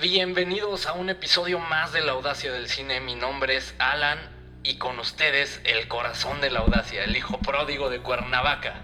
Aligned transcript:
Bienvenidos 0.00 0.86
a 0.86 0.92
un 0.92 1.10
episodio 1.10 1.58
más 1.58 1.92
de 1.92 2.00
La 2.02 2.12
Audacia 2.12 2.52
del 2.52 2.68
Cine. 2.68 3.00
Mi 3.00 3.16
nombre 3.16 3.56
es 3.56 3.74
Alan 3.80 4.16
y 4.62 4.76
con 4.76 4.96
ustedes 5.00 5.60
el 5.64 5.88
corazón 5.88 6.40
de 6.40 6.52
la 6.52 6.60
audacia, 6.60 7.02
el 7.02 7.16
hijo 7.16 7.38
pródigo 7.38 7.90
de 7.90 7.98
Cuernavaca. 7.98 8.74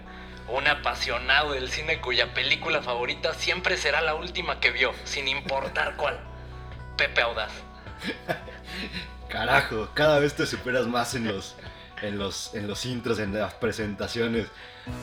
Un 0.49 0.67
apasionado 0.67 1.53
del 1.53 1.71
cine 1.71 2.01
cuya 2.01 2.33
película 2.33 2.81
favorita 2.81 3.33
siempre 3.33 3.77
será 3.77 4.01
la 4.01 4.15
última 4.15 4.59
que 4.59 4.71
vio, 4.71 4.91
sin 5.05 5.29
importar 5.29 5.95
cuál. 5.95 6.19
Pepe 6.97 7.21
Audaz. 7.21 7.53
Carajo, 9.29 9.91
cada 9.93 10.19
vez 10.19 10.35
te 10.35 10.45
superas 10.45 10.85
más 10.85 11.15
en 11.15 11.29
los, 11.29 11.55
en 12.01 12.19
los, 12.19 12.53
en 12.55 12.67
los 12.67 12.85
intros, 12.85 13.19
en 13.19 13.33
las 13.33 13.53
presentaciones. 13.53 14.47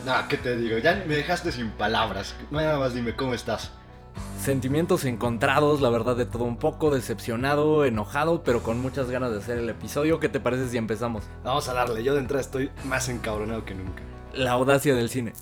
No, 0.05 0.29
¿qué 0.29 0.37
te 0.37 0.59
digo? 0.59 0.77
Ya 0.77 0.93
me 1.07 1.17
dejaste 1.17 1.53
sin 1.53 1.71
palabras. 1.71 2.35
Nada 2.51 2.79
más 2.79 2.93
dime 2.93 3.17
cómo 3.17 3.33
estás. 3.33 3.71
Sentimientos 4.43 5.05
encontrados, 5.05 5.81
la 5.81 5.89
verdad 5.89 6.17
de 6.17 6.27
todo 6.27 6.43
un 6.43 6.57
poco, 6.57 6.91
decepcionado, 6.91 7.85
enojado, 7.85 8.43
pero 8.43 8.61
con 8.65 8.81
muchas 8.81 9.09
ganas 9.09 9.31
de 9.31 9.39
hacer 9.39 9.59
el 9.59 9.69
episodio. 9.69 10.19
¿Qué 10.19 10.29
te 10.29 10.41
parece 10.41 10.69
si 10.69 10.79
empezamos? 10.79 11.23
Vamos 11.45 11.69
a 11.69 11.75
darle, 11.75 12.03
yo 12.03 12.15
de 12.15 12.23
entrada 12.23 12.41
estoy 12.41 12.73
más 12.83 13.09
encabronado 13.09 13.65
que 13.65 13.77
nunca. 13.77 14.03
La 14.35 14.51
audacia 14.51 14.97
del 14.97 15.11
cine. 15.11 15.33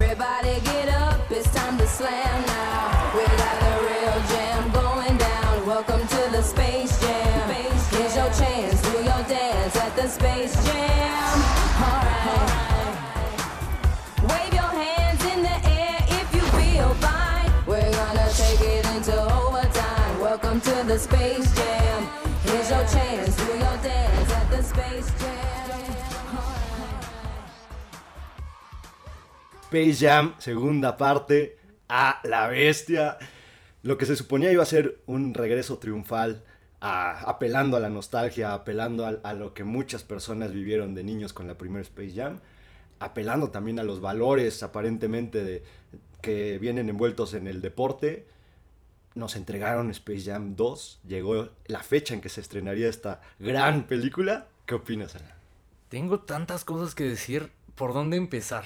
Everybody 0.00 0.60
get 0.66 0.90
up, 0.90 1.18
it's 1.30 1.50
time 1.50 1.78
to 1.78 1.86
slam 1.86 2.12
now. 2.44 3.14
We 3.14 3.24
got 3.24 3.58
the 3.58 3.72
real 3.88 4.20
jam 4.28 4.70
going 4.70 5.16
down. 5.16 5.66
Welcome 5.66 6.06
to 6.06 6.30
the 6.30 6.42
Space 6.42 7.00
Jam. 7.00 7.48
Here's 7.90 8.14
your 8.14 8.30
chance, 8.34 8.82
do 8.82 8.98
your 8.98 9.24
dance 9.26 9.76
at 9.76 9.96
the 9.96 10.08
Space 10.08 10.62
Jam. 10.66 11.15
Space 29.66 29.94
Jam, 29.94 30.36
segunda 30.38 30.96
parte, 30.96 31.58
a 31.88 32.20
la 32.22 32.46
bestia. 32.46 33.18
Lo 33.82 33.98
que 33.98 34.06
se 34.06 34.14
suponía 34.14 34.52
iba 34.52 34.62
a 34.62 34.66
ser 34.66 35.00
un 35.06 35.34
regreso 35.34 35.78
triunfal, 35.78 36.44
apelando 36.78 37.76
a 37.76 37.80
la 37.80 37.88
nostalgia, 37.88 38.54
apelando 38.54 39.04
a, 39.04 39.18
a 39.24 39.34
lo 39.34 39.54
que 39.54 39.64
muchas 39.64 40.04
personas 40.04 40.52
vivieron 40.52 40.94
de 40.94 41.02
niños 41.02 41.32
con 41.32 41.48
la 41.48 41.58
primera 41.58 41.82
Space 41.82 42.12
Jam, 42.14 42.38
apelando 43.00 43.50
también 43.50 43.80
a 43.80 43.82
los 43.82 44.00
valores 44.00 44.62
aparentemente 44.62 45.42
de, 45.42 45.64
que 46.22 46.58
vienen 46.58 46.88
envueltos 46.88 47.34
en 47.34 47.48
el 47.48 47.60
deporte. 47.60 48.28
Nos 49.16 49.34
entregaron 49.34 49.90
Space 49.90 50.30
Jam 50.30 50.54
2, 50.54 51.00
llegó 51.08 51.48
la 51.66 51.82
fecha 51.82 52.14
en 52.14 52.20
que 52.20 52.28
se 52.28 52.40
estrenaría 52.40 52.88
esta 52.88 53.20
gran 53.40 53.88
película. 53.88 54.46
¿Qué 54.64 54.76
opinas, 54.76 55.16
Ana? 55.16 55.34
Tengo 55.88 56.20
tantas 56.20 56.64
cosas 56.64 56.94
que 56.94 57.02
decir. 57.02 57.50
¿Por 57.74 57.92
dónde 57.92 58.16
empezar? 58.16 58.64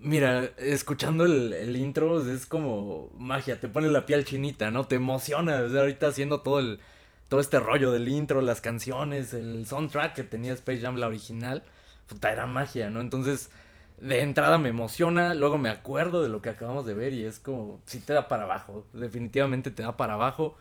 Mira, 0.00 0.50
escuchando 0.58 1.24
el, 1.24 1.52
el 1.52 1.76
intro 1.76 2.20
es 2.30 2.46
como 2.46 3.10
magia, 3.18 3.60
te 3.60 3.68
pone 3.68 3.88
la 3.88 4.06
piel 4.06 4.24
chinita, 4.24 4.70
¿no? 4.70 4.86
Te 4.86 4.96
emociona, 4.96 5.62
o 5.62 5.68
sea, 5.68 5.80
ahorita 5.80 6.08
haciendo 6.08 6.40
todo 6.40 6.60
el 6.60 6.80
todo 7.28 7.40
este 7.40 7.60
rollo 7.60 7.90
del 7.92 8.08
intro, 8.08 8.42
las 8.42 8.60
canciones, 8.60 9.32
el 9.32 9.66
soundtrack 9.66 10.14
que 10.14 10.22
tenía 10.22 10.52
Space 10.52 10.80
Jam 10.82 10.96
la 10.96 11.06
original, 11.08 11.62
puta, 12.06 12.30
era 12.30 12.46
magia, 12.46 12.90
¿no? 12.90 13.00
Entonces, 13.00 13.50
de 13.98 14.20
entrada 14.20 14.58
me 14.58 14.68
emociona, 14.68 15.32
luego 15.34 15.56
me 15.56 15.70
acuerdo 15.70 16.22
de 16.22 16.28
lo 16.28 16.42
que 16.42 16.50
acabamos 16.50 16.84
de 16.84 16.92
ver 16.94 17.14
y 17.14 17.24
es 17.24 17.38
como, 17.38 17.80
sí 17.86 18.00
te 18.00 18.12
da 18.12 18.28
para 18.28 18.44
abajo, 18.44 18.86
definitivamente 18.92 19.70
te 19.70 19.82
da 19.82 19.96
para 19.96 20.14
abajo, 20.14 20.58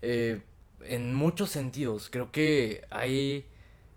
eh, 0.00 0.42
en 0.84 1.12
muchos 1.14 1.50
sentidos, 1.50 2.08
creo 2.10 2.30
que 2.30 2.84
hay... 2.90 3.46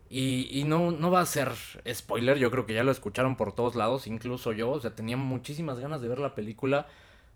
Y, 0.09 0.63
no, 0.65 0.91
no 0.91 1.11
va 1.11 1.21
a 1.21 1.25
ser 1.25 1.51
spoiler, 1.91 2.37
yo 2.37 2.51
creo 2.51 2.65
que 2.65 2.73
ya 2.73 2.83
lo 2.83 2.91
escucharon 2.91 3.35
por 3.35 3.53
todos 3.53 3.75
lados, 3.75 4.07
incluso 4.07 4.51
yo, 4.53 4.69
o 4.69 4.79
sea, 4.79 4.95
tenía 4.95 5.17
muchísimas 5.17 5.79
ganas 5.79 6.01
de 6.01 6.07
ver 6.07 6.19
la 6.19 6.35
película. 6.35 6.87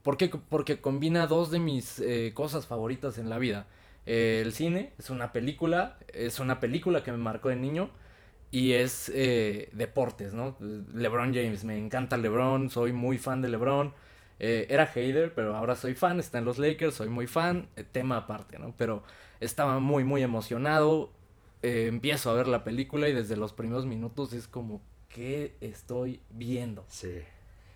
¿Por 0.03 0.17
qué? 0.17 0.29
Porque 0.29 0.79
combina 0.79 1.27
dos 1.27 1.51
de 1.51 1.59
mis 1.59 1.99
eh, 1.99 2.31
cosas 2.33 2.67
favoritas 2.67 3.17
en 3.17 3.29
la 3.29 3.37
vida. 3.39 3.67
Eh, 4.05 4.41
el 4.45 4.53
cine 4.53 4.93
es 4.97 5.09
una 5.09 5.31
película, 5.33 5.97
es 6.13 6.39
una 6.39 6.59
película 6.59 7.03
que 7.03 7.11
me 7.11 7.17
marcó 7.17 7.49
de 7.49 7.55
niño 7.57 7.89
y 8.51 8.73
es 8.73 9.11
eh, 9.13 9.69
deportes, 9.73 10.33
¿no? 10.33 10.55
LeBron 10.93 11.33
James, 11.33 11.63
me 11.63 11.77
encanta 11.77 12.17
LeBron, 12.17 12.69
soy 12.69 12.93
muy 12.93 13.17
fan 13.17 13.41
de 13.41 13.49
LeBron. 13.49 13.93
Eh, 14.39 14.67
era 14.69 14.87
hater, 14.87 15.33
pero 15.33 15.55
ahora 15.55 15.75
soy 15.75 15.95
fan, 15.95 16.19
está 16.19 16.37
en 16.39 16.45
los 16.45 16.57
Lakers, 16.57 16.95
soy 16.95 17.09
muy 17.09 17.27
fan, 17.27 17.67
eh, 17.75 17.83
tema 17.83 18.17
aparte, 18.17 18.57
¿no? 18.57 18.73
Pero 18.77 19.03
estaba 19.39 19.79
muy, 19.79 20.03
muy 20.03 20.23
emocionado. 20.23 21.11
Eh, 21.61 21.87
empiezo 21.87 22.29
a 22.29 22.33
ver 22.33 22.47
la 22.47 22.63
película 22.63 23.09
y 23.09 23.13
desde 23.13 23.35
los 23.37 23.53
primeros 23.53 23.85
minutos 23.85 24.33
es 24.33 24.47
como, 24.47 24.81
¿qué 25.09 25.55
estoy 25.61 26.21
viendo? 26.29 26.85
Sí. 26.87 27.13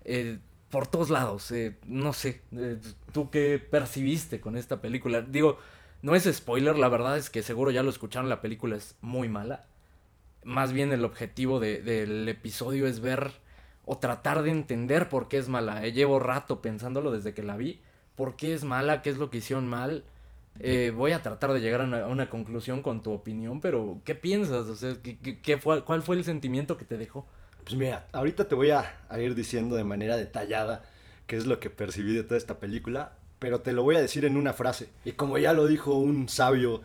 Eh, 0.06 0.40
por 0.70 0.88
todos 0.88 1.10
lados, 1.10 1.52
eh, 1.52 1.78
no 1.86 2.14
sé, 2.14 2.42
eh, 2.58 2.78
¿tú 3.12 3.30
qué 3.30 3.60
percibiste 3.60 4.40
con 4.42 4.58
esta 4.58 4.82
película? 4.82 5.22
Digo, 5.22 5.58
no 6.02 6.16
es 6.16 6.24
spoiler, 6.34 6.78
la 6.78 6.90
verdad 6.90 7.18
es 7.18 7.30
que 7.30 7.44
seguro 7.44 7.72
ya 7.72 7.84
lo 7.84 7.90
escucharon, 7.90 8.30
la 8.30 8.42
película 8.42 8.76
es 8.76 8.96
muy 9.02 9.30
mala. 9.30 9.68
Más 10.44 10.74
bien 10.74 10.92
el 10.92 11.06
objetivo 11.06 11.60
de- 11.60 11.82
del 11.82 12.28
episodio 12.28 12.88
es 12.88 13.00
ver 13.00 13.32
o 13.86 13.98
tratar 13.98 14.44
de 14.44 14.52
entender 14.52 15.10
por 15.10 15.28
qué 15.28 15.38
es 15.38 15.48
mala. 15.50 15.86
Eh, 15.86 15.94
llevo 15.94 16.20
rato 16.20 16.62
pensándolo 16.62 17.12
desde 17.12 17.34
que 17.34 17.44
la 17.44 17.58
vi. 17.58 17.82
¿Por 18.16 18.36
qué 18.36 18.54
es 18.54 18.64
mala? 18.64 19.02
¿Qué 19.02 19.10
es 19.10 19.18
lo 19.18 19.30
que 19.30 19.38
hicieron 19.40 19.68
mal? 19.68 20.04
Eh, 20.60 20.94
voy 20.96 21.12
a 21.12 21.22
tratar 21.22 21.52
de 21.52 21.60
llegar 21.60 21.82
a 21.82 22.08
una, 22.08 22.30
conclusión 22.30 22.82
con 22.82 23.02
tu 23.02 23.12
opinión, 23.12 23.60
pero 23.60 24.00
¿qué 24.06 24.16
piensas? 24.16 24.68
O 24.68 24.76
sea, 24.76 24.96
¿qué, 25.02 25.18
qué- 25.18 25.58
fue, 25.58 25.84
¿cuál 25.84 26.04
fue 26.04 26.16
el 26.16 26.24
sentimiento 26.24 26.78
que 26.78 26.86
te 26.86 26.98
dejó? 26.98 27.26
Pues 27.64 27.76
mira, 27.76 28.08
ahorita 28.12 28.48
te 28.48 28.56
voy 28.56 28.70
a 28.72 28.94
ir 29.18 29.36
diciendo 29.36 29.76
de 29.76 29.84
manera 29.84 30.18
detallada 30.18 30.84
qué 31.28 31.38
es 31.38 31.46
lo 31.46 31.60
que 31.60 31.70
percibí 31.70 32.14
de 32.14 32.24
toda 32.24 32.38
esta 32.38 32.60
película, 32.60 33.14
pero 33.40 33.62
te 33.62 33.74
lo 33.74 33.84
voy 33.84 33.96
a 33.96 34.02
decir 34.02 34.26
en 34.26 34.38
una 34.38 34.54
frase. 34.54 34.90
Y 35.06 35.14
como 35.14 35.38
ya 35.38 35.54
lo 35.54 35.68
dijo 35.68 35.96
un 35.96 36.30
sabio 36.30 36.82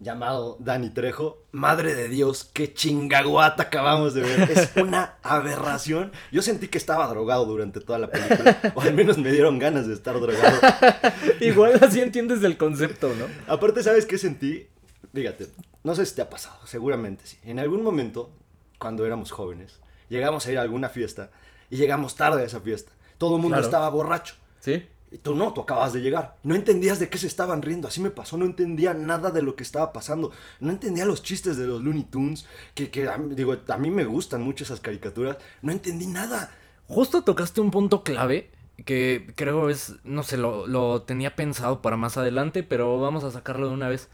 llamado 0.00 0.56
Dani 0.60 0.90
Trejo, 0.90 1.42
madre 1.50 1.94
de 1.94 2.08
Dios, 2.08 2.48
qué 2.52 2.72
chingaguata 2.72 3.64
acabamos 3.64 4.14
de 4.14 4.22
ver. 4.22 4.50
Es 4.50 4.70
una 4.76 5.16
aberración. 5.22 6.12
Yo 6.30 6.40
sentí 6.42 6.68
que 6.68 6.78
estaba 6.78 7.06
drogado 7.08 7.44
durante 7.46 7.80
toda 7.80 7.98
la 7.98 8.08
película, 8.10 8.60
o 8.74 8.80
al 8.80 8.94
menos 8.94 9.18
me 9.18 9.32
dieron 9.32 9.58
ganas 9.58 9.86
de 9.88 9.94
estar 9.94 10.18
drogado. 10.20 10.58
Igual 11.40 11.78
así 11.82 12.00
entiendes 12.00 12.42
el 12.44 12.56
concepto, 12.56 13.12
¿no? 13.14 13.26
Aparte, 13.52 13.82
¿sabes 13.82 14.06
qué 14.06 14.18
sentí? 14.18 14.68
Fíjate, 15.12 15.48
no 15.82 15.94
sé 15.94 16.06
si 16.06 16.14
te 16.14 16.22
ha 16.22 16.30
pasado, 16.30 16.58
seguramente 16.66 17.26
sí. 17.26 17.38
En 17.42 17.58
algún 17.58 17.82
momento, 17.82 18.30
cuando 18.78 19.04
éramos 19.06 19.30
jóvenes, 19.32 19.80
llegamos 20.08 20.46
a 20.46 20.52
ir 20.52 20.58
a 20.58 20.62
alguna 20.62 20.88
fiesta 20.88 21.30
y 21.70 21.76
llegamos 21.76 22.14
tarde 22.14 22.42
a 22.42 22.44
esa 22.46 22.60
fiesta. 22.60 22.92
Todo 23.18 23.36
el 23.36 23.42
mundo 23.42 23.56
Claro. 23.56 23.66
estaba 23.66 23.88
borracho. 23.88 24.34
¿Sí? 24.60 24.86
Tú 25.22 25.34
no, 25.34 25.52
tú 25.54 25.62
acabas 25.62 25.92
de 25.92 26.00
llegar. 26.00 26.36
No 26.42 26.54
entendías 26.54 26.98
de 26.98 27.08
qué 27.08 27.16
se 27.18 27.26
estaban 27.26 27.62
riendo. 27.62 27.88
Así 27.88 28.00
me 28.00 28.10
pasó, 28.10 28.36
no 28.36 28.44
entendía 28.44 28.92
nada 28.94 29.30
de 29.30 29.42
lo 29.42 29.56
que 29.56 29.62
estaba 29.62 29.92
pasando. 29.92 30.32
No 30.60 30.70
entendía 30.70 31.04
los 31.06 31.22
chistes 31.22 31.56
de 31.56 31.66
los 31.66 31.82
Looney 31.82 32.04
Tunes, 32.04 32.46
que, 32.74 33.08
a 33.08 33.16
mí- 33.18 33.34
digo, 33.34 33.56
a 33.68 33.76
mí 33.78 33.90
me 33.90 34.04
gustan 34.04 34.42
mucho 34.42 34.64
esas 34.64 34.80
caricaturas. 34.80 35.38
No 35.62 35.72
entendí 35.72 36.06
nada. 36.06 36.50
Justo 36.88 37.22
tocaste 37.22 37.60
un 37.60 37.70
punto 37.70 38.02
clave 38.02 38.50
que 38.84 39.32
creo 39.34 39.70
es, 39.70 39.94
no 40.04 40.22
sé, 40.22 40.36
lo, 40.36 40.66
lo 40.66 41.02
tenía 41.02 41.34
pensado 41.34 41.82
para 41.82 41.96
más 41.96 42.16
adelante, 42.16 42.62
pero 42.62 43.00
vamos 43.00 43.24
a 43.24 43.30
sacarlo 43.30 43.68
de 43.68 43.74
una 43.74 43.88
vez. 43.88 44.08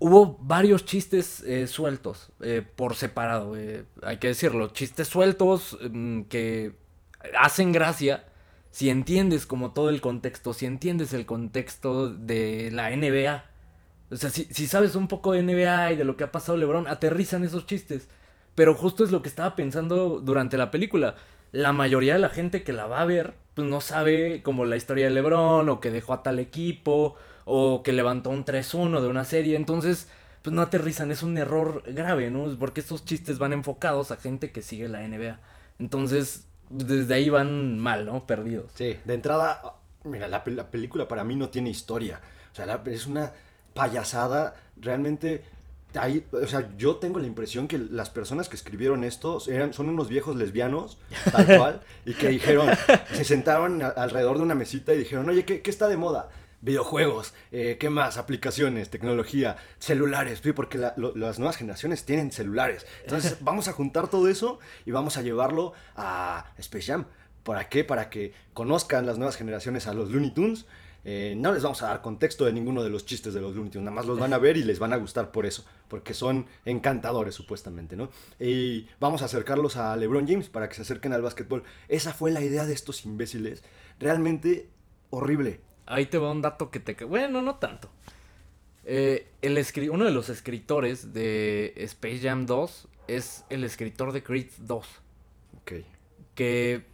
Hubo 0.00 0.38
varios 0.40 0.84
chistes 0.84 1.40
eh, 1.40 1.66
sueltos 1.66 2.30
eh, 2.40 2.62
por 2.76 2.94
separado, 2.94 3.56
eh, 3.56 3.84
hay 4.02 4.18
que 4.18 4.28
decirlo, 4.28 4.68
chistes 4.68 5.08
sueltos 5.08 5.76
mm, 5.90 6.22
que 6.22 6.76
hacen 7.36 7.72
gracia 7.72 8.24
si 8.70 8.90
entiendes 8.90 9.46
como 9.46 9.72
todo 9.72 9.88
el 9.90 10.00
contexto, 10.00 10.52
si 10.54 10.66
entiendes 10.66 11.12
el 11.12 11.26
contexto 11.26 12.10
de 12.10 12.70
la 12.72 12.90
NBA. 12.90 13.44
O 14.10 14.16
sea, 14.16 14.30
si, 14.30 14.44
si 14.46 14.66
sabes 14.66 14.94
un 14.94 15.08
poco 15.08 15.32
de 15.32 15.42
NBA 15.42 15.92
y 15.92 15.96
de 15.96 16.04
lo 16.04 16.16
que 16.16 16.24
ha 16.24 16.32
pasado 16.32 16.58
LeBron, 16.58 16.86
aterrizan 16.86 17.44
esos 17.44 17.66
chistes. 17.66 18.08
Pero 18.54 18.74
justo 18.74 19.04
es 19.04 19.12
lo 19.12 19.22
que 19.22 19.28
estaba 19.28 19.54
pensando 19.54 20.20
durante 20.20 20.56
la 20.58 20.70
película. 20.70 21.14
La 21.52 21.72
mayoría 21.72 22.14
de 22.14 22.18
la 22.18 22.28
gente 22.28 22.64
que 22.64 22.72
la 22.72 22.86
va 22.86 23.02
a 23.02 23.04
ver, 23.04 23.34
pues 23.54 23.68
no 23.68 23.80
sabe 23.80 24.42
como 24.42 24.64
la 24.64 24.76
historia 24.76 25.04
de 25.06 25.12
LeBron, 25.12 25.68
o 25.68 25.80
que 25.80 25.90
dejó 25.92 26.12
a 26.12 26.22
tal 26.24 26.38
equipo, 26.40 27.14
o 27.44 27.82
que 27.84 27.92
levantó 27.92 28.30
un 28.30 28.44
3-1 28.44 29.00
de 29.00 29.08
una 29.08 29.24
serie. 29.24 29.56
Entonces, 29.56 30.08
pues 30.42 30.54
no 30.54 30.62
aterrizan. 30.62 31.10
Es 31.12 31.22
un 31.22 31.38
error 31.38 31.84
grave, 31.86 32.30
¿no? 32.30 32.46
Porque 32.58 32.80
estos 32.80 33.04
chistes 33.04 33.38
van 33.38 33.52
enfocados 33.52 34.10
a 34.10 34.16
gente 34.16 34.50
que 34.50 34.62
sigue 34.62 34.88
la 34.88 35.06
NBA. 35.06 35.38
Entonces, 35.78 36.47
desde 36.70 37.14
ahí 37.14 37.28
van 37.30 37.78
mal, 37.78 38.04
¿no? 38.06 38.26
Perdidos. 38.26 38.70
Sí, 38.74 38.96
de 39.04 39.14
entrada, 39.14 39.74
mira, 40.04 40.28
la, 40.28 40.42
la 40.46 40.70
película 40.70 41.08
para 41.08 41.24
mí 41.24 41.34
no 41.36 41.48
tiene 41.48 41.70
historia. 41.70 42.20
O 42.52 42.54
sea, 42.54 42.66
la- 42.66 42.82
es 42.86 43.06
una 43.06 43.32
payasada. 43.74 44.54
Realmente, 44.80 45.42
hay, 45.94 46.24
o 46.32 46.46
sea, 46.46 46.68
yo 46.76 46.96
tengo 46.96 47.18
la 47.18 47.26
impresión 47.26 47.68
que 47.68 47.78
las 47.78 48.10
personas 48.10 48.48
que 48.48 48.56
escribieron 48.56 49.04
esto 49.04 49.38
eran, 49.48 49.72
son 49.72 49.88
unos 49.88 50.08
viejos 50.08 50.36
lesbianos, 50.36 50.98
tal 51.32 51.46
cual, 51.58 51.80
y 52.04 52.14
que 52.14 52.28
dijeron, 52.28 52.68
se 53.12 53.24
sentaron 53.24 53.82
a- 53.82 53.88
alrededor 53.88 54.36
de 54.38 54.42
una 54.42 54.54
mesita 54.54 54.92
y 54.94 54.98
dijeron, 54.98 55.28
oye, 55.28 55.44
¿qué, 55.44 55.62
qué 55.62 55.70
está 55.70 55.88
de 55.88 55.96
moda? 55.96 56.28
Videojuegos, 56.60 57.34
eh, 57.52 57.76
¿qué 57.78 57.88
más? 57.90 58.16
Aplicaciones, 58.16 58.90
tecnología, 58.90 59.56
celulares, 59.78 60.40
porque 60.54 60.78
la- 60.78 60.94
lo- 60.96 61.14
las 61.16 61.38
nuevas 61.38 61.56
generaciones 61.56 62.04
tienen 62.04 62.32
celulares. 62.32 62.86
Entonces 63.02 63.36
vamos 63.40 63.68
a 63.68 63.72
juntar 63.72 64.08
todo 64.08 64.28
eso 64.28 64.58
y 64.84 64.90
vamos 64.90 65.16
a 65.16 65.22
llevarlo 65.22 65.72
a 65.96 66.52
Space 66.58 66.86
Jam. 66.86 67.06
¿Para 67.44 67.68
qué? 67.68 67.84
Para 67.84 68.10
que 68.10 68.32
conozcan 68.54 69.06
las 69.06 69.16
nuevas 69.18 69.36
generaciones 69.36 69.86
a 69.86 69.94
los 69.94 70.10
Looney 70.10 70.32
Tunes. 70.32 70.66
Eh, 71.04 71.34
no 71.38 71.52
les 71.54 71.62
vamos 71.62 71.80
a 71.82 71.86
dar 71.86 72.02
contexto 72.02 72.44
de 72.44 72.52
ninguno 72.52 72.82
de 72.82 72.90
los 72.90 73.06
chistes 73.06 73.32
de 73.32 73.40
los 73.40 73.54
Looney 73.54 73.70
Tunes, 73.70 73.84
nada 73.84 73.94
más 73.94 74.04
los 74.04 74.18
van 74.18 74.32
a 74.34 74.38
ver 74.38 74.56
y 74.58 74.64
les 74.64 74.78
van 74.80 74.92
a 74.92 74.96
gustar 74.96 75.30
por 75.30 75.46
eso, 75.46 75.64
porque 75.86 76.12
son 76.12 76.46
encantadores 76.66 77.34
supuestamente, 77.36 77.96
¿no? 77.96 78.10
Y 78.38 78.88
vamos 79.00 79.22
a 79.22 79.26
acercarlos 79.26 79.76
a 79.76 79.96
LeBron 79.96 80.26
James 80.28 80.48
para 80.50 80.68
que 80.68 80.74
se 80.74 80.82
acerquen 80.82 81.12
al 81.14 81.22
básquetbol. 81.22 81.62
Esa 81.86 82.12
fue 82.12 82.30
la 82.32 82.42
idea 82.42 82.66
de 82.66 82.74
estos 82.74 83.06
imbéciles. 83.06 83.62
Realmente 83.98 84.68
horrible. 85.10 85.60
Ahí 85.90 86.06
te 86.06 86.18
va 86.18 86.30
un 86.30 86.42
dato 86.42 86.70
que 86.70 86.80
te... 86.80 87.02
Bueno, 87.04 87.40
no 87.42 87.56
tanto. 87.56 87.88
Eh, 88.84 89.26
el 89.42 89.56
escri- 89.56 89.90
Uno 89.90 90.04
de 90.04 90.10
los 90.12 90.28
escritores 90.28 91.12
de 91.12 91.72
Space 91.78 92.20
Jam 92.20 92.46
2 92.46 92.88
es 93.08 93.44
el 93.50 93.64
escritor 93.64 94.12
de 94.12 94.22
Creed 94.22 94.48
2. 94.58 94.86
Ok. 95.62 95.72
Que 96.34 96.84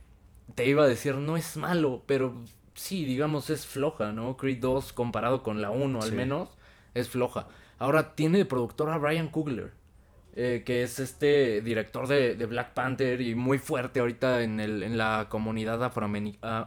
te 0.54 0.66
iba 0.66 0.84
a 0.84 0.88
decir, 0.88 1.16
no 1.16 1.36
es 1.36 1.56
malo, 1.56 2.02
pero 2.06 2.34
sí, 2.74 3.04
digamos, 3.04 3.50
es 3.50 3.66
floja, 3.66 4.12
¿no? 4.12 4.36
Creed 4.36 4.58
2 4.60 4.92
comparado 4.92 5.42
con 5.42 5.60
la 5.60 5.70
1 5.70 6.00
al 6.02 6.10
Sí. 6.10 6.14
menos, 6.16 6.48
es 6.94 7.08
floja. 7.08 7.48
Ahora 7.78 8.14
tiene 8.14 8.38
de 8.38 8.44
productor 8.44 8.90
a 8.90 8.98
Brian 8.98 9.28
Coogler, 9.28 9.72
eh, 10.36 10.62
que 10.64 10.82
es 10.84 10.98
este 11.00 11.60
director 11.62 12.06
de, 12.06 12.36
de 12.36 12.46
Black 12.46 12.72
Panther 12.74 13.20
y 13.20 13.34
muy 13.34 13.58
fuerte 13.58 13.98
ahorita 14.00 14.42
en, 14.42 14.60
el, 14.60 14.82
en 14.84 14.96
la 14.98 15.26
comunidad 15.28 15.82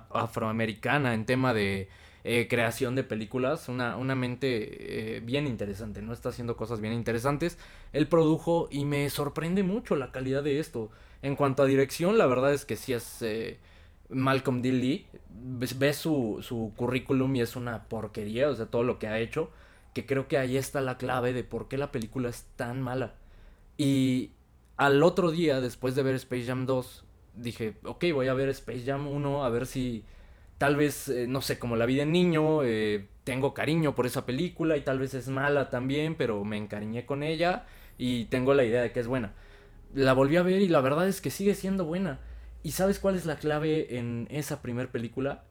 afroamericana 0.10 1.14
en 1.14 1.26
tema 1.26 1.54
de 1.54 1.90
eh, 2.30 2.50
creación 2.50 2.94
de 2.94 3.06
películas. 3.06 3.70
Una, 3.70 3.96
una 3.96 4.14
mente 4.14 5.16
eh, 5.18 5.22
bien 5.22 5.48
interesante, 5.48 6.02
¿no? 6.02 6.12
Está 6.12 6.28
haciendo 6.28 6.58
cosas 6.58 6.82
bien 6.82 6.92
interesantes. 6.92 7.58
Él 7.94 8.08
produjo 8.08 8.68
y 8.70 8.84
me 8.84 9.10
sorprende 9.10 9.64
mucho 9.64 9.96
la 9.96 10.12
calidad 10.12 10.44
de 10.44 10.60
esto. 10.60 10.92
En 11.22 11.38
cuanto 11.38 11.64
a 11.64 11.68
dirección, 11.68 12.18
la 12.18 12.26
verdad 12.26 12.54
es 12.54 12.66
que 12.66 12.76
sí 12.76 12.92
es 12.92 13.22
eh, 13.22 13.60
Malcolm 14.10 14.62
D. 14.62 14.74
Lee. 14.74 15.08
Ves, 15.30 15.96
su, 15.96 16.40
su 16.42 16.74
currículum 16.76 17.34
y 17.38 17.40
es 17.40 17.56
una 17.56 17.86
porquería, 17.86 18.50
o 18.50 18.56
sea, 18.56 18.66
todo 18.66 18.84
lo 18.84 19.00
que 19.00 19.08
ha 19.08 19.20
hecho. 19.20 19.50
Que 19.94 20.06
creo 20.06 20.28
que 20.28 20.38
ahí 20.38 20.58
está 20.58 20.82
la 20.82 20.98
clave 20.98 21.32
de 21.32 21.46
por 21.46 21.70
qué 21.70 21.78
la 21.78 21.94
película 21.94 22.28
es 22.28 22.44
tan 22.58 22.82
mala. 22.82 23.16
Y 23.78 24.32
al 24.76 25.02
otro 25.02 25.32
día, 25.32 25.62
después 25.62 25.96
de 25.96 26.04
ver 26.04 26.16
Space 26.16 26.44
Jam 26.44 26.66
2, 26.66 27.06
dije, 27.36 27.78
ok, 27.86 28.04
voy 28.14 28.28
a 28.28 28.34
ver 28.34 28.50
Space 28.50 28.84
Jam 28.86 29.08
1, 29.08 29.46
a 29.46 29.50
ver 29.50 29.66
si 29.66 30.04
tal 30.58 30.76
vez, 30.76 31.10
eh, 31.10 31.28
no 31.28 31.42
sé, 31.42 31.60
como 31.60 31.76
la 31.76 31.86
vi 31.86 31.96
de 31.96 32.06
niño, 32.06 32.64
eh, 32.64 33.08
tengo 33.24 33.54
cariño 33.54 33.96
por 33.96 34.06
esa 34.06 34.26
película 34.26 34.78
y 34.78 34.82
tal 34.82 35.00
vez 35.00 35.14
es 35.14 35.28
mala 35.28 35.70
también, 35.70 36.16
pero 36.16 36.44
me 36.44 36.58
encariñé 36.58 37.06
con 37.06 37.24
ella 37.24 37.66
y 37.98 38.26
tengo 38.26 38.54
la 38.54 38.64
idea 38.64 38.82
de 38.82 38.92
que 38.92 39.00
es 39.00 39.08
buena. 39.08 39.34
La 39.94 40.14
volví 40.14 40.38
a 40.38 40.44
ver 40.44 40.62
y 40.62 40.68
la 40.68 40.82
verdad 40.82 41.08
es 41.08 41.22
que 41.22 41.30
sigue 41.30 41.56
siendo 41.56 41.86
buena. 41.86 42.20
¿Y 42.64 42.72
sabes 42.72 43.00
cuál 43.00 43.16
es 43.16 43.26
la 43.26 43.38
clave 43.38 43.98
en 43.98 44.28
esa 44.32 44.62
primer 44.62 44.90
película? 44.90 45.44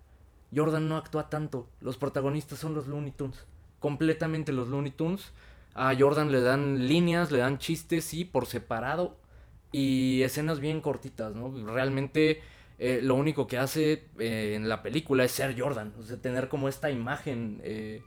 Jordan 0.55 0.89
no 0.89 0.97
actúa 0.97 1.29
tanto. 1.31 1.69
Los 1.81 1.97
protagonistas 1.97 2.59
son 2.59 2.75
los 2.75 2.87
Looney 2.87 3.13
Tunes. 3.13 3.45
Completamente 3.79 4.53
los 4.53 4.69
Looney 4.69 4.91
Tunes. 4.91 5.33
A 5.75 5.95
Jordan 5.99 6.33
le 6.33 6.41
dan 6.41 6.89
líneas, 6.89 7.31
le 7.31 7.39
dan 7.39 7.59
chistes, 7.59 8.05
sí, 8.05 8.25
por 8.25 8.47
separado. 8.47 9.17
Y 9.73 10.23
escenas 10.23 10.61
bien 10.61 10.81
cortitas, 10.81 11.35
¿no? 11.35 11.53
Realmente 11.73 12.41
eh, 12.79 13.01
lo 13.03 13.15
único 13.15 13.47
que 13.47 13.59
hace 13.59 14.05
eh, 14.19 14.55
en 14.55 14.69
la 14.69 14.83
película 14.83 15.25
es 15.25 15.33
ser 15.33 15.59
Jordan. 15.59 15.95
O 15.99 16.03
sea, 16.03 16.17
tener 16.19 16.49
como 16.49 16.69
esta 16.69 16.91
imagen, 16.91 17.61
eh, 17.65 18.03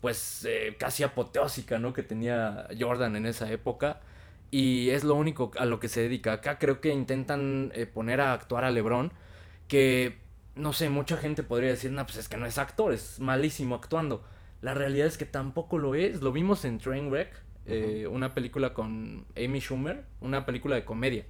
pues 0.00 0.46
casi 0.78 1.02
apoteósica, 1.02 1.78
¿no? 1.78 1.92
Que 1.92 2.02
tenía 2.02 2.68
Jordan 2.78 3.16
en 3.16 3.26
esa 3.26 3.50
época. 3.50 4.00
Y 4.50 4.90
es 4.90 5.04
lo 5.04 5.14
único 5.14 5.50
a 5.58 5.66
lo 5.66 5.80
que 5.80 5.88
se 5.88 6.02
dedica. 6.02 6.32
Acá 6.32 6.58
creo 6.58 6.80
que 6.80 6.90
intentan 6.90 7.72
poner 7.92 8.20
a 8.20 8.32
actuar 8.32 8.64
a 8.64 8.70
LeBron. 8.70 9.12
Que, 9.66 10.18
no 10.54 10.72
sé, 10.72 10.88
mucha 10.88 11.16
gente 11.16 11.42
podría 11.42 11.70
decir, 11.70 11.90
no, 11.90 12.04
pues 12.06 12.16
es 12.18 12.28
que 12.28 12.36
no 12.36 12.46
es 12.46 12.58
actor, 12.58 12.92
es 12.92 13.20
malísimo 13.20 13.74
actuando. 13.74 14.24
La 14.60 14.74
realidad 14.74 15.06
es 15.06 15.18
que 15.18 15.26
tampoco 15.26 15.78
lo 15.78 15.94
es. 15.94 16.22
Lo 16.22 16.32
vimos 16.32 16.64
en 16.64 16.78
Trainwreck, 16.78 17.32
eh, 17.66 18.06
una 18.10 18.34
película 18.34 18.74
con 18.74 19.26
Amy 19.36 19.60
Schumer, 19.60 20.04
una 20.20 20.46
película 20.46 20.74
de 20.74 20.84
comedia. 20.84 21.24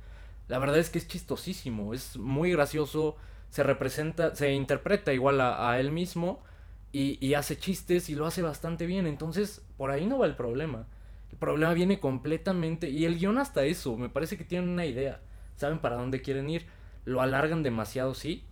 La 0.49 0.59
verdad 0.59 0.79
es 0.79 0.91
que 0.91 0.99
es 0.99 1.07
chistosísimo, 1.07 1.95
es 1.95 2.17
muy 2.17 2.53
gracioso, 2.53 3.17
se 3.51 3.63
representa, 3.63 4.35
se 4.35 4.53
interpreta 4.53 5.13
igual 5.13 5.41
a, 5.41 5.79
él 5.79 5.93
mismo 5.93 6.43
y, 6.91 7.25
y 7.25 7.35
hace 7.35 7.59
chistes 7.59 8.09
y 8.09 8.15
lo 8.15 8.27
hace 8.27 8.43
bastante 8.43 8.87
bien. 8.87 9.07
Entonces, 9.07 9.63
por 9.77 9.91
ahí 9.91 10.07
no 10.07 10.19
va 10.19 10.27
el 10.27 10.37
problema. 10.37 10.87
El 11.31 11.39
problema 11.39 11.75
viene 11.75 12.01
completamente, 12.01 12.89
y 12.89 13.05
el 13.05 13.19
guion 13.19 13.39
hasta 13.39 13.65
eso, 13.65 13.97
me 13.97 14.09
parece 14.09 14.37
que 14.37 14.45
tienen 14.45 14.71
una 14.71 14.87
idea, 14.87 15.21
saben 15.57 15.79
para 15.79 15.97
dónde 15.97 16.23
quieren 16.23 16.49
ir, 16.49 16.67
lo 17.05 17.21
alargan 17.21 17.63
demasiado, 17.63 18.15
sí, 18.15 18.45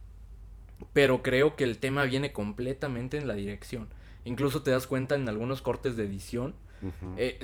pero 0.92 1.22
creo 1.22 1.56
que 1.56 1.64
el 1.64 1.78
tema 1.78 2.04
viene 2.04 2.32
completamente 2.32 3.16
en 3.16 3.28
la 3.28 3.34
dirección. 3.34 3.88
Incluso 4.24 4.62
te 4.62 4.70
das 4.70 4.86
cuenta 4.86 5.14
en 5.14 5.28
algunos 5.28 5.62
cortes 5.62 5.96
de 5.96 6.04
edición. 6.04 6.54
Eh, 7.16 7.38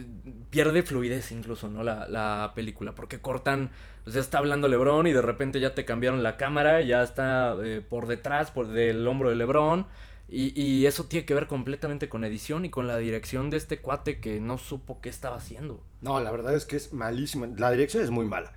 pierde 0.51 0.83
fluidez 0.83 1.33
incluso, 1.33 1.69
¿no? 1.69 1.83
La, 1.83 2.09
la 2.09 2.53
película. 2.55 2.95
Porque 2.95 3.21
cortan. 3.21 3.71
O 4.07 4.11
sea, 4.11 4.21
está 4.21 4.39
hablando 4.39 4.69
Lebron 4.69 5.07
y 5.07 5.13
de 5.13 5.23
repente 5.23 5.61
ya 5.61 5.75
te 5.75 5.85
cambiaron 5.85 6.23
la 6.23 6.37
cámara. 6.37 6.81
Ya 6.81 7.03
está 7.03 7.57
eh, 7.63 7.83
por 7.89 8.07
detrás, 8.07 8.51
por 8.51 8.69
del 8.69 9.07
hombro 9.07 9.31
de 9.31 9.37
Lebron. 9.37 9.87
Y, 10.29 10.59
y 10.61 10.87
eso 10.87 11.05
tiene 11.05 11.27
que 11.27 11.35
ver 11.35 11.47
completamente 11.47 12.09
con 12.09 12.25
edición 12.25 12.65
y 12.65 12.71
con 12.71 12.87
la 12.87 12.97
dirección 12.97 13.51
de 13.51 13.59
este 13.59 13.81
cuate 13.81 14.19
que 14.19 14.41
no 14.41 14.57
supo 14.57 15.01
qué 15.01 15.11
estaba 15.11 15.37
haciendo. 15.37 15.85
No, 16.01 16.21
la 16.21 16.31
verdad 16.31 16.55
es 16.55 16.65
que 16.65 16.77
es 16.77 16.93
malísima. 16.93 17.49
La 17.59 17.71
dirección 17.71 18.03
es 18.03 18.11
muy 18.11 18.25
mala. 18.25 18.53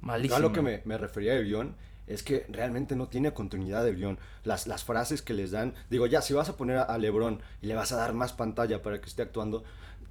Malísimo. 0.00 0.38
Yo 0.38 0.46
a 0.46 0.48
lo 0.48 0.52
que 0.52 0.62
me, 0.62 0.82
me 0.86 0.96
refería 0.96 1.34
del 1.34 1.44
guion 1.44 1.76
es 2.12 2.22
que 2.22 2.46
realmente 2.48 2.96
no 2.96 3.08
tiene 3.08 3.32
continuidad 3.32 3.84
del 3.84 3.96
guion. 3.96 4.18
Las, 4.44 4.66
las 4.66 4.84
frases 4.84 5.22
que 5.22 5.34
les 5.34 5.50
dan, 5.52 5.74
digo, 5.90 6.06
ya, 6.06 6.22
si 6.22 6.34
vas 6.34 6.48
a 6.48 6.56
poner 6.56 6.78
a, 6.78 6.82
a 6.82 6.98
Lebron 6.98 7.40
y 7.62 7.66
le 7.66 7.74
vas 7.74 7.92
a 7.92 7.96
dar 7.96 8.14
más 8.14 8.32
pantalla 8.32 8.82
para 8.82 9.00
que 9.00 9.08
esté 9.08 9.22
actuando, 9.22 9.64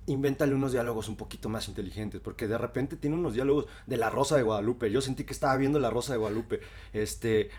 invéntale 0.07 0.55
unos 0.55 0.71
diálogos 0.71 1.07
un 1.09 1.15
poquito 1.17 1.49
más 1.49 1.67
inteligentes, 1.67 2.21
porque 2.21 2.47
de 2.47 2.57
repente 2.57 2.95
tiene 2.95 3.15
unos 3.15 3.33
diálogos 3.35 3.67
de 3.85 3.97
La 3.97 4.09
Rosa 4.09 4.35
de 4.37 4.43
Guadalupe. 4.43 4.91
Yo 4.91 5.01
sentí 5.01 5.23
que 5.23 5.33
estaba 5.33 5.55
viendo 5.57 5.79
La 5.79 5.89
Rosa 5.91 6.13
de 6.13 6.19
Guadalupe. 6.19 6.61
Este, 6.93 7.49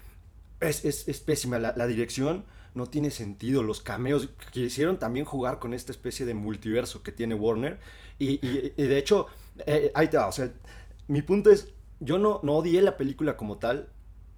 es, 0.60 0.84
es, 0.84 1.20
pésima. 1.20 1.58
La, 1.58 1.86
dirección 1.86 2.44
no 2.74 2.86
tiene 2.86 3.10
sentido. 3.10 3.62
Los 3.62 3.80
cameos 3.80 4.28
quisieron 4.52 4.98
también 4.98 5.24
jugar 5.26 5.58
con 5.58 5.74
esta 5.74 5.92
especie 5.92 6.26
de 6.26 6.34
multiverso 6.34 7.02
que 7.02 7.12
tiene 7.12 7.34
Warner. 7.34 7.78
Y, 8.18 8.44
y- 8.46 8.72
y 8.76 8.82
de 8.84 8.98
hecho, 8.98 9.26
eh, 9.66 9.90
ahí 9.94 10.08
te 10.08 10.16
va. 10.16 10.26
O 10.26 10.32
sea, 10.32 10.52
mi 11.08 11.22
punto 11.22 11.50
es, 11.50 11.68
yo 12.00 12.18
no, 12.18 12.40
no 12.42 12.54
odié 12.56 12.82
la 12.82 12.96
película 12.96 13.36
como 13.36 13.58
tal. 13.58 13.88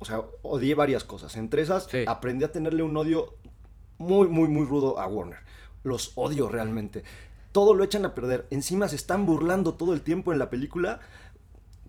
O 0.03 0.05
sea, 0.05 0.21
odié 0.43 0.75
varias 0.75 1.05
cosas. 1.05 1.37
Entre 1.37 1.63
esas, 1.63 1.85
Sí. 1.91 2.05
aprendí 2.07 2.45
a 2.45 2.53
tenerle 2.53 2.83
un 2.83 2.97
odio 2.97 3.35
muy, 3.99 4.29
muy, 4.29 4.49
muy 4.49 4.67
rudo 4.67 4.99
a 5.01 5.07
Warner. 5.07 5.39
Los 5.85 6.13
odio 6.17 6.49
realmente. 6.49 7.03
Todo 7.53 7.75
lo 7.75 7.85
echan 7.85 8.05
a 8.05 8.15
perder. 8.15 8.47
Encima 8.51 8.89
se 8.89 8.97
están 8.97 9.27
burlando 9.27 9.75
todo 9.75 9.95
el 9.95 10.01
tiempo 10.03 10.33
en 10.33 10.39
la 10.39 10.51
película. 10.51 11.01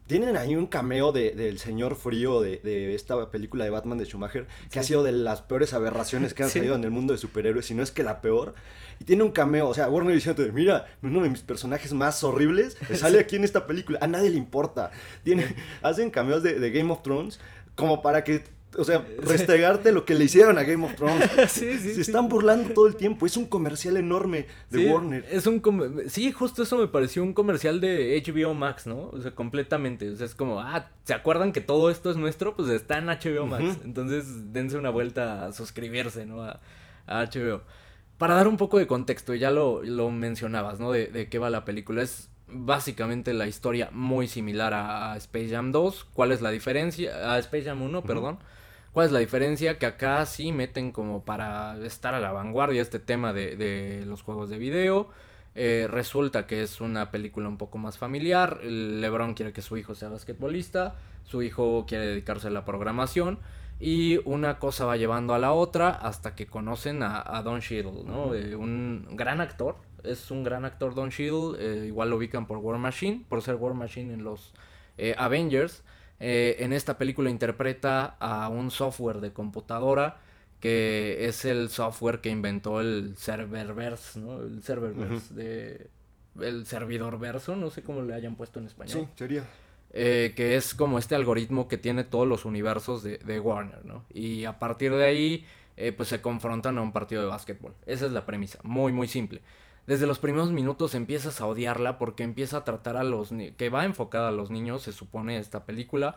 Tienen 0.05 0.35
ahí 0.35 0.53
un 0.57 0.67
cameo 0.67 1.13
de- 1.13 1.31
del 1.31 1.59
señor 1.59 1.95
frío 1.95 2.41
de, 2.41 2.57
de 2.57 2.93
esta 2.93 3.31
película 3.31 3.63
de 3.63 3.69
Batman 3.69 3.97
de 3.97 4.03
Schumacher, 4.05 4.47
que 4.69 4.79
ha 4.79 4.83
sido 4.83 5.01
de 5.01 5.13
las 5.13 5.41
peores 5.41 5.73
aberraciones 5.73 6.33
que 6.33 6.43
han 6.43 6.49
Sí. 6.51 6.59
salido 6.59 6.75
en 6.75 6.83
el 6.83 6.91
mundo 6.91 7.13
de 7.13 7.19
superhéroes, 7.19 7.65
si 7.67 7.73
no 7.73 7.81
es 7.81 7.91
que 7.91 8.03
la 8.03 8.19
peor. 8.19 8.53
Y 8.99 9.05
tiene 9.05 9.23
un 9.23 9.31
cameo, 9.31 9.69
o 9.69 9.73
sea, 9.73 9.89
Warner 9.89 10.13
diciendo, 10.13 10.43
mira, 10.53 10.87
uno 11.01 11.21
de 11.23 11.29
mis 11.29 11.41
personajes 11.41 11.93
más 11.93 12.21
horribles 12.25 12.77
sale 12.95 13.17
aquí 13.19 13.37
en 13.37 13.45
esta 13.45 13.65
película. 13.65 13.99
A 14.01 14.07
nadie 14.07 14.29
le 14.29 14.37
importa. 14.37 14.91
Tiene, 15.23 15.55
hacen 15.81 16.11
cameos 16.11 16.43
de, 16.43 16.59
de 16.59 16.71
Game 16.71 16.91
of 16.91 17.01
Thrones 17.01 17.39
como 17.75 18.01
para 18.01 18.23
que, 18.23 18.43
o 18.77 18.83
sea, 18.83 19.05
restregarte 19.19 19.91
lo 19.91 20.05
que 20.05 20.15
le 20.15 20.25
hicieron 20.25 20.57
a 20.57 20.63
Game 20.63 20.85
of 20.85 20.95
Thrones. 20.95 21.29
Sí, 21.49 21.77
sí, 21.77 21.89
Se 21.89 21.95
sí. 21.95 22.01
están 22.01 22.27
burlando 22.29 22.73
todo 22.73 22.87
el 22.87 22.95
tiempo. 22.95 23.25
Es 23.25 23.37
un 23.37 23.45
comercial 23.45 23.97
enorme 23.97 24.47
de 24.69 24.91
Warner. 24.91 25.25
Es 25.29 25.45
un 25.47 25.61
sí, 26.07 26.31
justo 26.31 26.63
eso 26.63 26.77
me 26.77 26.87
pareció 26.87 27.23
un 27.23 27.33
comercial 27.33 27.79
de 27.81 28.21
HBO 28.25 28.53
Max, 28.53 28.87
¿no? 28.87 29.09
O 29.09 29.21
sea, 29.21 29.31
completamente. 29.35 30.09
O 30.09 30.15
sea, 30.15 30.25
es 30.25 30.35
como, 30.35 30.59
ah, 30.59 30.89
¿se 31.03 31.13
acuerdan 31.13 31.51
que 31.51 31.61
todo 31.61 31.89
esto 31.89 32.09
es 32.09 32.17
nuestro? 32.17 32.55
Pues 32.55 32.69
está 32.69 32.97
en 32.97 33.05
HBO 33.05 33.45
Max. 33.47 33.77
Entonces, 33.83 34.53
dense 34.53 34.77
una 34.77 34.89
vuelta 34.89 35.45
a 35.45 35.51
suscribirse, 35.53 36.25
¿no? 36.25 36.43
A, 36.43 36.59
a 37.05 37.23
HBO. 37.25 37.61
Para 38.17 38.35
dar 38.35 38.47
un 38.47 38.57
poco 38.57 38.77
de 38.77 38.87
contexto, 38.87 39.33
ya 39.33 39.51
lo, 39.51 39.83
lo 39.83 40.09
mencionabas, 40.09 40.79
¿no? 40.79 40.91
De, 40.91 41.07
de 41.07 41.27
qué 41.29 41.39
va 41.39 41.49
la 41.49 41.65
película. 41.65 42.01
Es 42.03 42.29
básicamente 42.53 43.33
la 43.33 43.47
historia 43.47 43.89
muy 43.91 44.27
similar 44.27 44.73
a, 44.73 45.13
a 45.13 45.17
Space 45.17 45.49
Jam 45.49 45.71
2. 45.71 46.05
¿Cuál 46.13 46.31
es 46.31 46.41
la 46.41 46.51
diferencia? 46.51 47.33
A 47.33 47.39
Space 47.39 47.65
Jam 47.65 47.81
1, 47.81 48.03
perdón. 48.03 48.39
¿Cuál 48.91 49.07
es 49.07 49.11
la 49.11 49.19
diferencia? 49.19 49.79
Que 49.79 49.87
acá 49.87 50.25
sí 50.25 50.51
meten 50.51 50.91
como 50.91 51.25
para 51.25 51.77
estar 51.83 52.13
a 52.13 52.19
la 52.19 52.31
vanguardia 52.31 52.81
este 52.81 52.99
tema 52.99 53.33
de, 53.33 53.55
de 53.55 54.05
los 54.05 54.21
juegos 54.21 54.49
de 54.49 54.57
video. 54.57 55.09
Eh, 55.55 55.87
resulta 55.89 56.47
que 56.47 56.63
es 56.63 56.81
una 56.81 57.11
película 57.11 57.47
un 57.47 57.57
poco 57.57 57.77
más 57.77 57.97
familiar. 57.97 58.63
LeBron 58.63 59.33
quiere 59.33 59.53
que 59.53 59.61
su 59.61 59.77
hijo 59.77 59.95
sea 59.95 60.09
basquetbolista. 60.09 60.95
Su 61.23 61.41
hijo 61.41 61.85
quiere 61.87 62.05
dedicarse 62.07 62.47
a 62.47 62.51
la 62.51 62.65
programación. 62.65 63.39
Y 63.79 64.19
una 64.25 64.59
cosa 64.59 64.85
va 64.85 64.97
llevando 64.97 65.33
a 65.33 65.39
la 65.39 65.51
otra 65.51 65.89
hasta 65.89 66.35
que 66.35 66.47
conocen 66.47 67.03
a, 67.03 67.21
a 67.25 67.41
Don 67.43 67.61
Cheadle, 67.61 68.03
¿no? 68.05 68.33
Eh, 68.33 68.55
un 68.55 69.07
gran 69.11 69.41
actor, 69.41 69.75
es 70.03 70.31
un 70.31 70.43
gran 70.43 70.65
actor 70.65 70.95
Don 70.95 71.09
Cheadle, 71.09 71.57
eh, 71.59 71.85
igual 71.87 72.09
lo 72.09 72.17
ubican 72.17 72.47
por 72.47 72.57
War 72.57 72.77
Machine, 72.77 73.25
por 73.27 73.41
ser 73.41 73.55
War 73.55 73.73
Machine 73.73 74.13
en 74.13 74.23
los 74.23 74.53
eh, 74.97 75.15
Avengers. 75.17 75.83
Eh, 76.19 76.57
en 76.59 76.73
esta 76.73 76.97
película 76.97 77.29
interpreta 77.29 78.15
a 78.19 78.47
un 78.47 78.71
software 78.71 79.19
de 79.19 79.33
computadora 79.33 80.19
que 80.59 81.25
es 81.27 81.43
el 81.43 81.67
software 81.69 82.21
que 82.21 82.29
inventó 82.29 82.79
el 82.79 83.15
serververse, 83.17 84.19
¿no? 84.19 84.41
El 84.41 84.63
serververse 84.63 85.33
de 85.33 85.89
el 86.39 86.65
servidor 86.65 87.19
verso, 87.19 87.55
no 87.55 87.69
sé 87.69 87.83
cómo 87.83 88.01
le 88.01 88.13
hayan 88.13 88.35
puesto 88.35 88.59
en 88.59 88.67
español. 88.67 89.01
Sí, 89.01 89.07
sería. 89.15 89.43
Eh, 89.91 90.33
que 90.35 90.55
es 90.55 90.73
como 90.73 90.97
este 90.97 91.13
algoritmo 91.13 91.67
que 91.67 91.77
tiene 91.77 92.03
todos 92.03 92.27
los 92.27 92.45
universos 92.45 93.03
de, 93.03 93.19
de 93.19 93.39
Warner, 93.39 93.85
¿no? 93.85 94.05
Y 94.11 94.45
a 94.45 94.57
partir 94.57 94.91
de 94.91 95.05
ahí, 95.05 95.45
eh, 95.77 95.91
pues 95.91 96.09
se 96.09 96.21
confrontan 96.21 96.77
a 96.77 96.81
un 96.81 96.91
partido 96.91 97.21
de 97.21 97.27
básquetbol. 97.27 97.75
Esa 97.85 98.07
es 98.07 98.11
la 98.11 98.25
premisa, 98.25 98.59
muy, 98.63 98.91
muy 98.91 99.07
simple. 99.07 99.41
Desde 99.87 100.07
los 100.07 100.19
primeros 100.19 100.51
minutos 100.51 100.95
empiezas 100.95 101.41
a 101.41 101.45
odiarla 101.47 101.97
porque 101.97 102.23
empieza 102.23 102.57
a 102.57 102.63
tratar 102.63 102.95
a 102.97 103.03
los... 103.03 103.31
que 103.57 103.69
va 103.69 103.85
enfocada 103.85 104.29
a 104.29 104.31
los 104.31 104.49
niños, 104.51 104.83
se 104.83 104.93
supone, 104.93 105.37
esta 105.37 105.65
película. 105.65 106.15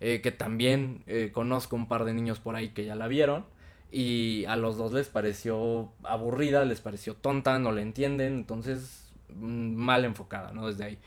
eh, 0.00 0.20
que 0.22 0.32
también 0.32 1.02
eh, 1.06 1.30
conozco 1.32 1.76
un 1.76 1.88
par 1.88 2.04
de 2.04 2.14
niños 2.14 2.40
por 2.40 2.56
ahí 2.56 2.70
que 2.70 2.84
ya 2.84 2.94
la 2.96 3.08
vieron. 3.08 3.46
Y 3.90 4.44
a 4.46 4.56
los 4.56 4.76
dos 4.76 4.92
les 4.92 5.08
pareció 5.08 5.92
aburrida, 6.02 6.64
les 6.64 6.80
pareció 6.80 7.14
tonta, 7.14 7.58
no 7.60 7.70
la 7.72 7.80
entienden, 7.82 8.34
entonces 8.34 9.12
mm, 9.30 9.74
mal 9.76 10.04
enfocada, 10.04 10.52
¿no? 10.52 10.66
Desde 10.66 10.84
ahí. 10.84 10.98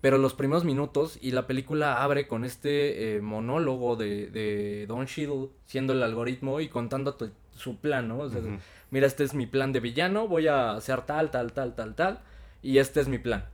Pero 0.00 0.18
los 0.18 0.34
primeros 0.34 0.64
minutos 0.64 1.18
y 1.20 1.32
la 1.32 1.46
película 1.46 2.02
abre 2.04 2.28
con 2.28 2.44
este 2.44 3.16
eh, 3.16 3.20
monólogo 3.22 3.96
de, 3.96 4.28
de 4.30 4.86
Don 4.86 5.06
Cheadle 5.06 5.48
siendo 5.64 5.92
el 5.94 6.02
algoritmo 6.02 6.60
y 6.60 6.68
contando 6.68 7.16
su 7.50 7.78
plan, 7.80 8.08
¿no? 8.08 8.18
O 8.20 8.30
sea. 8.30 8.40
Mira, 8.90 9.06
este 9.06 9.24
es 9.24 9.34
mi 9.34 9.46
plan 9.46 9.72
de 9.72 9.80
villano, 9.80 10.28
voy 10.28 10.48
a 10.48 10.72
hacer 10.72 11.02
tal, 11.02 11.30
tal, 11.30 11.52
tal, 11.52 11.74
tal, 11.74 11.94
tal, 11.94 12.20
y 12.62 12.78
este 12.78 13.00
es 13.00 13.08
mi 13.08 13.18
plan. 13.18 13.44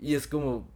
Y 0.00 0.14
es 0.14 0.26
como, 0.26 0.68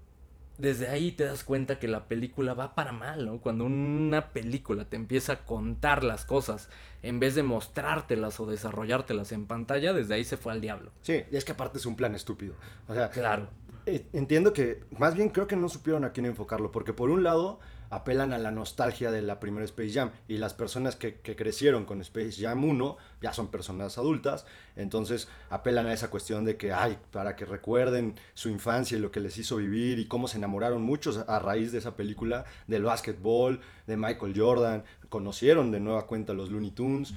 desde 0.58 0.88
ahí 0.88 1.12
te 1.12 1.24
das 1.24 1.44
cuenta 1.44 1.78
que 1.78 1.88
la 1.88 2.08
película 2.08 2.54
va 2.54 2.74
para 2.74 2.92
mal, 2.92 3.26
¿no? 3.26 3.38
Cuando 3.38 3.64
una 3.64 4.30
película 4.32 4.84
te 4.84 4.96
empieza 4.96 5.32
a 5.34 5.44
contar 5.44 6.02
las 6.04 6.24
cosas 6.24 6.68
en 7.02 7.20
vez 7.20 7.34
de 7.34 7.42
mostrártelas 7.42 8.40
o 8.40 8.46
desarrollártelas 8.46 9.32
en 9.32 9.46
pantalla, 9.46 9.92
desde 9.92 10.14
ahí 10.14 10.24
se 10.24 10.36
fue 10.36 10.52
al 10.52 10.60
diablo. 10.60 10.90
Sí, 11.02 11.22
y 11.30 11.36
es 11.36 11.44
que 11.44 11.52
aparte 11.52 11.78
es 11.78 11.86
un 11.86 11.96
plan 11.96 12.14
estúpido. 12.14 12.54
O 12.88 12.94
sea, 12.94 13.10
Claro. 13.10 13.48
Eh, 13.86 14.04
Entiendo 14.12 14.52
que, 14.52 14.82
más 14.98 15.14
bien 15.14 15.30
creo 15.30 15.46
que 15.46 15.56
no 15.56 15.68
supieron 15.68 16.04
a 16.04 16.12
quién 16.12 16.26
enfocarlo, 16.26 16.70
porque 16.72 16.92
por 16.92 17.08
un 17.10 17.22
lado 17.22 17.60
apelan 17.90 18.33
a 18.33 18.38
la 18.38 18.50
nostalgia 18.50 19.11
de 19.11 19.23
la 19.23 19.40
primera 19.40 19.64
Space 19.64 19.92
Jam. 19.92 20.11
Y 20.28 20.38
las 20.38 20.54
personas 20.54 20.97
que, 20.97 21.21
crecieron 21.21 21.85
con 21.85 22.00
Space 22.00 22.40
Jam 22.40 22.64
1 22.64 22.97
ya 23.23 23.33
son 23.33 23.49
personas 23.49 23.99
adultas, 23.99 24.47
entonces 24.76 25.28
apelan 25.50 25.87
a 25.87 25.92
esa 25.92 26.11
cuestión 26.11 26.45
de 26.45 26.57
que, 26.57 26.73
ay, 26.73 26.99
para 27.11 27.37
que 27.37 27.45
recuerden 27.45 28.14
su 28.35 28.49
infancia 28.49 28.97
y 28.97 29.00
lo 29.00 29.11
que 29.11 29.21
les 29.21 29.38
hizo 29.38 29.57
vivir 29.57 29.99
y 29.99 30.07
cómo 30.07 30.28
se 30.28 30.38
enamoraron 30.38 30.83
muchos 30.83 31.18
a 31.18 31.38
raíz 31.38 31.73
de 31.73 31.78
esa 31.78 31.97
película 31.97 32.45
del 32.66 32.85
básquetbol, 32.85 33.61
de 33.87 33.97
Michael 33.97 34.35
Jordan, 34.37 34.85
conocieron 35.09 35.71
de 35.71 35.80
nueva 35.80 36.07
cuenta 36.07 36.33
los 36.33 36.50
Looney 36.50 36.71
Tunes. 36.71 37.14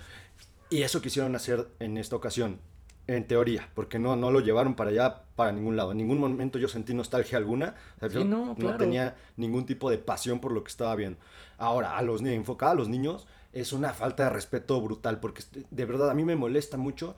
Y 0.69 0.83
eso 0.83 1.01
quisieron 1.01 1.35
hacer 1.35 1.67
en 1.79 1.97
esta 1.97 2.15
ocasión. 2.15 2.59
En 3.07 3.27
teoría, 3.27 3.67
porque 3.73 3.99
no, 3.99 4.15
no 4.15 4.31
lo 4.31 4.39
llevaron 4.39 4.75
para 4.75 4.91
allá, 4.91 5.23
para 5.35 5.51
ningún 5.51 5.75
lado. 5.75 5.91
En 5.91 5.97
ningún 5.97 6.19
momento 6.19 6.59
yo 6.59 6.67
sentí 6.67 6.93
nostalgia 6.93 7.37
alguna. 7.37 7.75
O 7.97 7.99
sea, 7.99 8.09
Sí, 8.09 8.15
yo 8.15 8.25
no, 8.25 8.55
claro. 8.55 8.77
tenía 8.77 9.15
ningún 9.37 9.65
tipo 9.65 9.89
de 9.89 9.97
pasión 9.97 10.39
por 10.39 10.51
lo 10.51 10.63
que 10.63 10.69
estaba 10.69 10.95
viendo. 10.95 11.19
Ahora, 11.57 11.97
a 11.97 12.01
los 12.03 12.21
enfocada 12.21 12.71
a 12.73 12.75
los 12.75 12.89
niños, 12.89 13.27
es 13.53 13.73
una 13.73 13.93
falta 13.93 14.25
de 14.25 14.29
respeto 14.29 14.79
brutal, 14.81 15.19
porque 15.19 15.43
de 15.71 15.85
verdad 15.85 16.09
a 16.09 16.13
mí 16.13 16.23
me 16.23 16.35
molesta 16.35 16.77
mucho 16.77 17.15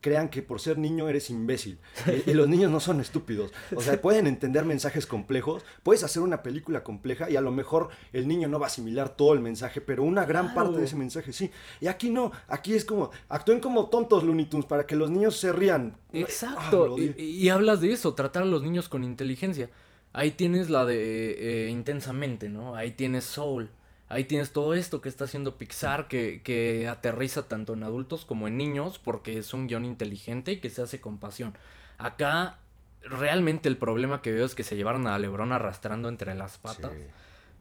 crean 0.00 0.28
que 0.30 0.42
por 0.42 0.60
ser 0.60 0.78
niño 0.78 1.08
eres 1.08 1.30
imbécil. 1.30 1.78
Y, 2.26 2.30
y 2.30 2.34
los 2.34 2.48
niños 2.48 2.70
no 2.70 2.80
son 2.80 3.00
estúpidos. 3.00 3.52
O 3.76 3.80
sea, 3.80 4.00
pueden 4.00 4.26
entender 4.26 4.64
mensajes 4.64 5.06
complejos. 5.06 5.62
Puedes 5.82 6.02
hacer 6.04 6.22
una 6.22 6.42
película 6.42 6.82
compleja 6.82 7.28
y 7.30 7.36
a 7.36 7.40
lo 7.40 7.50
mejor 7.52 7.90
el 8.12 8.26
niño 8.26 8.48
no 8.48 8.58
va 8.58 8.66
a 8.66 8.68
asimilar 8.68 9.16
todo 9.16 9.34
el 9.34 9.40
mensaje, 9.40 9.80
pero 9.80 10.02
una 10.02 10.24
gran 10.24 10.46
Claro. 10.46 10.62
parte 10.64 10.78
de 10.78 10.84
ese 10.86 10.96
mensaje 10.96 11.32
sí. 11.32 11.50
Y 11.80 11.86
aquí 11.86 12.10
no. 12.10 12.32
Aquí 12.48 12.74
es 12.74 12.84
como, 12.84 13.10
actúen 13.28 13.60
como 13.60 13.88
tontos 13.90 14.24
Looney 14.24 14.46
Tunes 14.46 14.66
para 14.66 14.86
que 14.86 14.96
los 14.96 15.10
niños 15.10 15.36
se 15.36 15.52
rían. 15.52 15.96
Ah, 15.98 16.08
Exacto. 16.14 16.96
y, 16.98 17.14
y 17.22 17.48
hablas 17.50 17.80
de 17.80 17.92
eso, 17.92 18.14
tratar 18.14 18.42
a 18.44 18.46
los 18.46 18.62
niños 18.62 18.88
con 18.88 19.04
inteligencia. 19.04 19.70
Ahí 20.12 20.32
tienes 20.32 20.70
la 20.70 20.84
de 20.86 21.66
eh, 21.66 21.70
intensamente, 21.70 22.48
¿no? 22.48 22.74
Ahí 22.74 22.92
tienes 22.92 23.24
Soul. 23.24 23.70
Ahí 24.10 24.24
tienes 24.24 24.50
todo 24.50 24.74
esto 24.74 25.00
que 25.00 25.08
está 25.08 25.24
haciendo 25.24 25.56
Pixar, 25.56 26.08
que, 26.08 26.42
que 26.42 26.88
aterriza 26.88 27.46
tanto 27.46 27.74
en 27.74 27.84
adultos 27.84 28.24
como 28.24 28.48
en 28.48 28.56
niños, 28.56 28.98
porque 28.98 29.38
es 29.38 29.54
un 29.54 29.68
guion 29.68 29.84
inteligente 29.84 30.50
y 30.50 30.56
que 30.56 30.68
se 30.68 30.82
hace 30.82 31.00
con 31.00 31.18
pasión. 31.18 31.54
Acá, 31.96 32.58
realmente 33.02 33.68
el 33.68 33.76
problema 33.76 34.20
que 34.20 34.32
veo 34.32 34.44
es 34.44 34.56
que 34.56 34.64
se 34.64 34.74
llevaron 34.74 35.06
a 35.06 35.16
Lebron 35.16 35.52
arrastrando 35.52 36.08
entre 36.08 36.34
las 36.34 36.58
patas. 36.58 36.90
Sí. 36.92 37.04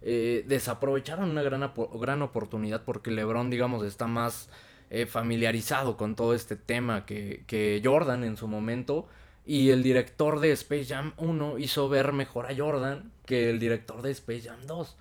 eh, 0.02 0.44
desaprovecharon 0.48 1.30
una 1.30 1.44
gran, 1.44 1.72
gran 1.94 2.22
oportunidad 2.24 2.84
porque 2.84 3.12
LeBron, 3.12 3.52
digamos, 3.52 3.86
está 3.86 4.08
más 4.08 4.50
eh, 4.90 5.06
familiarizado 5.06 5.98
con 5.98 6.16
todo 6.16 6.34
este 6.34 6.56
tema 6.56 7.06
que, 7.06 7.44
que 7.46 7.80
Jordan 7.84 8.24
en 8.24 8.38
su 8.38 8.48
momento. 8.48 9.08
Y 9.46 9.70
el 9.70 9.84
director 9.84 10.40
de 10.40 10.52
Space 10.54 10.86
Jam 10.86 11.14
1 11.18 11.60
hizo 11.60 11.90
ver 11.90 12.12
mejor 12.12 12.48
a 12.48 12.56
Jordan 12.58 13.12
que 13.28 13.52
el 13.52 13.60
director 13.60 14.02
de 14.02 14.10
Space 14.12 14.50
Jam 14.50 14.66
2. 14.66 14.98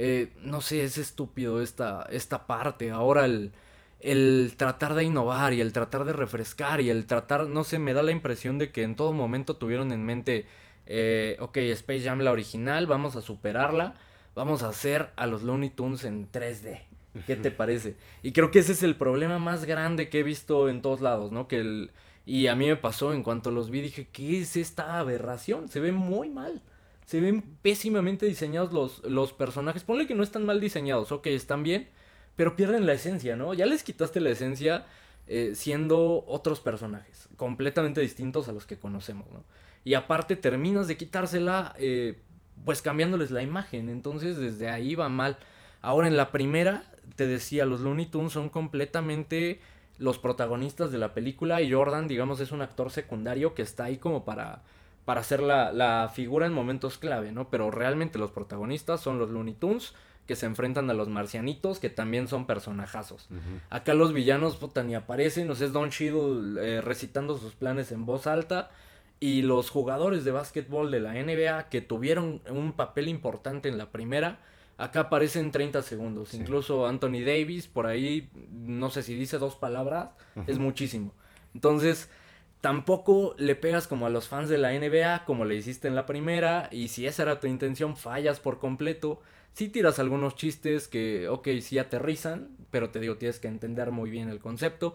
Eh, 0.00 0.32
no 0.42 0.60
sé, 0.60 0.84
es 0.84 0.96
estúpido 0.96 1.60
esta, 1.60 2.06
esta 2.10 2.46
parte. 2.46 2.92
Ahora 2.92 3.24
el, 3.24 3.52
el 3.98 4.54
tratar 4.56 4.94
de 4.94 5.02
innovar 5.02 5.52
y 5.52 5.60
el 5.60 5.72
tratar 5.72 6.04
de 6.04 6.12
refrescar 6.12 6.80
y 6.80 6.88
el 6.88 7.04
tratar, 7.06 7.48
no 7.48 7.64
sé, 7.64 7.80
me 7.80 7.94
da 7.94 8.04
la 8.04 8.12
impresión 8.12 8.58
de 8.58 8.70
que 8.70 8.84
en 8.84 8.94
todo 8.94 9.12
momento 9.12 9.56
tuvieron 9.56 9.90
en 9.90 10.04
mente, 10.04 10.46
eh, 10.86 11.36
ok, 11.40 11.56
Space 11.56 12.02
Jam 12.02 12.20
la 12.20 12.30
original, 12.30 12.86
vamos 12.86 13.16
a 13.16 13.22
superarla, 13.22 13.94
vamos 14.36 14.62
a 14.62 14.68
hacer 14.68 15.10
a 15.16 15.26
los 15.26 15.42
Looney 15.42 15.70
Tunes 15.70 16.04
en 16.04 16.30
3D. 16.30 16.82
¿Qué 17.26 17.34
te 17.34 17.50
parece? 17.50 17.96
Y 18.22 18.30
creo 18.30 18.52
que 18.52 18.60
ese 18.60 18.72
es 18.72 18.84
el 18.84 18.94
problema 18.94 19.40
más 19.40 19.64
grande 19.64 20.08
que 20.08 20.20
he 20.20 20.22
visto 20.22 20.68
en 20.68 20.80
todos 20.80 21.00
lados, 21.00 21.32
¿no? 21.32 21.48
Que 21.48 21.56
el, 21.56 21.90
y 22.24 22.46
a 22.46 22.54
mí 22.54 22.68
me 22.68 22.76
pasó 22.76 23.12
en 23.12 23.24
cuanto 23.24 23.50
los 23.50 23.70
vi, 23.70 23.80
dije, 23.80 24.06
¿qué 24.12 24.42
es 24.42 24.56
esta 24.56 25.00
aberración? 25.00 25.68
Se 25.68 25.80
ve 25.80 25.90
muy 25.90 26.28
mal. 26.28 26.62
Se 27.08 27.22
ven 27.22 27.40
pésimamente 27.62 28.26
diseñados 28.26 28.74
los, 28.74 29.02
los 29.02 29.32
personajes. 29.32 29.82
Ponle 29.82 30.06
que 30.06 30.14
no 30.14 30.22
están 30.22 30.44
mal 30.44 30.60
diseñados, 30.60 31.10
ok, 31.10 31.28
están 31.28 31.62
bien, 31.62 31.88
pero 32.36 32.54
pierden 32.54 32.84
la 32.84 32.92
esencia, 32.92 33.34
¿no? 33.34 33.54
Ya 33.54 33.64
les 33.64 33.82
quitaste 33.82 34.20
la 34.20 34.28
esencia 34.28 34.84
eh, 35.26 35.52
siendo 35.54 36.22
otros 36.26 36.60
personajes, 36.60 37.30
completamente 37.38 38.02
distintos 38.02 38.46
a 38.50 38.52
los 38.52 38.66
que 38.66 38.78
conocemos, 38.78 39.26
¿no? 39.32 39.42
Y 39.84 39.94
aparte 39.94 40.36
terminas 40.36 40.86
de 40.86 40.98
quitársela, 40.98 41.74
eh, 41.78 42.18
pues 42.66 42.82
cambiándoles 42.82 43.30
la 43.30 43.42
imagen, 43.42 43.88
entonces 43.88 44.36
desde 44.36 44.68
ahí 44.68 44.94
va 44.94 45.08
mal. 45.08 45.38
Ahora 45.80 46.08
en 46.08 46.18
la 46.18 46.30
primera, 46.30 46.92
te 47.16 47.26
decía, 47.26 47.64
los 47.64 47.80
Looney 47.80 48.04
Tunes 48.04 48.34
son 48.34 48.50
completamente 48.50 49.62
los 49.96 50.18
protagonistas 50.18 50.92
de 50.92 50.98
la 50.98 51.14
película 51.14 51.62
y 51.62 51.72
Jordan, 51.72 52.06
digamos, 52.06 52.40
es 52.40 52.52
un 52.52 52.60
actor 52.60 52.90
secundario 52.90 53.54
que 53.54 53.62
está 53.62 53.84
ahí 53.84 53.96
como 53.96 54.26
para, 54.26 54.62
para 55.08 55.22
ser 55.22 55.40
la, 55.40 55.72
la 55.72 56.10
figura 56.12 56.44
en 56.44 56.52
momentos 56.52 56.98
clave, 56.98 57.32
¿no? 57.32 57.48
Pero 57.48 57.70
realmente 57.70 58.18
los 58.18 58.30
protagonistas 58.30 59.00
son 59.00 59.18
los 59.18 59.30
Looney 59.30 59.54
Tunes 59.54 59.94
que 60.26 60.36
se 60.36 60.44
enfrentan 60.44 60.90
a 60.90 60.92
los 60.92 61.08
marcianitos 61.08 61.78
que 61.78 61.88
también 61.88 62.28
son 62.28 62.46
personajazos. 62.46 63.26
Acá 63.70 63.94
los 63.94 64.12
villanos, 64.12 64.56
puta, 64.56 64.82
ni 64.82 64.94
aparecen, 64.94 65.50
o 65.50 65.54
sea, 65.54 65.66
es 65.66 65.72
Don 65.72 65.88
Cheadle 65.88 66.60
eh, 66.60 66.80
recitando 66.82 67.38
sus 67.38 67.54
planes 67.54 67.90
en 67.90 68.04
voz 68.04 68.26
alta. 68.26 68.70
Y 69.18 69.40
los 69.40 69.70
jugadores 69.70 70.26
de 70.26 70.30
básquetbol 70.30 70.90
de 70.90 71.00
la 71.00 71.14
NBA 71.14 71.70
que 71.70 71.80
tuvieron 71.80 72.42
un 72.50 72.74
papel 72.74 73.08
importante 73.08 73.70
en 73.70 73.78
la 73.78 73.90
primera, 73.90 74.40
acá 74.76 75.00
aparecen 75.00 75.52
30 75.52 75.80
segundos. 75.80 76.34
Incluso 76.34 76.86
Anthony 76.86 77.24
Davis, 77.24 77.66
por 77.66 77.86
ahí, 77.86 78.28
no 78.50 78.90
sé 78.90 79.02
si 79.02 79.14
dice 79.14 79.38
dos 79.38 79.56
palabras, 79.56 80.10
es 80.46 80.58
muchísimo. 80.58 81.14
Entonces, 81.54 82.10
tampoco 82.60 83.34
le 83.38 83.54
pegas 83.54 83.86
como 83.86 84.06
a 84.06 84.10
los 84.10 84.28
fans 84.28 84.48
de 84.48 84.58
la 84.58 84.72
NBA, 84.72 85.24
como 85.24 85.44
le 85.44 85.56
hiciste 85.56 85.88
en 85.88 85.94
la 85.94 86.06
primera, 86.06 86.68
y 86.72 86.88
si 86.88 87.06
esa 87.06 87.22
era 87.22 87.40
tu 87.40 87.46
intención, 87.46 87.96
fallas 87.96 88.40
por 88.40 88.58
completo. 88.58 89.20
Sí 89.52 89.68
tiras 89.68 89.98
algunos 89.98 90.36
chistes 90.36 90.88
que, 90.88 91.28
ok, 91.28 91.48
sí 91.60 91.78
aterrizan, 91.78 92.56
pero 92.70 92.90
te 92.90 93.00
digo, 93.00 93.16
tienes 93.16 93.38
que 93.38 93.48
entender 93.48 93.90
muy 93.90 94.10
bien 94.10 94.28
el 94.28 94.40
concepto. 94.40 94.94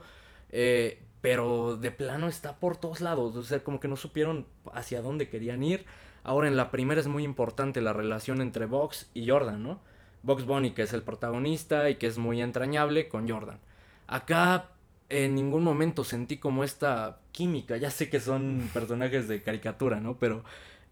Eh, 0.49 1.01
pero 1.21 1.77
de 1.77 1.91
plano 1.91 2.27
está 2.27 2.57
por 2.59 2.75
todos 2.75 2.99
lados, 2.99 3.35
o 3.37 3.43
sea, 3.43 3.63
como 3.63 3.79
que 3.79 3.87
no 3.87 3.95
supieron 3.95 4.45
hacia 4.73 5.01
dónde 5.01 5.29
querían 5.29 5.63
ir. 5.63 5.85
Ahora 6.23 6.49
en 6.49 6.57
la 6.57 6.69
primera 6.69 6.99
es 6.99 7.07
muy 7.07 7.23
importante 7.23 7.81
la 7.81 7.93
relación 7.93 8.41
entre 8.41 8.65
Vox 8.65 9.09
y 9.13 9.29
Jordan, 9.29 9.63
¿no? 9.63 9.79
Vox 10.21 10.45
Bunny, 10.45 10.71
que 10.71 10.81
es 10.81 10.93
el 10.93 11.01
protagonista 11.01 11.89
y 11.89 11.95
que 11.95 12.07
es 12.07 12.17
muy 12.17 12.41
entrañable, 12.41 13.07
con 13.07 13.29
Jordan. 13.29 13.59
Acá 14.07 14.71
en 15.13 15.35
ningún 15.35 15.63
momento 15.63 16.03
sentí 16.03 16.37
como 16.37 16.63
esta 16.63 17.19
química, 17.31 17.77
ya 17.77 17.91
sé 17.91 18.09
que 18.09 18.19
son 18.19 18.69
personajes 18.73 19.27
de 19.27 19.43
caricatura, 19.43 19.99
¿no? 19.99 20.17
Pero 20.17 20.43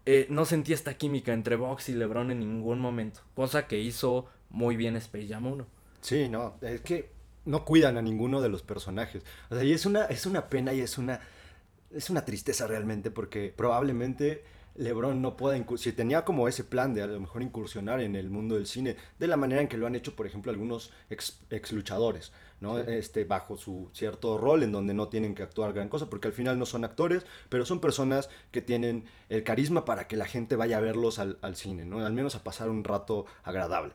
eh, 0.06 0.26
no 0.30 0.44
sentí 0.44 0.72
esta 0.72 0.94
química 0.94 1.32
entre 1.32 1.56
Vox 1.56 1.88
y 1.88 1.94
LeBron 1.94 2.30
en 2.30 2.38
ningún 2.38 2.78
momento, 2.78 3.20
cosa 3.34 3.66
que 3.66 3.80
hizo 3.80 4.26
muy 4.48 4.76
bien 4.76 4.96
Space 4.96 5.26
Jam 5.26 5.46
1. 5.46 5.66
Sí, 6.00 6.28
no, 6.28 6.54
es 6.60 6.80
que 6.82 7.10
no 7.44 7.64
cuidan 7.64 7.96
a 7.96 8.02
ninguno 8.02 8.40
de 8.40 8.48
los 8.48 8.62
personajes. 8.62 9.24
O 9.50 9.56
sea, 9.56 9.64
y 9.64 9.72
es 9.72 9.86
una, 9.86 10.04
es 10.04 10.26
una 10.26 10.48
pena 10.48 10.72
y 10.72 10.80
es 10.80 10.98
una, 10.98 11.20
es 11.90 12.08
una 12.08 12.24
tristeza 12.24 12.66
realmente 12.66 13.10
porque 13.10 13.52
probablemente 13.56 14.44
LeBron 14.76 15.20
no 15.20 15.36
pueda, 15.36 15.62
si 15.76 15.92
tenía 15.92 16.24
como 16.24 16.48
ese 16.48 16.64
plan 16.64 16.94
de 16.94 17.02
a 17.02 17.06
lo 17.06 17.20
mejor 17.20 17.42
incursionar 17.42 18.00
en 18.00 18.16
el 18.16 18.30
mundo 18.30 18.54
del 18.54 18.66
cine, 18.66 18.96
de 19.18 19.26
la 19.26 19.36
manera 19.36 19.60
en 19.60 19.68
que 19.68 19.76
lo 19.76 19.86
han 19.86 19.94
hecho, 19.94 20.14
por 20.14 20.26
ejemplo, 20.26 20.50
algunos 20.52 20.92
ex, 21.10 21.40
ex 21.50 21.72
luchadores, 21.72 22.32
¿no? 22.62 22.78
Este, 22.78 23.24
bajo 23.24 23.56
su 23.56 23.90
cierto 23.92 24.38
rol 24.38 24.62
en 24.62 24.72
donde 24.72 24.94
no 24.94 25.08
tienen 25.08 25.34
que 25.34 25.42
actuar 25.42 25.72
gran 25.72 25.88
cosa, 25.88 26.08
porque 26.08 26.28
al 26.28 26.32
final 26.32 26.58
no 26.58 26.64
son 26.64 26.84
actores, 26.84 27.26
pero 27.48 27.66
son 27.66 27.80
personas 27.80 28.30
que 28.52 28.62
tienen 28.62 29.04
el 29.28 29.42
carisma 29.42 29.84
para 29.84 30.06
que 30.06 30.16
la 30.16 30.26
gente 30.26 30.56
vaya 30.56 30.78
a 30.78 30.80
verlos 30.80 31.18
al, 31.18 31.38
al 31.42 31.56
cine, 31.56 31.84
¿no? 31.84 32.06
Al 32.06 32.12
menos 32.12 32.36
a 32.36 32.44
pasar 32.44 32.70
un 32.70 32.84
rato 32.84 33.26
agradable. 33.42 33.92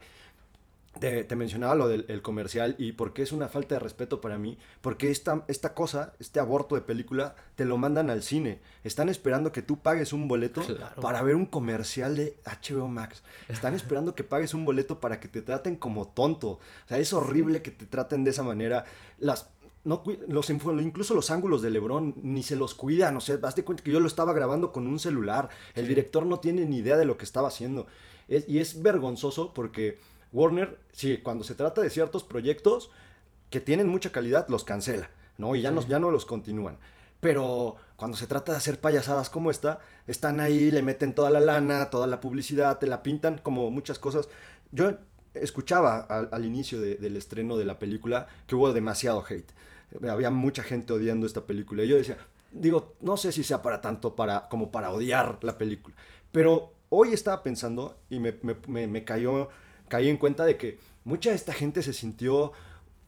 Te, 1.00 1.24
te 1.24 1.36
mencionaba 1.36 1.76
lo 1.76 1.88
del 1.88 2.06
el 2.08 2.22
comercial 2.22 2.76
y 2.78 2.94
por 2.94 3.14
qué 3.14 3.22
es 3.22 3.32
una 3.32 3.48
falta 3.50 3.76
de 3.76 3.80
respeto 3.80 4.20
para 4.22 4.38
mí, 4.38 4.58
porque 4.82 5.12
esta, 5.12 5.44
esta 5.48 5.74
cosa, 5.74 6.14
este 6.20 6.40
aborto 6.40 6.76
de 6.76 6.82
película, 6.82 7.36
te 7.56 7.66
lo 7.66 7.78
mandan 7.78 8.10
al 8.10 8.24
cine. 8.24 8.60
Están 8.84 9.10
esperando 9.10 9.52
que 9.52 9.62
tú 9.62 9.80
pagues 9.80 10.14
un 10.14 10.28
boleto 10.28 10.62
Claro. 10.62 11.02
para 11.02 11.22
ver 11.22 11.36
un 11.36 11.46
comercial 11.46 12.16
de 12.16 12.38
HBO 12.46 12.88
Max. 12.88 13.24
Están 13.48 13.74
esperando 13.76 14.16
que 14.16 14.24
pagues 14.24 14.54
un 14.54 14.66
boleto 14.66 15.00
para 15.00 15.20
que 15.20 15.28
te 15.28 15.42
traten 15.42 15.76
como 15.76 16.08
tonto. 16.08 16.48
O 16.52 16.60
sea, 16.88 16.98
es 16.98 17.14
horrible 17.14 17.62
que 17.62 17.72
te 17.72 17.86
traten 17.86 18.24
de 18.24 18.32
esa 18.32 18.44
manera. 18.44 18.86
Las, 19.20 19.50
no, 19.84 20.04
los, 20.28 20.50
incluso 20.50 21.14
los 21.14 21.32
ángulos 21.32 21.62
de 21.62 21.70
Lebron 21.70 22.16
ni 22.24 22.44
se 22.44 22.56
los 22.56 22.74
cuidan. 22.76 23.16
O 23.18 23.22
sea, 23.22 23.38
hazte 23.44 23.64
cuenta 23.64 23.84
que 23.84 23.92
yo 23.92 24.00
lo 24.00 24.08
estaba 24.08 24.34
grabando 24.34 24.72
con 24.72 24.88
un 24.88 25.00
celular. 25.00 25.50
El 25.76 25.88
director 25.88 26.26
no 26.26 26.40
tiene 26.40 26.66
ni 26.66 26.78
idea 26.78 26.98
de 26.98 27.06
lo 27.06 27.18
que 27.18 27.24
estaba 27.26 27.48
haciendo. 27.50 27.88
Es- 28.28 28.50
y 28.50 28.60
es 28.60 28.82
vergonzoso 28.82 29.54
porque 29.54 29.98
Warner, 30.34 30.78
sí, 30.92 31.18
cuando 31.18 31.44
se 31.44 31.56
trata 31.56 31.82
de 31.82 31.90
ciertos 31.90 32.24
proyectos 32.24 32.90
que 33.50 33.60
tienen 33.62 33.88
mucha 33.88 34.12
calidad, 34.12 34.48
los 34.50 34.64
cancela, 34.64 35.10
¿no? 35.38 35.56
Y 35.56 35.62
ya, 35.62 35.72
no, 35.72 35.82
ya 35.88 36.00
no 36.00 36.12
los 36.12 36.26
continúan. 36.26 36.78
Pero 37.20 37.78
cuando 37.96 38.18
se 38.18 38.28
trata 38.28 38.52
de 38.52 38.58
hacer 38.60 38.80
payasadas 38.80 39.30
como 39.30 39.50
esta, 39.52 39.80
están 40.06 40.40
ahí, 40.40 40.70
le 40.72 40.84
meten 40.84 41.14
toda 41.16 41.30
la 41.32 41.40
lana, 41.40 41.90
toda 41.90 42.08
la 42.08 42.20
publicidad, 42.22 42.78
te 42.78 42.88
la 42.88 43.02
pintan 43.04 43.40
como 43.40 43.72
muchas 43.72 43.98
cosas. 44.00 44.30
Yo 44.72 44.92
escuchaba 45.34 46.00
al, 46.02 46.30
al 46.32 46.46
inicio 46.46 46.80
de- 46.82 46.96
del 46.96 47.18
estreno 47.18 47.58
de 47.58 47.66
la 47.66 47.80
película 47.80 48.28
que 48.46 48.56
hubo 48.56 48.72
demasiado 48.74 49.24
hate. 49.28 49.52
Había 50.08 50.30
mucha 50.30 50.64
gente 50.64 50.94
odiando 50.94 51.26
esta 51.26 51.42
película. 51.46 51.84
Y 51.84 51.88
yo 51.88 51.96
decía, 51.96 52.18
digo, 52.52 52.94
no 53.02 53.18
sé 53.18 53.32
si 53.32 53.44
sea 53.44 53.62
para 53.62 53.82
tanto 53.82 54.16
para, 54.16 54.48
como 54.50 54.72
para 54.72 54.92
odiar 54.92 55.40
la 55.42 55.58
película. 55.58 55.96
Pero 56.32 56.74
hoy 56.90 57.14
estaba 57.14 57.42
pensando 57.44 57.98
y 58.10 58.20
me, 58.20 58.36
me- 58.44 58.58
me- 58.68 58.88
me 58.88 59.04
cayó, 59.04 59.50
caí 59.88 60.10
en 60.10 60.18
cuenta 60.18 60.46
de 60.46 60.58
que 60.58 60.80
mucha 61.04 61.30
de 61.30 61.36
esta 61.36 61.54
gente 61.54 61.82
se 61.84 61.94
sintió 61.94 62.52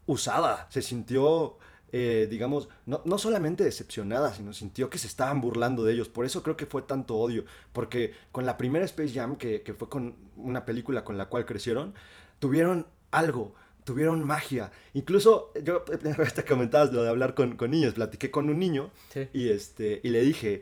usada, 0.06 0.68
se 0.70 0.82
sintió, 0.82 1.58
eh, 1.92 2.28
digamos, 2.30 2.70
no, 2.86 3.02
no 3.06 3.18
solamente 3.18 3.64
decepcionada, 3.64 4.34
sino 4.34 4.54
sintió 4.54 4.90
que 4.90 4.98
se 4.98 5.08
estaban 5.08 5.42
burlando 5.42 5.84
de 5.84 5.94
ellos. 5.94 6.10
Por 6.10 6.26
eso 6.26 6.42
creo 6.44 6.58
que 6.58 6.66
fue 6.66 6.82
tanto 6.82 7.16
odio, 7.16 7.46
porque 7.74 8.14
con 8.32 8.46
la 8.46 8.58
primera 8.58 8.86
Space 8.86 9.14
Jam, 9.14 9.36
que, 9.36 9.62
que 9.62 9.74
fue 9.74 9.90
con 9.90 10.16
una 10.36 10.66
película 10.66 11.04
con 11.04 11.18
la 11.18 11.28
cual 11.28 11.46
crecieron, 11.46 11.94
tuvieron 12.40 12.88
algo. 13.12 13.54
Tuvieron 13.86 14.24
magia. 14.24 14.72
Incluso, 14.94 15.52
yo, 15.64 15.82
te 16.36 16.46
comentabas 16.46 16.94
lo 16.94 17.02
de 17.02 17.10
hablar 17.10 17.34
con, 17.34 17.56
con 17.56 17.72
niños. 17.72 17.96
Platiqué 17.96 18.30
con 18.30 18.48
un 18.48 18.60
niño 18.60 18.92
Sí. 19.12 19.28
y, 19.34 19.50
este, 19.50 20.00
y 20.04 20.10
le 20.10 20.22
dije, 20.22 20.62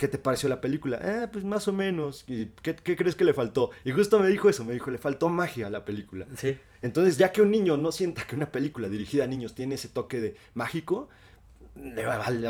¿qué 0.00 0.08
te 0.08 0.18
pareció 0.18 0.48
la 0.48 0.60
película? 0.60 0.98
Eh, 1.02 1.28
pues 1.32 1.44
más 1.44 1.68
o 1.68 1.72
menos. 1.72 2.24
¿Y 2.26 2.46
qué, 2.62 2.74
qué 2.74 2.96
crees 2.96 3.14
que 3.14 3.24
le 3.24 3.34
faltó? 3.34 3.70
Y 3.84 3.92
justo 3.92 4.18
me 4.18 4.26
dijo 4.28 4.48
eso, 4.48 4.64
me 4.64 4.72
dijo, 4.72 4.90
le 4.90 4.98
faltó 4.98 5.28
magia 5.28 5.68
a 5.68 5.70
la 5.70 5.84
película. 5.84 6.26
Sí. 6.36 6.58
Entonces, 6.82 7.18
ya 7.18 7.30
que 7.30 7.42
un 7.42 7.50
niño 7.50 7.76
no 7.76 7.92
sienta 7.92 8.26
que 8.26 8.34
una 8.34 8.50
película 8.50 8.88
dirigida 8.88 9.24
a 9.24 9.26
niños 9.28 9.54
tiene 9.54 9.76
ese 9.76 9.88
toque 9.88 10.20
de 10.20 10.34
mágico, 10.54 11.08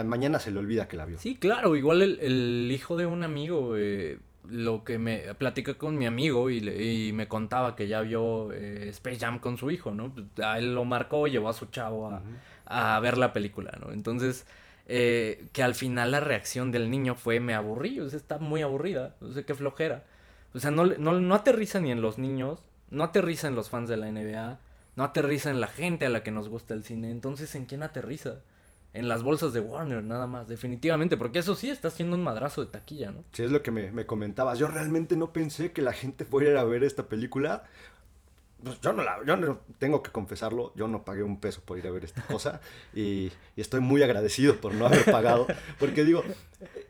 mañana 0.05 0.39
se 0.39 0.51
le 0.51 0.59
olvida 0.59 0.89
que 0.89 0.97
la 0.97 1.05
vio. 1.07 1.19
Sí, 1.19 1.37
claro, 1.37 1.77
igual 1.77 2.03
el, 2.03 2.21
el 2.21 2.71
hijo 2.73 2.97
de 2.97 3.07
un 3.07 3.23
amigo, 3.23 3.77
eh, 3.77 4.19
lo 4.49 4.85
que 4.85 4.99
me 4.99 5.35
platicé 5.35 5.75
con 5.77 5.99
mi 5.99 6.07
amigo 6.07 6.51
y, 6.51 6.61
le- 6.61 6.83
y 7.09 7.13
me 7.13 7.29
contaba 7.29 7.77
que 7.77 7.89
ya 7.89 8.01
vio 8.01 8.53
eh, 8.53 8.89
Space 8.91 9.19
Jam 9.19 9.39
con 9.39 9.57
su 9.59 9.71
hijo, 9.71 9.93
¿no? 9.93 10.13
Pues, 10.13 10.27
A 10.47 10.59
él 10.59 10.75
lo 10.75 10.85
marcó, 10.85 11.27
llevó 11.27 11.49
a 11.49 11.53
su 11.53 11.67
chavo 11.67 12.09
a, 12.11 12.23
a 12.67 13.01
ver 13.01 13.19
la 13.19 13.33
película, 13.33 13.77
¿no? 13.81 13.93
Entonces, 13.93 14.47
eh, 14.87 15.47
que 15.53 15.63
al 15.63 15.75
final 15.75 16.11
la 16.11 16.21
reacción 16.21 16.73
del 16.73 16.91
niño 16.91 17.15
fue, 17.15 17.41
me 17.41 17.55
aburrí, 17.55 18.01
o 18.01 18.07
está 18.07 18.39
muy 18.39 18.63
aburrida, 18.63 19.15
o 19.21 19.33
sea, 19.33 19.45
qué 19.45 19.55
flojera. 19.55 20.05
O 20.55 20.59
sea, 20.59 20.71
no, 20.71 20.85
no, 20.85 21.21
no 21.21 21.35
aterriza 21.35 21.81
ni 21.81 21.93
en 21.93 22.03
los 22.03 22.19
niños, 22.19 22.61
no 22.91 23.05
aterriza 23.05 23.49
en 23.49 23.55
los 23.55 23.71
fans 23.71 23.89
de 23.89 23.97
la 23.97 24.11
NBA, 24.11 24.59
no 24.97 25.05
aterriza 25.05 25.51
en 25.51 25.61
la 25.61 25.69
gente 25.69 26.07
a 26.07 26.11
la 26.11 26.23
que 26.23 26.31
nos 26.31 26.49
gusta 26.49 26.75
el 26.75 26.85
cine, 26.85 27.11
entonces, 27.11 27.55
¿en 27.55 27.67
quién 27.67 27.83
aterriza? 27.83 28.41
En 28.93 29.09
las 29.09 29.23
bolsas 29.23 29.53
de 29.53 29.61
Warner, 29.61 30.03
nada 30.03 30.27
más, 30.27 30.49
definitivamente, 30.49 31.17
porque 31.17 31.39
eso 31.39 31.55
sí 31.55 31.71
está 31.71 31.89
haciendo 31.89 32.17
un 32.17 32.25
madrazo 32.25 32.65
de 32.65 32.73
taquilla, 32.73 33.13
¿no? 33.13 33.23
Sí, 33.33 33.45
es 33.45 33.53
lo 33.53 33.63
que 33.63 33.71
me, 33.71 33.93
me 33.93 34.05
comentabas. 34.05 34.59
Yo 34.59 34.67
realmente 34.67 35.17
no 35.17 35.33
pensé 35.33 35.71
que 35.71 35.81
la 35.81 35.93
gente 35.93 36.25
fuera 36.25 36.61
a 36.61 36.65
ver 36.65 36.83
esta 36.83 37.05
película. 37.05 37.63
Pues 38.63 38.81
yo 38.81 38.93
no 38.93 39.03
la, 39.03 39.19
yo 39.27 39.37
no, 39.37 39.61
tengo 39.79 40.03
que 40.03 40.11
confesarlo, 40.11 40.73
yo 40.77 40.87
no 40.89 41.05
pagué 41.05 41.23
un 41.23 41.41
peso 41.41 41.63
por 41.65 41.79
ir 41.79 41.87
a 41.87 41.91
ver 41.91 42.05
esta 42.05 42.23
cosa 42.23 42.61
y, 42.95 43.31
y 43.57 43.61
estoy 43.61 43.81
muy 43.81 44.03
agradecido 44.03 44.57
por 44.57 44.75
no 44.75 44.87
haber 44.87 45.05
pagado, 45.11 45.47
porque 45.79 46.05
digo, 46.05 46.23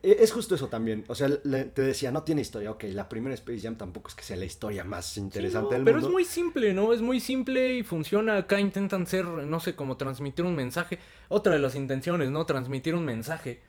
e- 0.02 0.16
es 0.20 0.32
justo 0.32 0.54
eso 0.56 0.68
también, 0.68 1.04
o 1.08 1.14
sea, 1.14 1.28
le- 1.44 1.64
te 1.66 1.82
decía, 1.82 2.10
no 2.10 2.22
tiene 2.24 2.40
historia, 2.40 2.70
ok, 2.72 2.84
la 2.88 3.08
primera 3.08 3.34
Space 3.34 3.60
Jam 3.60 3.76
tampoco 3.76 4.08
es 4.08 4.14
que 4.14 4.24
sea 4.24 4.36
la 4.36 4.44
historia 4.46 4.82
más 4.84 5.16
interesante 5.16 5.68
Sí, 5.68 5.70
no, 5.70 5.76
del 5.76 5.84
pero 5.84 5.96
mundo. 5.98 6.08
es 6.08 6.12
muy 6.12 6.24
simple, 6.24 6.74
¿no? 6.74 6.92
Es 6.92 7.00
muy 7.02 7.20
simple 7.20 7.74
y 7.74 7.82
funciona. 7.82 8.36
Acá 8.36 8.58
intentan 8.60 9.06
ser, 9.06 9.24
no 9.26 9.60
sé, 9.60 9.74
como 9.76 9.96
transmitir 9.96 10.44
un 10.44 10.56
mensaje. 10.56 10.98
Otra 11.28 11.52
de 11.52 11.58
las 11.60 11.74
intenciones, 11.76 12.30
¿no? 12.30 12.44
Transmitir 12.46 12.94
un 12.94 13.04
mensaje. 13.04 13.60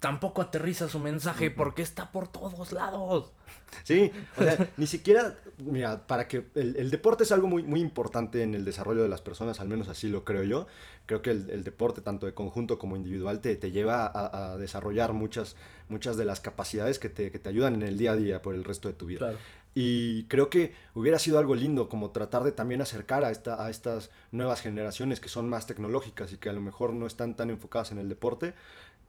Tampoco 0.00 0.42
aterriza 0.42 0.88
su 0.88 0.98
mensaje 0.98 1.50
porque 1.50 1.82
está 1.82 2.10
por 2.10 2.26
todos 2.26 2.72
lados. 2.72 3.32
Sí, 3.84 4.10
o 4.36 4.42
sea, 4.42 4.68
ni 4.78 4.86
siquiera, 4.86 5.36
mira, 5.58 6.06
para 6.06 6.26
que 6.26 6.46
el, 6.54 6.74
el 6.76 6.90
deporte 6.90 7.24
es 7.24 7.32
algo 7.32 7.46
muy, 7.46 7.62
muy 7.62 7.80
importante 7.80 8.42
en 8.42 8.54
el 8.54 8.64
desarrollo 8.64 9.02
de 9.02 9.08
las 9.08 9.20
personas, 9.20 9.60
al 9.60 9.68
menos 9.68 9.88
así 9.88 10.08
lo 10.08 10.24
creo 10.24 10.42
yo. 10.42 10.66
Creo 11.06 11.22
que 11.22 11.30
el, 11.30 11.50
el 11.50 11.64
deporte, 11.64 12.00
tanto 12.00 12.26
de 12.26 12.34
conjunto 12.34 12.78
como 12.78 12.96
individual, 12.96 13.40
te, 13.40 13.54
te 13.56 13.72
lleva 13.72 14.06
a, 14.06 14.52
a 14.52 14.56
desarrollar 14.56 15.12
muchas, 15.12 15.54
muchas 15.88 16.16
de 16.16 16.24
las 16.24 16.40
capacidades 16.40 16.98
que 16.98 17.08
te, 17.08 17.30
que 17.30 17.38
te 17.38 17.48
ayudan 17.48 17.74
en 17.74 17.82
el 17.82 17.98
día 17.98 18.12
a 18.12 18.16
día 18.16 18.42
por 18.42 18.54
el 18.54 18.64
resto 18.64 18.88
de 18.88 18.94
tu 18.94 19.06
vida. 19.06 19.18
Claro. 19.18 19.38
Y 19.74 20.24
creo 20.24 20.50
que 20.50 20.74
hubiera 20.94 21.18
sido 21.20 21.38
algo 21.38 21.54
lindo 21.54 21.88
como 21.88 22.10
tratar 22.10 22.42
de 22.42 22.50
también 22.50 22.80
acercar 22.80 23.24
a, 23.24 23.30
esta, 23.30 23.64
a 23.64 23.70
estas 23.70 24.10
nuevas 24.32 24.60
generaciones 24.62 25.20
que 25.20 25.28
son 25.28 25.48
más 25.48 25.66
tecnológicas 25.66 26.32
y 26.32 26.38
que 26.38 26.48
a 26.48 26.52
lo 26.52 26.60
mejor 26.60 26.92
no 26.92 27.06
están 27.06 27.36
tan 27.36 27.50
enfocadas 27.50 27.92
en 27.92 27.98
el 27.98 28.08
deporte, 28.08 28.54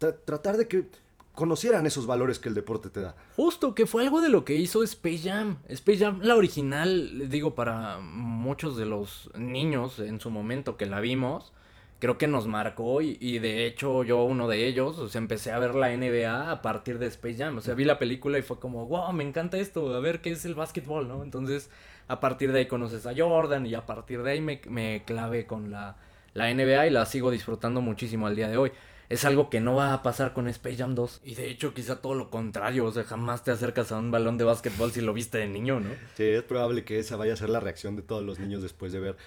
tra- 0.01 0.17
tratar 0.25 0.57
de 0.57 0.67
que 0.67 0.85
conocieran 1.33 1.85
esos 1.85 2.05
valores 2.07 2.39
que 2.39 2.49
el 2.49 2.55
deporte 2.55 2.89
te 2.89 2.99
da. 3.01 3.15
Justo, 3.37 3.73
que 3.73 3.85
fue 3.85 4.03
algo 4.03 4.19
de 4.19 4.27
lo 4.29 4.43
que 4.43 4.55
hizo 4.55 4.83
Space 4.83 5.29
Jam. 5.29 5.59
Space 5.69 5.99
Jam, 5.99 6.19
la 6.21 6.35
original, 6.35 7.29
digo, 7.29 7.55
para 7.55 7.99
muchos 7.99 8.75
de 8.75 8.85
los 8.85 9.29
niños 9.37 9.99
en 9.99 10.19
su 10.19 10.29
momento 10.29 10.75
que 10.75 10.87
la 10.87 10.99
vimos, 10.99 11.53
creo 11.99 12.17
que 12.17 12.27
nos 12.27 12.47
marcó 12.47 13.01
y, 13.01 13.17
y 13.21 13.39
de 13.39 13.65
hecho 13.65 14.03
yo 14.03 14.23
uno 14.25 14.47
de 14.49 14.67
ellos, 14.67 15.15
empecé 15.15 15.51
a 15.51 15.59
ver 15.59 15.73
la 15.75 15.95
NBA 15.95 16.51
a 16.51 16.61
partir 16.61 16.99
de 16.99 17.05
Space 17.07 17.37
Jam. 17.37 17.57
O 17.57 17.61
sea, 17.61 17.75
vi 17.75 17.85
la 17.85 17.97
película 17.97 18.37
y 18.37 18.41
fue 18.41 18.59
como, 18.59 18.85
wow, 18.87 19.13
me 19.13 19.23
encanta 19.23 19.57
esto, 19.57 19.95
a 19.95 19.99
ver 20.01 20.19
qué 20.21 20.31
es 20.31 20.43
el 20.43 20.55
básquetbol, 20.55 21.07
¿no? 21.07 21.23
Entonces, 21.23 21.69
a 22.09 22.19
partir 22.19 22.51
de 22.51 22.59
ahí 22.59 22.65
conoces 22.65 23.05
a 23.07 23.13
Jordan 23.15 23.65
y 23.65 23.73
a 23.75 23.85
partir 23.85 24.21
de 24.23 24.31
ahí 24.31 24.41
me, 24.41 24.59
me 24.67 25.03
clavé 25.05 25.45
con 25.45 25.71
la, 25.71 25.95
la 26.33 26.53
NBA 26.53 26.87
y 26.87 26.89
la 26.89 27.05
sigo 27.05 27.31
disfrutando 27.31 27.79
muchísimo 27.81 28.27
al 28.27 28.35
día 28.35 28.49
de 28.49 28.57
hoy. 28.57 28.71
Es 29.11 29.25
algo 29.25 29.49
que 29.49 29.59
no 29.59 29.75
va 29.75 29.93
a 29.93 30.03
pasar 30.03 30.31
con 30.31 30.47
Space 30.47 30.77
Jam 30.77 30.95
2. 30.95 31.19
Y 31.25 31.35
de 31.35 31.49
hecho, 31.49 31.73
quizá 31.73 31.97
todo 31.97 32.15
lo 32.15 32.29
contrario. 32.29 32.85
O 32.85 32.91
sea, 32.93 33.03
jamás 33.03 33.43
te 33.43 33.51
acercas 33.51 33.91
a 33.91 33.99
un 33.99 34.09
balón 34.09 34.37
de 34.37 34.45
básquetbol 34.45 34.93
si 34.93 35.01
lo 35.01 35.13
viste 35.13 35.37
de 35.37 35.47
niño, 35.47 35.81
¿no? 35.81 35.89
Sí, 36.15 36.23
es 36.23 36.43
probable 36.43 36.85
que 36.85 36.97
esa 36.97 37.17
vaya 37.17 37.33
a 37.33 37.35
ser 37.35 37.49
la 37.49 37.59
reacción 37.59 37.97
de 37.97 38.03
todos 38.03 38.23
los 38.23 38.39
niños 38.39 38.61
después 38.61 38.93
de 38.93 39.01
ver 39.01 39.17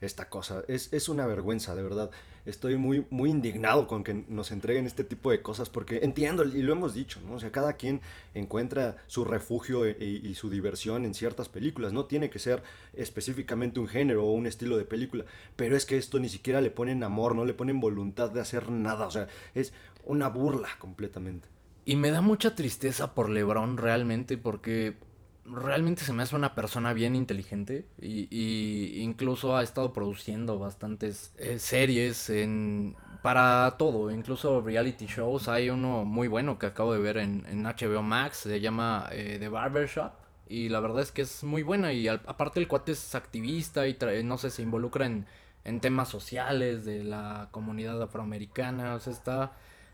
esta 0.00 0.28
cosa. 0.28 0.62
Es, 0.68 0.92
es 0.92 1.08
una 1.08 1.26
vergüenza, 1.26 1.74
de 1.74 1.82
verdad. 1.82 2.12
Estoy 2.44 2.76
muy, 2.76 3.06
muy 3.10 3.30
indignado 3.30 3.86
con 3.86 4.02
que 4.02 4.24
nos 4.28 4.50
entreguen 4.50 4.86
este 4.86 5.04
tipo 5.04 5.30
de 5.30 5.42
cosas 5.42 5.68
porque 5.70 6.00
entiendo, 6.02 6.44
y 6.44 6.62
lo 6.62 6.72
hemos 6.72 6.92
dicho, 6.92 7.20
¿no? 7.24 7.34
O 7.34 7.40
sea, 7.40 7.52
cada 7.52 7.74
quien 7.74 8.00
encuentra 8.34 8.96
su 9.06 9.24
refugio 9.24 9.84
e- 9.86 9.96
y, 10.00 10.26
y 10.26 10.34
su 10.34 10.50
diversión 10.50 11.04
en 11.04 11.14
ciertas 11.14 11.48
películas. 11.48 11.92
No 11.92 12.06
tiene 12.06 12.30
que 12.30 12.38
ser 12.40 12.62
específicamente 12.94 13.78
un 13.80 13.88
género 13.88 14.24
o 14.24 14.32
un 14.32 14.46
estilo 14.46 14.76
de 14.76 14.84
película, 14.84 15.24
pero 15.56 15.76
es 15.76 15.86
que 15.86 15.96
esto 15.96 16.18
ni 16.18 16.28
siquiera 16.28 16.60
le 16.60 16.70
ponen 16.70 17.02
amor, 17.04 17.34
no 17.36 17.44
le 17.44 17.54
ponen 17.54 17.80
voluntad 17.80 18.30
de 18.30 18.40
hacer 18.40 18.70
nada. 18.70 19.06
O 19.06 19.10
sea, 19.10 19.28
es 19.54 19.72
una 20.04 20.28
burla 20.28 20.68
completamente. 20.78 21.48
Y 21.84 21.96
me 21.96 22.10
da 22.10 22.20
mucha 22.20 22.54
tristeza 22.54 23.14
por 23.14 23.28
LeBron 23.28 23.76
realmente 23.76 24.36
porque 24.38 24.96
realmente 25.44 26.04
se 26.04 26.12
me 26.12 26.22
hace 26.22 26.36
una 26.36 26.54
persona 26.54 26.92
bien 26.92 27.16
inteligente 27.16 27.86
y, 28.00 28.28
y 28.30 29.00
incluso 29.02 29.56
ha 29.56 29.62
estado 29.62 29.92
produciendo 29.92 30.58
bastantes 30.58 31.32
eh, 31.38 31.58
series 31.58 32.30
en, 32.30 32.96
para 33.22 33.74
todo, 33.78 34.10
incluso 34.10 34.60
reality 34.60 35.06
shows. 35.06 35.48
Hay 35.48 35.70
uno 35.70 36.04
muy 36.04 36.28
bueno 36.28 36.58
que 36.58 36.66
acabo 36.66 36.92
de 36.92 37.00
ver 37.00 37.16
en, 37.18 37.44
en 37.48 37.66
HBO 37.66 38.02
Max, 38.02 38.38
se 38.38 38.60
llama 38.60 39.08
eh, 39.12 39.36
The 39.40 39.48
Barbershop 39.48 40.12
y 40.48 40.68
la 40.68 40.80
verdad 40.80 41.02
es 41.02 41.12
que 41.12 41.22
es 41.22 41.44
muy 41.44 41.62
buena. 41.62 41.92
Y 41.92 42.08
al- 42.08 42.22
aparte 42.26 42.60
el 42.60 42.68
cuate 42.68 42.92
es 42.92 43.14
activista 43.14 43.86
y 43.88 43.94
trae- 43.94 44.22
no 44.24 44.38
sé, 44.38 44.50
se 44.50 44.62
involucra 44.62 45.06
en 45.06 45.26
en 45.64 45.78
temas 45.80 46.08
sociales 46.08 46.84
de 46.84 47.04
la 47.04 47.48
comunidad 47.52 48.02
afroamericana, 48.02 48.94
o 48.96 48.98
sea, 48.98 49.12
está 49.12 49.52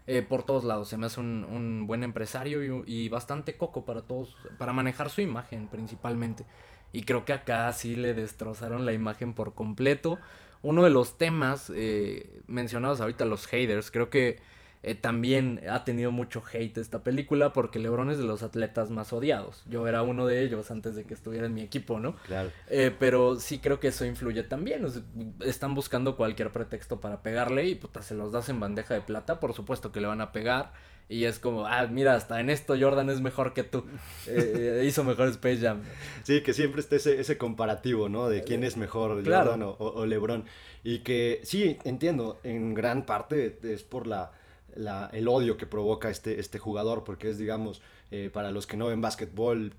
eh, 0.09 0.23
por 0.23 0.43
todos 0.43 0.65
lados. 0.65 0.89
Se 0.89 0.97
me 0.97 1.07
hace 1.07 1.21
un, 1.21 1.45
un 1.45 1.87
buen 1.87 2.03
empresario 2.03 2.83
y, 2.85 3.05
y 3.05 3.09
bastante 3.11 3.57
coco 3.57 3.85
para 3.85 4.03
todos, 4.03 4.37
para 4.59 4.73
manejar 4.73 5.11
su 5.11 5.21
imagen 5.21 5.69
principalmente. 5.69 6.47
Y 6.93 7.03
creo 7.03 7.27
que 7.27 7.35
acá 7.35 7.71
sí 7.75 7.95
le 7.95 8.15
destrozaron 8.15 8.87
la 8.87 8.95
imagen 8.95 9.35
por 9.35 9.55
completo. 9.55 10.19
Uno 10.63 10.83
de 10.83 10.91
los 10.91 11.19
temas 11.19 11.71
eh, 11.75 12.41
mencionados 12.47 13.03
ahorita, 13.03 13.27
los 13.27 13.47
haters, 13.47 13.91
creo 13.91 14.09
que 14.09 14.41
eh, 14.83 14.95
también 14.95 15.61
ha 15.69 15.85
tenido 15.85 16.11
mucho 16.13 16.43
hate 16.53 16.79
esta 16.79 17.03
película 17.03 17.53
porque 17.53 17.79
LeBron 17.79 18.11
es 18.11 18.19
de 18.19 18.25
los 18.25 18.43
atletas 18.43 18.91
más 18.91 19.13
odiados. 19.13 19.63
Yo 19.69 19.87
era 19.89 20.03
uno 20.03 20.27
de 20.27 20.43
ellos 20.43 20.71
antes 20.71 20.95
de 20.95 21.05
que 21.05 21.15
estuviera 21.15 21.47
en 21.47 21.55
mi 21.55 21.63
equipo, 21.63 21.99
¿no? 21.99 22.15
Claro. 22.27 22.51
Eh, 22.69 22.95
pero 22.99 23.37
sí 23.41 23.59
creo 23.59 23.81
que 23.81 23.89
eso 23.89 24.05
influye 24.05 24.43
también. 24.45 24.85
o 24.85 24.89
sea, 24.89 25.03
están 25.45 25.75
buscando 25.75 26.17
cualquier 26.17 26.51
pretexto 26.53 27.01
para 27.01 27.23
pegarle 27.23 27.67
y 27.67 27.75
puta, 27.75 28.03
se 28.03 28.15
los 28.15 28.31
das 28.33 28.49
en 28.49 28.61
bandeja 28.61 28.95
de 28.95 29.01
plata. 29.01 29.41
Por 29.41 29.53
supuesto 29.55 29.91
que 29.93 30.01
le 30.01 30.07
van 30.07 30.21
a 30.21 30.31
pegar. 30.33 30.73
Y 31.11 31.25
es 31.25 31.39
como, 31.39 31.67
ah, 31.67 31.87
mira, 31.87 32.15
hasta 32.15 32.39
en 32.39 32.51
esto 32.51 32.75
Jordan 32.79 33.09
es 33.09 33.21
mejor 33.23 33.55
que 33.55 33.63
tú. 33.65 33.85
Eh, 34.29 34.85
hizo 34.87 35.05
mejor 35.05 35.29
Space 35.29 35.59
Jam. 35.59 35.81
Sí, 36.23 36.43
que 36.43 36.53
siempre 36.53 36.81
esté 36.83 36.97
ese, 36.97 37.19
ese 37.19 37.39
comparativo, 37.39 38.09
¿no? 38.11 38.29
De 38.29 38.43
quién 38.45 38.63
es 38.63 38.77
mejor, 38.77 39.23
Claro. 39.23 39.53
Jordan 39.53 39.63
o, 39.63 39.71
o- 39.71 40.01
o 40.03 40.07
LeBron. 40.07 40.45
Y 40.85 40.99
que 41.01 41.41
sí, 41.45 41.79
entiendo, 41.85 42.39
en 42.45 42.75
gran 42.75 43.07
parte 43.07 43.59
es 43.63 43.83
por 43.83 44.07
la, 44.07 44.33
la- 44.79 45.11
el 45.13 45.29
odio 45.29 45.57
que 45.57 45.67
provoca 45.67 46.09
este, 46.11 46.39
este 46.41 46.59
jugador, 46.59 47.05
porque 47.05 47.31
es, 47.31 47.39
digamos, 47.39 47.83
eh, 48.11 48.31
para 48.33 48.51
los 48.51 48.67
que 48.67 48.77
no 48.77 48.87
ven 48.87 49.01
básquetbol, 49.01 49.73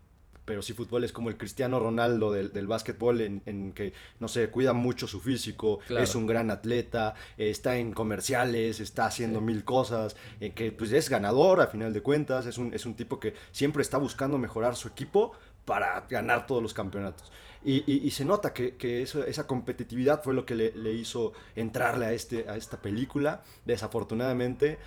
pero 0.46 0.64
sí 0.64 0.74
fútbol 0.74 1.04
es 1.04 1.12
como 1.14 1.30
el 1.30 1.38
Cristiano 1.38 1.80
Ronaldo 1.80 2.32
del, 2.32 2.52
del 2.52 2.66
básquetbol 2.66 3.22
en, 3.22 3.42
en 3.46 3.72
que, 3.72 3.94
no 4.20 4.28
sé, 4.28 4.50
cuida 4.50 4.74
mucho 4.74 5.06
su 5.08 5.20
físico, 5.20 5.78
Claro. 5.88 6.04
es 6.04 6.16
un 6.16 6.26
gran 6.26 6.50
atleta, 6.50 7.14
eh, 7.38 7.52
está 7.52 7.78
en 7.78 7.94
comerciales, 7.94 8.80
está 8.80 9.06
haciendo 9.06 9.42
mil 9.42 9.64
cosas, 9.64 10.16
eh, 10.42 10.52
que 10.54 10.72
pues 10.72 10.92
es 10.92 11.08
ganador 11.08 11.62
a 11.62 11.68
final 11.68 11.94
de 11.94 12.02
cuentas, 12.02 12.48
es 12.48 12.58
un, 12.58 12.74
es 12.74 12.86
un 12.88 12.96
tipo 12.96 13.20
que 13.20 13.36
siempre 13.52 13.84
está 13.84 14.00
buscando 14.00 14.40
mejorar 14.40 14.76
su 14.76 14.88
equipo 14.88 15.34
para 15.70 16.06
ganar 16.10 16.48
todos 16.48 16.64
los 16.64 16.74
campeonatos. 16.74 17.32
Y, 17.64 17.84
y- 17.92 18.02
y 18.08 18.12
se 18.12 18.26
nota 18.26 18.54
que, 18.54 18.76
que 18.76 19.02
eso- 19.04 19.24
esa 19.26 19.46
competitividad 19.46 20.24
fue 20.24 20.34
lo 20.34 20.44
que 20.48 20.56
le, 20.56 20.72
le 20.76 20.92
hizo 20.94 21.34
entrarle 21.56 22.06
a, 22.08 22.14
este, 22.14 22.50
a 22.50 22.56
esta 22.56 22.78
película. 22.82 23.42
Desafortunadamente, 23.66 24.78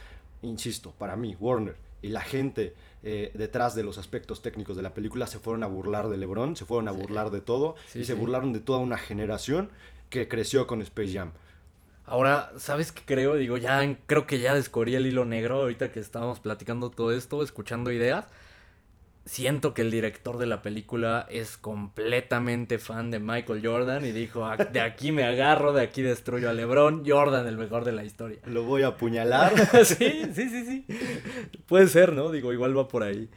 insisto, 0.43 0.93
para 0.99 1.15
mí, 1.17 1.37
Warner 1.39 1.77
y 2.03 2.09
la 2.09 2.23
gente 2.23 2.75
eh, 3.05 3.31
detrás 3.35 3.75
de 3.77 3.83
los 3.85 3.97
aspectos 3.99 4.43
técnicos 4.43 4.77
de 4.77 4.83
la 4.83 4.93
película 4.95 5.27
se 5.29 5.39
fueron 5.39 5.63
a 5.63 5.67
burlar 5.69 6.09
de 6.09 6.17
LeBron, 6.17 6.57
se 6.57 6.65
fueron 6.65 6.89
a 6.89 6.93
burlar 6.93 7.31
de 7.31 7.41
todo 7.41 7.77
Sí, 7.87 8.01
y 8.01 8.05
se 8.05 8.15
burlaron 8.15 8.53
de 8.53 8.61
toda 8.61 8.79
una 8.81 8.99
generación 8.99 9.71
que 10.11 10.27
creció 10.29 10.67
con 10.67 10.83
Space 10.83 11.13
Jam. 11.13 11.31
Ahora, 12.05 12.53
¿sabes 12.59 12.91
qué 12.91 13.03
creo? 13.05 13.37
Digo, 13.37 13.57
ya 13.57 13.97
creo 14.07 14.27
que 14.27 14.41
ya 14.41 14.55
descubrí 14.55 14.95
el 14.97 15.07
hilo 15.07 15.25
negro 15.25 15.61
ahorita 15.63 15.93
que 15.93 16.01
estábamos 16.01 16.41
platicando 16.41 16.91
todo 16.91 17.13
esto, 17.13 17.43
escuchando 17.43 17.93
ideas. 17.93 18.27
Siento 19.25 19.73
que 19.73 19.83
el 19.83 19.91
director 19.93 20.37
de 20.39 20.47
la 20.47 20.63
película 20.63 21.27
es 21.31 21.57
completamente 21.57 22.79
fan 22.79 23.13
de 23.13 23.21
Michael 23.21 23.65
Jordan 23.65 24.05
y 24.05 24.11
dijo, 24.11 24.45
"Ah, 24.45 24.57
de 24.57 24.81
aquí 24.81 25.13
me 25.13 25.23
agarro, 25.23 25.73
de 25.73 25.83
aquí 25.83 26.03
destruyo 26.03 26.51
a 26.51 26.53
LeBron, 26.53 27.05
Jordan 27.07 27.47
el 27.47 27.57
mejor 27.57 27.85
de 27.85 27.93
la 27.93 28.05
historia. 28.05 28.41
Lo 28.47 28.65
voy 28.65 28.83
a 28.83 28.89
apuñalar. 28.89 29.53
sí, 29.85 30.23
sí, 30.35 30.49
sí, 30.49 30.65
sí. 30.65 30.87
Puede 31.67 31.87
ser, 31.87 32.13
¿no? 32.13 32.31
Digo, 32.33 32.53
igual 32.53 32.77
va 32.77 32.89
por 32.89 33.05
ahí. 33.05 33.29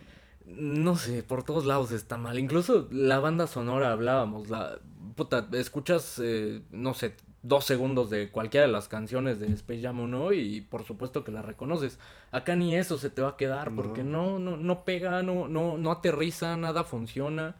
No 0.45 0.95
sé, 0.95 1.21
por 1.21 1.43
todos 1.43 1.65
lados 1.65 1.91
está 1.91 2.17
mal. 2.17 2.39
Incluso 2.39 2.88
la 2.91 3.19
banda 3.19 3.45
sonora 3.45 3.91
hablábamos. 3.91 4.50
La, 4.50 4.80
puta, 5.15 5.48
escuchas, 5.54 6.19
eh, 6.24 6.62
no 6.71 6.93
sé, 6.93 7.15
dos 7.48 7.66
segundos 7.66 8.10
de 8.10 8.30
cualquiera 8.30 8.66
de 8.66 8.72
las 8.72 8.88
canciones 8.88 9.40
de 9.40 9.48
Space 9.48 9.82
Jam 9.82 10.00
1 10.00 10.34
y 10.34 10.62
por 10.62 10.84
supuesto 10.84 11.24
que 11.24 11.32
la 11.32 11.42
reconoces. 11.42 12.00
Acá 12.32 12.56
ni 12.56 12.76
eso 12.76 12.98
se 12.98 13.10
te 13.10 13.22
va 13.22 13.30
a 13.30 13.38
quedar 13.38 13.74
porque 13.76 14.04
no, 14.04 14.40
no, 14.40 14.58
no 14.58 14.84
pega, 14.84 15.24
no, 15.24 15.48
no, 15.48 15.78
no 15.78 15.92
aterriza, 15.92 16.58
nada 16.58 16.84
funciona. 16.84 17.56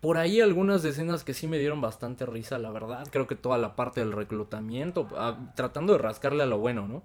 Por 0.00 0.16
ahí 0.16 0.40
algunas 0.40 0.84
escenas 0.84 1.24
que 1.24 1.34
sí 1.34 1.48
me 1.48 1.58
dieron 1.58 1.80
bastante 1.80 2.26
risa, 2.26 2.58
la 2.58 2.70
verdad. 2.70 3.06
Creo 3.10 3.26
que 3.26 3.34
toda 3.34 3.58
la 3.58 3.74
parte 3.76 4.00
del 4.00 4.12
reclutamiento, 4.12 5.08
ah, 5.16 5.52
tratando 5.56 5.94
de 5.94 5.98
rascarle 5.98 6.42
a 6.42 6.46
lo 6.46 6.58
bueno, 6.58 6.86
¿no? 6.86 7.02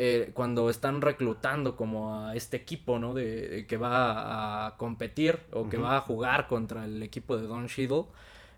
eh, 0.00 0.30
cuando 0.32 0.70
están 0.70 1.00
reclutando 1.00 1.74
como 1.74 2.14
a 2.14 2.36
este 2.36 2.56
equipo, 2.56 3.00
¿no? 3.00 3.14
De, 3.14 3.48
de 3.48 3.66
que 3.66 3.76
va 3.76 4.66
a 4.66 4.76
competir 4.76 5.40
o 5.52 5.68
que 5.68 5.76
va 5.76 5.96
a 5.96 6.00
jugar 6.00 6.46
contra 6.46 6.84
el 6.84 7.02
equipo 7.02 7.36
de 7.36 7.48
Don 7.48 7.66
Cheadle. 7.66 8.04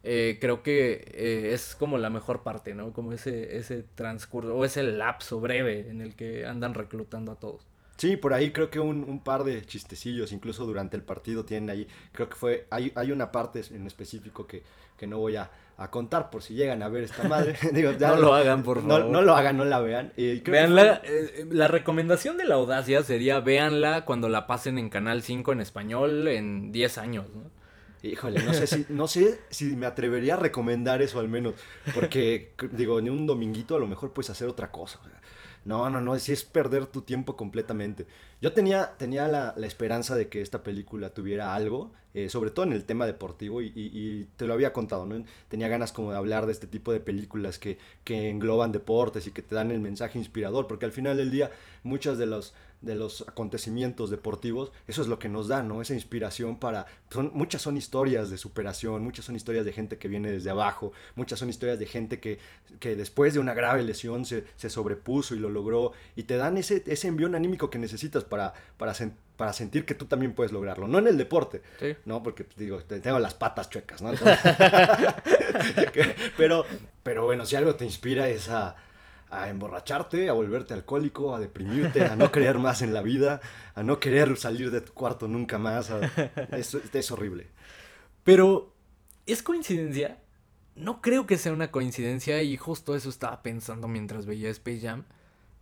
Eh, 0.03 0.39
creo 0.41 0.63
que 0.63 1.05
eh, 1.15 1.51
es 1.53 1.75
como 1.75 1.99
la 1.99 2.11
mejor 2.11 2.43
parte, 2.43 2.75
¿no? 2.75 2.93
Como 2.93 3.13
ese, 3.13 3.57
ese 3.59 3.85
transcurso 3.95 4.55
o 4.57 4.65
ese 4.65 4.83
lapso 4.83 5.41
breve 5.41 5.89
en 5.91 6.01
el 6.01 6.15
que 6.17 6.47
andan 6.47 6.75
reclutando 6.75 7.33
a 7.33 7.37
todos. 7.37 7.67
Sí, 7.97 8.17
por 8.17 8.33
ahí 8.33 8.51
creo 8.51 8.71
que 8.71 8.81
un, 8.81 9.05
un 9.05 9.23
par 9.23 9.45
de 9.45 9.61
chistecillos, 9.63 10.33
incluso 10.33 10.65
durante 10.65 10.97
el 10.97 11.03
partido 11.03 11.45
tienen 11.45 11.69
ahí, 11.69 11.87
creo 12.13 12.31
que 12.31 12.35
fue, 12.35 12.67
hay, 12.71 12.91
hay 12.95 13.13
una 13.13 13.31
parte 13.31 13.61
en 13.73 13.87
específico 13.87 14.47
que, 14.47 14.63
que 14.97 15.07
no 15.07 15.19
voy 15.19 15.37
a, 15.37 15.51
a 15.77 15.91
contar 15.91 16.31
por 16.31 16.43
si 16.43 16.55
llegan 16.55 16.83
a 16.83 16.89
ver 16.89 17.05
esta 17.05 17.25
madre. 17.29 17.57
Digo, 17.75 17.93
ya 17.93 18.09
No 18.09 18.17
lo 18.17 18.33
hagan, 18.35 18.63
por 18.63 18.83
no- 18.83 18.97
favor. 18.97 19.11
No, 19.13 19.21
lo 19.21 19.35
hagan, 19.37 19.59
no 19.59 19.67
la 19.67 19.81
vean. 19.81 20.15
Y 20.17 20.41
creo 20.41 20.45
que 20.45 20.51
Veanla, 20.53 21.03
eh, 21.05 21.47
la 21.51 21.69
recomendación 21.69 22.39
de 22.39 22.47
la 22.47 22.55
audacia 22.55 23.03
sería 23.03 23.39
véanla 23.41 24.07
cuando 24.07 24.31
la 24.31 24.47
pasen 24.47 24.79
en 24.79 24.89
Canal 24.89 25.21
5 25.21 25.53
en 25.53 25.61
español 25.61 26.27
en 26.29 26.73
10 26.73 26.97
años, 26.97 27.27
¿no? 27.35 27.51
Híjole, 28.03 28.43
no 28.43 28.55
sé 28.55 28.67
si, 28.67 28.87
no 28.89 29.09
sé 29.09 29.41
si 29.51 29.77
me 29.77 29.87
atrevería 29.87 30.35
a 30.35 30.37
recomendar 30.39 31.03
eso 31.03 31.21
al 31.21 31.29
menos. 31.29 31.55
Porque, 31.95 32.55
digo, 32.73 32.99
en 32.99 33.11
un 33.11 33.27
dominguito 33.27 33.77
a 33.77 33.79
lo 33.79 33.87
mejor 33.87 34.13
puedes 34.13 34.31
hacer 34.31 34.49
otra 34.49 34.71
cosa. 34.71 35.01
No, 35.65 35.91
no, 35.91 36.01
no, 36.01 36.19
si 36.19 36.33
es 36.33 36.45
perder 36.45 36.87
tu 36.87 37.03
tiempo 37.03 37.37
completamente. 37.37 38.07
Yo 38.41 38.53
tenía, 38.53 38.97
tenía 38.97 39.29
la, 39.29 39.55
esperanza 39.67 40.15
de 40.17 40.29
que 40.29 40.41
esta 40.41 40.63
película 40.63 41.11
tuviera 41.11 41.55
algo, 41.55 41.93
eh, 42.15 42.31
sobre 42.31 42.51
todo 42.51 42.65
en 42.65 42.73
el 42.73 42.85
tema 42.85 43.05
deportivo, 43.05 43.61
y 43.61 44.27
te 44.37 44.47
lo 44.47 44.55
había 44.55 44.73
contado, 44.73 45.05
¿no? 45.05 45.23
Tenía 45.49 45.69
ganas 45.69 45.93
como 45.93 46.13
de 46.13 46.17
hablar 46.17 46.47
de 46.47 46.53
este 46.53 46.67
tipo 46.67 46.93
de 46.93 47.01
películas 47.01 47.59
que, 47.59 47.77
que 48.05 48.31
engloban 48.31 48.73
deportes 48.73 49.27
y 49.27 49.33
que 49.33 49.43
te 49.43 49.55
dan 49.55 49.71
el 49.71 49.81
mensaje 49.81 50.19
inspirador, 50.19 50.67
porque 50.67 50.87
al 50.87 50.93
final 50.93 51.19
del 51.19 51.31
día 51.31 51.51
muchas 51.83 52.17
de 52.17 52.25
los 52.25 52.55
de 52.81 52.95
los 52.95 53.23
acontecimientos 53.29 54.09
deportivos, 54.11 54.73
eso 54.89 55.03
es 55.03 55.09
lo 55.09 55.19
que 55.19 55.29
nos 55.29 55.49
da, 55.49 55.63
¿no? 55.63 55.83
Esa 55.83 55.93
inspiración 55.95 56.59
para... 56.59 56.87
Son, 57.11 57.31
muchas 57.35 57.61
son 57.61 57.77
historias 57.77 58.31
de 58.31 58.39
superación, 58.39 59.03
muchas 59.05 59.27
son 59.27 59.37
historias 59.37 59.67
de 59.67 59.73
gente 59.73 59.99
que 59.99 60.09
viene 60.09 60.31
desde 60.31 60.49
abajo, 60.51 60.93
muchas 61.15 61.39
son 61.39 61.51
historias 61.51 61.79
de 61.79 61.85
gente 61.87 62.21
que, 62.21 62.39
que 62.79 62.97
después 62.97 63.35
de 63.35 63.41
una 63.41 63.53
grave 63.53 63.83
lesión 63.83 64.25
se, 64.25 64.45
se 64.57 64.71
sobrepuso 64.71 65.35
y 65.35 65.39
lo 65.39 65.51
logró, 65.51 65.93
y 66.17 66.23
te 66.23 66.37
dan 66.39 66.57
ese, 66.57 66.83
ese 66.87 67.09
envión 67.09 67.35
anímico 67.35 67.69
que 67.69 67.79
necesitas 67.79 68.25
para, 68.25 68.55
para, 68.79 68.93
sen- 68.95 69.13
para 69.37 69.53
sentir 69.53 69.85
que 69.85 69.95
tú 69.95 70.07
también 70.07 70.33
puedes 70.33 70.51
lograrlo, 70.53 70.89
no 70.89 70.99
en 70.99 71.07
el 71.09 71.19
deporte, 71.19 71.61
Sí. 71.81 71.97
¿no? 72.07 72.23
Porque 72.23 72.45
pues, 72.45 72.57
digo, 72.57 72.79
te- 72.79 73.01
tengo 73.01 73.19
las 73.19 73.35
patas 73.35 73.69
chuecas, 73.69 74.01
¿no? 74.01 74.11
Entonces- 74.13 74.39
pero, 76.37 76.65
pero 77.03 77.25
bueno, 77.25 77.45
si 77.47 77.57
algo 77.57 77.75
te 77.75 77.85
inspira 77.85 78.29
es 78.29 78.49
a, 78.49 78.77
a 79.31 79.49
emborracharte, 79.49 80.29
a 80.29 80.33
volverte 80.33 80.75
alcohólico, 80.75 81.35
a 81.35 81.41
deprimirte, 81.41 82.05
a 82.05 82.17
no 82.17 82.31
creer 82.33 82.59
más 82.59 82.83
en 82.83 82.93
la 82.93 83.03
vida, 83.03 83.41
a 83.75 83.83
no 83.83 84.01
querer 84.01 84.37
salir 84.37 84.71
de 84.71 84.81
tu 84.81 84.93
cuarto 84.93 85.29
nunca 85.29 85.59
más. 85.59 85.91
es 86.93 87.11
horrible. 87.11 87.47
Pero, 88.25 88.75
¿es 89.27 89.43
coincidencia? 89.43 90.19
No 90.75 91.01
creo 91.01 91.27
que 91.27 91.39
sea 91.39 91.53
una 91.53 91.71
coincidencia 91.71 92.43
y 92.43 92.57
justo 92.57 92.95
eso 92.95 93.09
estaba 93.09 93.43
pensando 93.43 93.89
mientras 93.89 94.27
veía 94.27 94.51
Space 94.51 94.81
Jam. 94.81 95.05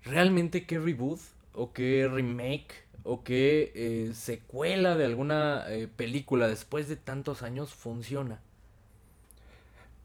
¿Realmente 0.02 0.66
qué 0.66 0.78
reboot 0.78 1.20
o 1.54 1.72
qué 1.72 2.08
remake 2.08 2.86
o 3.02 3.24
qué 3.24 3.72
eh, 3.74 4.12
secuela 4.14 4.96
de 4.96 5.06
alguna 5.06 5.64
eh, 5.68 5.88
película 5.88 6.46
después 6.46 6.88
de 6.88 6.96
tantos 6.96 7.42
años 7.42 7.74
funciona? 7.74 8.40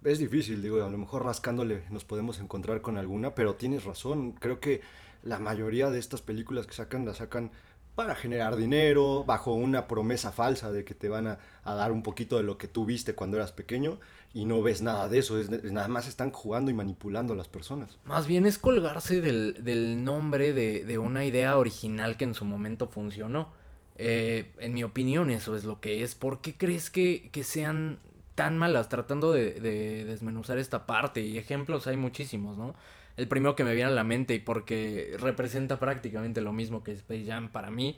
Es 0.03 0.19
difícil, 0.19 0.61
digo, 0.61 0.83
a 0.83 0.89
lo 0.89 0.97
mejor 0.97 1.25
rascándole 1.25 1.83
nos 1.89 2.03
podemos 2.03 2.39
encontrar 2.39 2.81
con 2.81 2.97
alguna, 2.97 3.35
pero 3.35 3.55
tienes 3.55 3.85
razón. 3.85 4.33
Creo 4.33 4.59
que 4.59 4.81
la 5.23 5.39
mayoría 5.39 5.89
de 5.89 5.99
estas 5.99 6.21
películas 6.21 6.67
que 6.67 6.73
sacan 6.73 7.05
las 7.05 7.17
sacan 7.17 7.51
para 7.95 8.15
generar 8.15 8.55
dinero, 8.55 9.23
bajo 9.23 9.53
una 9.53 9.87
promesa 9.87 10.31
falsa 10.31 10.71
de 10.71 10.83
que 10.83 10.95
te 10.95 11.09
van 11.09 11.27
a, 11.27 11.39
a 11.63 11.75
dar 11.75 11.91
un 11.91 12.01
poquito 12.01 12.37
de 12.37 12.43
lo 12.43 12.57
que 12.57 12.67
tú 12.67 12.85
viste 12.85 13.13
cuando 13.13 13.37
eras 13.37 13.51
pequeño 13.51 13.99
y 14.33 14.45
no 14.45 14.63
ves 14.63 14.81
nada 14.81 15.07
de 15.07 15.19
eso. 15.19 15.39
Es, 15.39 15.49
nada 15.49 15.87
más 15.87 16.07
están 16.07 16.31
jugando 16.31 16.71
y 16.71 16.73
manipulando 16.73 17.33
a 17.33 17.35
las 17.35 17.47
personas. 17.47 17.99
Más 18.03 18.25
bien 18.25 18.45
es 18.45 18.57
colgarse 18.57 19.21
del, 19.21 19.63
del 19.63 20.03
nombre 20.03 20.53
de, 20.53 20.83
de 20.85 20.97
una 20.97 21.23
idea 21.23 21.57
original 21.57 22.17
que 22.17 22.25
en 22.25 22.33
su 22.33 22.45
momento 22.45 22.87
funcionó. 22.87 23.53
Eh, 23.95 24.51
en 24.57 24.73
mi 24.73 24.83
opinión 24.83 25.29
eso 25.29 25.55
es 25.55 25.63
lo 25.63 25.79
que 25.79 26.03
es. 26.03 26.15
¿Por 26.15 26.41
qué 26.41 26.57
crees 26.57 26.89
que, 26.89 27.29
que 27.31 27.43
sean 27.43 27.99
tan 28.35 28.57
malas 28.57 28.89
tratando 28.89 29.31
de, 29.31 29.53
de 29.59 30.05
desmenuzar 30.05 30.57
esta 30.57 30.85
parte? 30.85 31.21
Y 31.21 31.37
ejemplos 31.37 31.87
hay 31.87 31.97
muchísimos, 31.97 32.57
¿no? 32.57 32.75
El 33.15 33.27
primero 33.27 33.55
que 33.55 33.63
me 33.63 33.75
viene 33.75 33.91
a 33.91 33.93
la 33.93 34.03
mente 34.03 34.33
y 34.33 34.39
porque 34.39 35.15
representa 35.19 35.79
prácticamente 35.79 36.41
lo 36.41 36.51
mismo 36.51 36.83
que 36.83 36.91
Space 36.93 37.25
Jam 37.25 37.49
para 37.51 37.69
mí. 37.69 37.97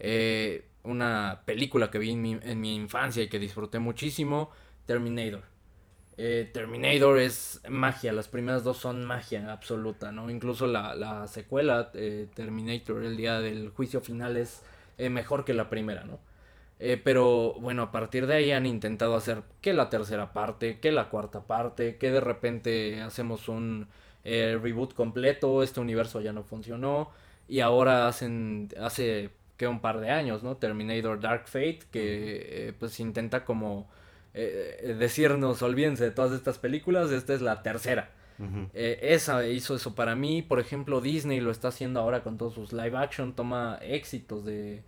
eh, 0.00 0.64
una 0.84 1.42
película 1.46 1.90
que 1.90 1.98
vi 1.98 2.10
en 2.10 2.60
mi, 2.60 2.74
infancia 2.74 3.22
y 3.22 3.28
que 3.28 3.38
disfruté 3.38 3.78
muchísimo, 3.78 4.50
Terminator. 4.86 5.42
Eh, 6.18 6.50
Terminator 6.52 7.18
es 7.18 7.62
magia, 7.68 8.12
las 8.12 8.28
primeras 8.28 8.64
dos 8.64 8.78
son 8.78 9.04
magia 9.04 9.50
absoluta, 9.52 10.12
¿no? 10.12 10.30
Incluso 10.30 10.66
la, 10.66 10.94
la 10.94 11.26
secuela, 11.26 11.90
eh, 11.94 12.28
Terminator, 12.34 13.02
el 13.04 13.16
día 13.16 13.40
del 13.40 13.70
juicio 13.70 14.00
final, 14.02 14.36
es 14.36 14.62
mejor 15.10 15.44
que 15.44 15.54
la 15.54 15.70
primera, 15.70 16.04
¿no? 16.04 16.20
Eh, 16.80 17.00
pero 17.02 17.54
bueno, 17.60 17.82
a 17.82 17.92
partir 17.92 18.26
de 18.26 18.34
ahí 18.34 18.50
han 18.50 18.66
intentado 18.66 19.14
hacer 19.14 19.42
que 19.60 19.72
la 19.72 19.88
tercera 19.90 20.32
parte, 20.32 20.80
que 20.80 20.92
la 20.92 21.08
cuarta 21.08 21.46
parte, 21.46 21.96
que 21.96 22.10
de 22.10 22.20
repente 22.20 23.00
hacemos 23.00 23.48
un 23.48 23.88
eh, 24.24 24.58
reboot 24.60 24.94
completo, 24.94 25.62
este 25.62 25.80
universo 25.80 26.20
ya 26.20 26.32
no 26.32 26.42
funcionó, 26.42 27.10
y 27.48 27.60
ahora 27.60 28.08
hacen, 28.08 28.68
hace 28.80 29.30
que 29.56 29.68
un 29.68 29.80
par 29.80 30.00
de 30.00 30.10
años, 30.10 30.42
¿no? 30.42 30.56
Terminator 30.56 31.20
Dark 31.20 31.46
Fate, 31.46 31.80
que 31.90 32.68
eh, 32.68 32.72
pues 32.78 32.98
intenta 33.00 33.44
como 33.44 33.88
eh, 34.34 34.96
decirnos, 34.98 35.62
olvídense 35.62 36.04
de 36.04 36.10
todas 36.10 36.32
estas 36.32 36.58
películas, 36.58 37.10
esta 37.12 37.34
es 37.34 37.40
la 37.40 37.62
tercera. 37.62 38.10
Eh, 38.72 38.98
esa 39.00 39.46
hizo 39.46 39.76
eso 39.76 39.94
para 39.94 40.16
mí. 40.16 40.42
Por 40.42 40.58
ejemplo, 40.58 41.00
Disney 41.00 41.38
lo 41.38 41.52
está 41.52 41.68
haciendo 41.68 42.00
ahora 42.00 42.24
con 42.24 42.36
todos 42.36 42.54
sus 42.54 42.72
live 42.72 42.96
action. 42.96 43.34
Toma 43.34 43.78
éxitos 43.80 44.44
de 44.44 44.82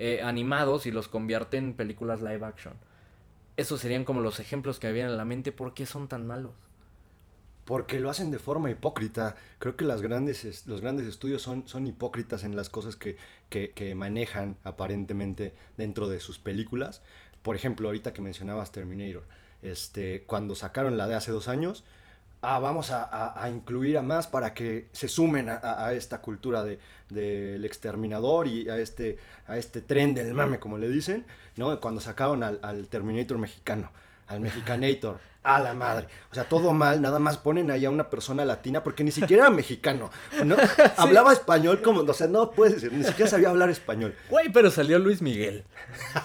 eh, 0.00 0.22
animados 0.24 0.86
y 0.86 0.90
los 0.90 1.06
convierte 1.08 1.58
en 1.58 1.74
películas 1.74 2.22
live 2.22 2.44
action. 2.44 2.74
Esos 3.56 3.80
serían 3.80 4.04
como 4.04 4.20
los 4.22 4.40
ejemplos 4.40 4.80
que 4.80 4.88
me 4.88 4.94
vienen 4.94 5.12
a 5.12 5.16
la 5.16 5.24
mente. 5.26 5.52
¿Por 5.52 5.74
qué 5.74 5.86
son 5.86 6.08
tan 6.08 6.26
malos? 6.26 6.52
Porque 7.64 8.00
lo 8.00 8.10
hacen 8.10 8.30
de 8.30 8.38
forma 8.38 8.70
hipócrita. 8.70 9.36
Creo 9.58 9.76
que 9.76 9.84
grandes, 10.02 10.44
es- 10.44 10.66
los 10.66 10.80
grandes 10.80 11.06
estudios 11.06 11.42
son, 11.42 11.68
son 11.68 11.86
hipócritas 11.86 12.42
en 12.44 12.56
las 12.56 12.68
cosas 12.70 12.96
que, 12.96 13.16
que- 13.48 13.70
que 13.72 13.94
manejan 13.94 14.56
aparentemente 14.64 15.54
dentro 15.76 16.08
de 16.08 16.18
sus 16.20 16.38
películas. 16.38 17.02
Por 17.42 17.56
ejemplo, 17.56 17.88
ahorita 17.88 18.12
que 18.12 18.22
mencionabas 18.22 18.72
Terminator, 18.72 19.24
este, 19.62 20.24
cuando 20.24 20.54
sacaron 20.54 20.96
la 20.98 21.06
de 21.06 21.14
hace 21.14 21.30
dos 21.32 21.48
años, 21.48 21.84
ah, 22.42 22.58
vamos 22.58 22.90
a, 22.90 23.02
a- 23.04 23.42
a 23.44 23.50
incluir 23.50 23.98
a 23.98 24.02
más 24.02 24.26
para 24.26 24.54
que 24.54 24.88
se 24.92 25.08
sumen 25.08 25.48
a, 25.50 25.92
esta 25.92 26.20
cultura 26.20 26.62
de- 26.64 26.78
del 27.08 27.64
exterminador 27.64 28.46
y 28.46 28.68
a 28.68 28.78
este, 28.78 29.18
a 29.46 29.56
este 29.58 29.80
tren 29.82 30.14
del 30.14 30.32
mame, 30.34 30.58
como 30.60 30.78
le 30.78 30.88
dicen, 30.88 31.26
¿no? 31.56 31.80
Cuando 31.80 32.00
sacaron 32.00 32.42
al, 32.42 32.58
al 32.62 32.86
Terminator 32.88 33.38
mexicano, 33.38 33.90
al 34.28 34.40
Mexicanator, 34.46 35.18
a 35.42 35.58
la 35.58 35.74
madre. 35.74 36.06
O 36.30 36.34
sea, 36.34 36.44
todo 36.44 36.72
mal, 36.72 37.00
nada 37.00 37.18
más 37.18 37.38
ponen 37.38 37.70
ahí 37.70 37.84
a 37.84 37.90
una 37.90 38.10
persona 38.10 38.44
latina, 38.44 38.84
porque 38.84 39.02
ni 39.04 39.10
siquiera 39.10 39.44
era 39.44 39.50
mexicano, 39.50 40.10
¿no? 40.44 40.56
Hablaba 40.96 41.32
español 41.32 41.80
como, 41.82 42.00
o 42.00 42.14
sea, 42.14 42.26
no 42.26 42.50
puedes 42.50 42.74
decir, 42.74 42.92
ni 42.92 43.04
siquiera 43.04 43.30
sabía 43.30 43.48
hablar 43.48 43.70
español. 43.70 44.14
Güey, 44.28 44.52
pero 44.52 44.70
salió 44.70 44.98
Luis 44.98 45.22
Miguel. 45.22 45.64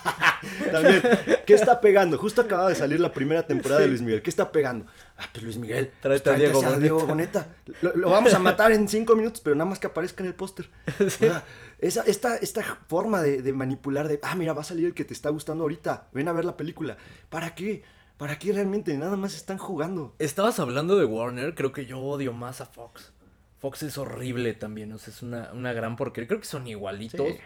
También, 0.71 1.01
¿qué 1.45 1.54
está 1.54 1.80
pegando? 1.80 2.17
Justo 2.17 2.41
acaba 2.41 2.69
de 2.69 2.75
salir 2.75 2.99
la 2.99 3.12
primera 3.13 3.47
temporada 3.47 3.82
de 3.82 3.88
Luis 3.88 4.01
Miguel. 4.01 4.21
¿Qué 4.21 4.30
está 4.30 4.51
pegando? 4.51 4.86
Ah, 5.17 5.25
pues 5.32 5.43
Luis 5.43 5.58
Miguel. 5.58 5.91
pues 6.01 6.21
Tráete 6.21 6.30
a 6.30 6.34
Diego 6.34 6.62
Boneta. 6.62 7.06
Boneta. 7.06 7.47
Lo, 7.82 7.95
lo 7.95 8.10
vamos 8.10 8.34
a 8.34 8.39
matar 8.39 8.73
en 8.73 8.88
cinco 8.88 9.15
minutos, 9.15 9.41
pero 9.41 9.56
nada 9.56 9.69
más 9.69 9.80
que 9.80 9.88
aparezca 9.88 10.23
en 10.23 10.28
el 10.28 10.36
póster. 10.36 10.69
O 11.06 11.10
sea, 11.10 11.43
esa, 11.80 12.04
esta, 12.04 12.38
esta 12.38 12.63
forma 12.88 13.21
de, 13.21 13.41
de 13.41 13.54
manipular, 13.54 14.08
de, 14.08 14.19
ah, 14.23 14.36
mira, 14.36 14.54
va 14.54 14.62
a 14.62 14.65
salir 14.65 14.86
el 14.86 14.93
que 14.93 15.06
te 15.06 15.13
está 15.13 15.30
gustando 15.30 15.63
ahorita. 15.63 16.08
Ven 16.13 16.28
a 16.28 16.34
ver 16.34 16.45
la 16.45 16.58
película. 16.58 16.97
¿Para 17.30 17.54
qué? 17.56 17.84
¿Para 18.17 18.39
qué 18.39 18.54
realmente? 18.54 18.97
Nada 18.97 19.17
más 19.17 19.36
están 19.36 19.58
jugando. 19.58 20.15
Estabas 20.19 20.60
hablando 20.60 20.95
de 20.95 21.06
Warner. 21.06 21.54
Creo 21.54 21.71
que 21.71 21.86
yo 21.86 21.99
odio 21.99 22.32
más 22.32 22.62
a 22.62 22.65
Fox. 22.65 23.12
Fox 23.60 23.84
es 23.84 23.97
horrible 23.97 24.54
también. 24.54 24.93
O 24.93 24.97
sea, 24.97 25.13
es 25.13 25.21
una, 25.21 25.51
una 25.51 25.73
gran 25.73 25.95
porquería. 25.95 26.28
Creo 26.28 26.39
que 26.39 26.45
son 26.45 26.67
igualitos. 26.67 27.28
Sí. 27.28 27.38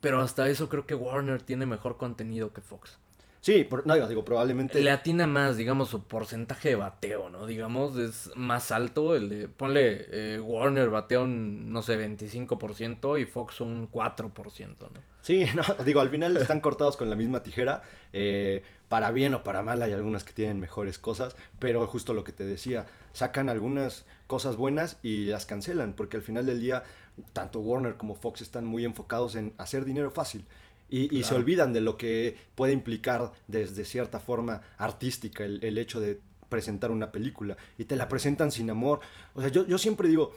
Pero 0.00 0.20
hasta 0.20 0.48
eso 0.48 0.68
creo 0.68 0.86
que 0.86 0.94
Warner 0.94 1.42
tiene 1.42 1.66
mejor 1.66 1.96
contenido 1.96 2.52
que 2.52 2.60
Fox. 2.60 2.98
Sí, 3.42 3.64
por- 3.64 3.86
no, 3.86 3.94
digo, 4.06 4.24
probablemente. 4.24 4.80
Le 4.82 4.90
atina 4.90 5.26
más, 5.26 5.56
digamos, 5.56 5.88
su 5.88 6.02
porcentaje 6.04 6.70
de 6.70 6.74
bateo, 6.76 7.30
¿no? 7.30 7.46
Digamos, 7.46 7.96
es 7.96 8.30
más 8.36 8.70
alto 8.70 9.16
el 9.16 9.28
de, 9.30 9.48
ponle, 9.48 10.06
eh, 10.10 10.40
Warner 10.40 10.90
batea 10.90 11.20
un, 11.20 11.72
no 11.72 11.80
sé, 11.82 11.96
25% 11.96 13.18
y 13.20 13.24
Fox 13.24 13.60
un 13.62 13.88
4%, 13.90 14.90
¿no? 14.92 15.00
Sí, 15.22 15.44
no, 15.54 15.62
digo, 15.84 16.00
al 16.00 16.10
final 16.10 16.36
están 16.36 16.60
cortados 16.60 16.96
con 16.96 17.08
la 17.08 17.16
misma 17.16 17.42
tijera. 17.42 17.82
eh, 18.12 18.62
para 18.90 19.12
bien 19.12 19.34
o 19.34 19.44
para 19.44 19.62
mal 19.62 19.80
hay 19.82 19.92
algunas 19.92 20.24
que 20.24 20.32
tienen 20.32 20.58
mejores 20.58 20.98
cosas, 20.98 21.36
pero 21.60 21.86
justo 21.86 22.12
lo 22.12 22.24
que 22.24 22.32
te 22.32 22.44
decía, 22.44 22.86
sacan 23.12 23.48
algunas 23.48 24.04
cosas 24.26 24.56
buenas 24.56 24.98
y 25.04 25.26
las 25.26 25.46
cancelan, 25.46 25.92
porque 25.92 26.16
al 26.16 26.24
final 26.24 26.44
del 26.44 26.60
día, 26.60 26.82
tanto 27.32 27.60
Warner 27.60 27.94
como 27.94 28.16
Fox 28.16 28.40
están 28.40 28.64
muy 28.64 28.84
enfocados 28.84 29.36
en 29.36 29.52
hacer 29.58 29.84
dinero 29.84 30.10
fácil. 30.10 30.44
Y, 30.90 31.16
y 31.16 31.22
se 31.22 31.34
olvidan 31.36 31.72
de 31.72 31.80
lo 31.80 31.96
que 31.96 32.36
puede 32.54 32.72
implicar 32.72 33.32
desde 33.46 33.84
cierta 33.84 34.18
forma 34.18 34.60
artística 34.76 35.44
el, 35.44 35.62
el 35.64 35.78
hecho 35.78 36.00
de 36.00 36.20
presentar 36.48 36.90
una 36.90 37.12
película. 37.12 37.56
Y 37.78 37.84
te 37.84 37.96
la 37.96 38.08
presentan 38.08 38.50
sin 38.50 38.68
amor. 38.68 39.00
O 39.34 39.40
sea, 39.40 39.50
yo, 39.50 39.64
yo 39.66 39.78
siempre 39.78 40.08
digo, 40.08 40.32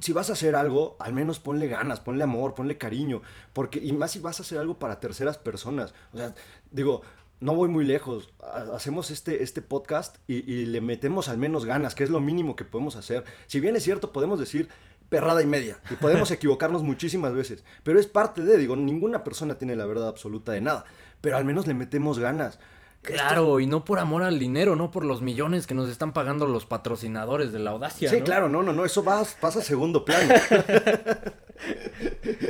si 0.00 0.12
vas 0.12 0.30
a 0.30 0.34
hacer 0.34 0.56
algo, 0.56 0.96
al 0.98 1.12
menos 1.12 1.38
ponle 1.38 1.68
ganas, 1.68 2.00
ponle 2.00 2.24
amor, 2.24 2.54
ponle 2.54 2.76
cariño, 2.78 3.22
porque 3.52 3.78
y 3.78 3.92
más 3.92 4.12
si 4.12 4.18
vas 4.18 4.40
a 4.40 4.42
hacer 4.42 4.58
algo 4.58 4.78
para 4.78 5.00
terceras 5.00 5.38
personas. 5.38 5.94
O 6.12 6.18
sea, 6.18 6.34
digo, 6.70 7.02
no 7.40 7.54
voy 7.54 7.68
muy 7.68 7.84
lejos. 7.84 8.30
ha- 8.42 8.74
Hacemos 8.76 9.10
este, 9.10 9.42
este 9.42 9.62
podcast 9.62 10.16
y, 10.26 10.36
y 10.50 10.66
le 10.66 10.80
metemos 10.80 11.28
al 11.28 11.38
menos 11.38 11.64
ganas, 11.64 11.94
que 11.94 12.04
es 12.04 12.10
lo 12.10 12.20
mínimo 12.20 12.56
que 12.56 12.64
podemos 12.64 12.96
hacer. 12.96 13.24
Si 13.46 13.60
bien 13.60 13.76
es 13.76 13.82
cierto, 13.82 14.12
podemos 14.12 14.38
decir 14.38 14.68
perrada 15.08 15.40
y 15.42 15.46
media 15.46 15.78
y 15.90 15.94
podemos 15.94 16.30
equivocarnos 16.32 16.82
muchísimas 16.82 17.32
veces, 17.34 17.62
pero 17.84 18.00
es 18.00 18.06
parte 18.06 18.42
de, 18.42 18.56
digo, 18.58 18.74
ninguna 18.76 19.22
persona 19.24 19.56
tiene 19.56 19.76
la 19.76 19.86
verdad 19.86 20.08
absoluta 20.08 20.52
de 20.52 20.60
nada, 20.60 20.84
pero 21.20 21.36
al 21.36 21.44
menos 21.44 21.66
le 21.66 21.74
metemos 21.74 22.18
ganas. 22.18 22.58
Claro, 23.02 23.60
y 23.60 23.68
no 23.68 23.84
por 23.84 24.00
amor 24.00 24.24
al 24.24 24.40
dinero, 24.40 24.74
no 24.74 24.90
por 24.90 25.04
los 25.04 25.22
millones 25.22 25.68
que 25.68 25.74
nos 25.74 25.88
están 25.88 26.12
pagando 26.12 26.48
los 26.48 26.66
patrocinadores 26.66 27.52
de 27.52 27.60
la 27.60 27.70
audacia, 27.70 28.10
Sí, 28.10 28.18
¿no? 28.18 28.24
claro, 28.24 28.48
no, 28.48 28.64
no, 28.64 28.72
no, 28.72 28.84
eso 28.84 29.04
va, 29.04 29.22
pasa 29.40 29.60
a 29.60 29.62
segundo 29.62 30.04
plano. 30.04 30.34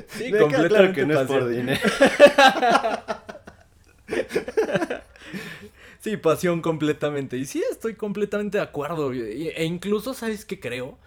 Sí, 0.09 0.31
claro 0.33 0.93
que 0.93 1.07
no 1.07 1.21
es 1.21 1.27
por 1.29 1.49
dinero. 1.49 1.79
Sí, 6.01 6.17
pasión 6.17 6.63
completamente. 6.63 7.37
Y 7.37 7.47
sí, 7.47 7.65
estoy 7.71 7.95
completamente 7.95 8.59
de 8.59 8.65
acuerdo. 8.65 9.13
E 9.13 9.65
incluso, 9.65 10.15
¿sabes 10.15 10.45
qué 10.45 10.61
creo? 10.61 10.99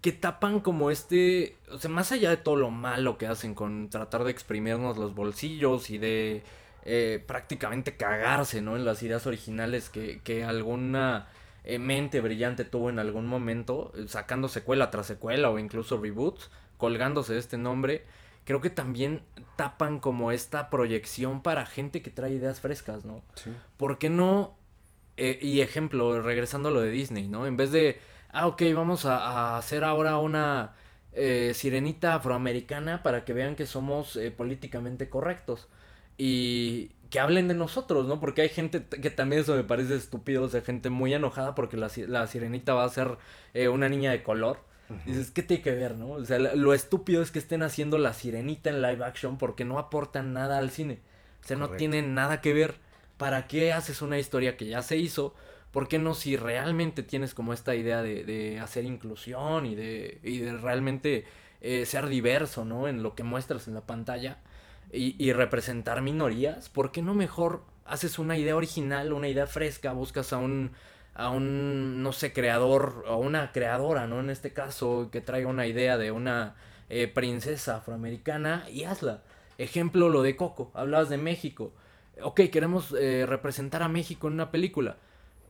Que 0.00 0.12
tapan 0.12 0.60
como 0.60 0.90
este... 0.90 1.56
O 1.70 1.78
sea, 1.78 1.90
más 1.90 2.12
allá 2.12 2.30
de 2.30 2.36
todo 2.36 2.56
lo 2.56 2.70
malo 2.70 3.18
que 3.18 3.26
hacen 3.26 3.54
con 3.54 3.90
tratar 3.90 4.24
de 4.24 4.30
exprimirnos 4.30 4.96
los 4.96 5.14
bolsillos 5.14 5.90
y 5.90 5.98
de 5.98 6.42
eh, 6.84 7.22
prácticamente 7.26 7.96
cagarse, 7.96 8.60
¿no? 8.62 8.76
En 8.76 8.84
las 8.84 9.02
ideas 9.02 9.26
originales 9.26 9.90
que, 9.90 10.20
que 10.22 10.44
alguna 10.44 11.28
eh, 11.64 11.78
mente 11.78 12.20
brillante 12.20 12.64
tuvo 12.64 12.90
en 12.90 12.98
algún 12.98 13.26
momento, 13.26 13.92
eh, 13.96 14.04
sacando 14.08 14.48
secuela 14.48 14.90
tras 14.90 15.06
secuela 15.06 15.50
o 15.50 15.58
incluso 15.58 16.00
reboots, 16.00 16.50
colgándose 16.78 17.32
de 17.32 17.38
este 17.40 17.56
nombre. 17.58 18.04
Creo 18.44 18.60
que 18.60 18.70
también 18.70 19.22
tapan 19.56 20.00
como 20.00 20.32
esta 20.32 20.70
proyección 20.70 21.42
para 21.42 21.66
gente 21.66 22.02
que 22.02 22.10
trae 22.10 22.32
ideas 22.32 22.60
frescas, 22.60 23.04
¿no? 23.04 23.22
¿Por 23.76 23.98
qué 23.98 24.10
no? 24.10 24.56
eh, 25.16 25.38
y 25.40 25.60
ejemplo, 25.60 26.20
regresando 26.22 26.68
a 26.68 26.72
lo 26.72 26.80
de 26.80 26.90
Disney, 26.90 27.28
¿no? 27.28 27.46
En 27.46 27.56
vez 27.56 27.70
de, 27.72 28.00
ah, 28.32 28.46
ok, 28.46 28.62
vamos 28.74 29.04
a, 29.04 29.18
a 29.18 29.58
hacer 29.58 29.84
ahora 29.84 30.18
una 30.18 30.74
eh, 31.12 31.52
sirenita 31.54 32.14
afroamericana 32.16 33.02
para 33.02 33.24
que 33.24 33.32
vean 33.32 33.56
que 33.56 33.66
somos 33.66 34.16
eh, 34.16 34.30
políticamente 34.30 35.08
correctos. 35.08 35.68
Y 36.18 36.92
que 37.10 37.20
hablen 37.20 37.48
de 37.48 37.54
nosotros, 37.54 38.06
¿no? 38.06 38.20
Porque 38.20 38.42
hay 38.42 38.48
gente 38.48 38.84
que 38.86 39.10
también 39.10 39.42
eso 39.42 39.54
me 39.54 39.64
parece 39.64 39.96
estúpido, 39.96 40.44
o 40.44 40.48
sea, 40.48 40.62
gente 40.62 40.90
muy 40.90 41.14
enojada 41.14 41.54
porque 41.54 41.76
la, 41.76 41.90
la 42.08 42.26
sirenita 42.26 42.74
va 42.74 42.84
a 42.84 42.88
ser 42.88 43.18
eh, 43.54 43.68
una 43.68 43.88
niña 43.88 44.10
de 44.10 44.22
color. 44.22 44.58
Dices, 45.06 45.30
¿qué 45.30 45.42
tiene 45.42 45.62
que 45.62 45.72
ver, 45.72 45.96
no? 45.96 46.10
O 46.10 46.24
sea, 46.24 46.38
lo 46.38 46.74
estúpido 46.74 47.22
es 47.22 47.30
que 47.30 47.38
estén 47.38 47.62
haciendo 47.62 47.98
la 47.98 48.12
sirenita 48.12 48.70
en 48.70 48.82
live 48.82 49.04
action 49.04 49.38
porque 49.38 49.64
no 49.64 49.78
aportan 49.78 50.32
nada 50.32 50.58
al 50.58 50.70
cine. 50.70 51.00
O 51.42 51.46
sea, 51.46 51.56
no 51.56 51.70
tienen 51.70 52.14
nada 52.14 52.40
que 52.40 52.52
ver. 52.52 52.76
¿Para 53.16 53.46
qué 53.46 53.72
haces 53.72 54.02
una 54.02 54.18
historia 54.18 54.56
que 54.56 54.66
ya 54.66 54.82
se 54.82 54.96
hizo? 54.96 55.34
¿Por 55.72 55.88
qué 55.88 55.98
no 55.98 56.14
si 56.14 56.36
realmente 56.36 57.02
tienes 57.02 57.34
como 57.34 57.52
esta 57.52 57.74
idea 57.74 58.02
de, 58.02 58.24
de 58.24 58.60
hacer 58.60 58.84
inclusión 58.84 59.66
y 59.66 59.74
de, 59.74 60.20
y 60.22 60.38
de 60.38 60.56
realmente 60.56 61.24
eh, 61.60 61.86
ser 61.86 62.08
diverso, 62.08 62.64
¿no? 62.64 62.88
En 62.88 63.02
lo 63.02 63.14
que 63.14 63.22
muestras 63.22 63.68
en 63.68 63.74
la 63.74 63.86
pantalla 63.86 64.38
y, 64.92 65.16
y 65.18 65.32
representar 65.32 66.02
minorías, 66.02 66.68
¿por 66.68 66.92
qué 66.92 67.02
no 67.02 67.14
mejor 67.14 67.62
haces 67.84 68.18
una 68.18 68.36
idea 68.38 68.56
original, 68.56 69.12
una 69.12 69.28
idea 69.28 69.46
fresca, 69.46 69.92
buscas 69.92 70.32
a 70.32 70.38
un, 70.38 70.72
a 71.14 71.30
un, 71.30 72.02
no 72.02 72.12
sé, 72.12 72.32
creador 72.32 73.04
o 73.08 73.16
una 73.16 73.52
creadora, 73.52 74.06
¿no? 74.06 74.20
En 74.20 74.30
este 74.30 74.52
caso, 74.52 75.08
que 75.12 75.20
traiga 75.20 75.48
una 75.48 75.66
idea 75.66 75.96
de 75.96 76.10
una 76.10 76.54
eh, 76.90 77.08
princesa 77.08 77.76
afroamericana 77.76 78.66
y 78.70 78.84
hazla. 78.84 79.22
Ejemplo, 79.58 80.08
lo 80.08 80.22
de 80.22 80.36
Coco, 80.36 80.70
hablabas 80.74 81.08
de 81.08 81.18
México. 81.18 81.72
Ok, 82.22 82.42
queremos 82.52 82.94
eh, 82.98 83.26
representar 83.26 83.82
a 83.82 83.88
México 83.88 84.26
en 84.28 84.34
una 84.34 84.50
película. 84.50 84.96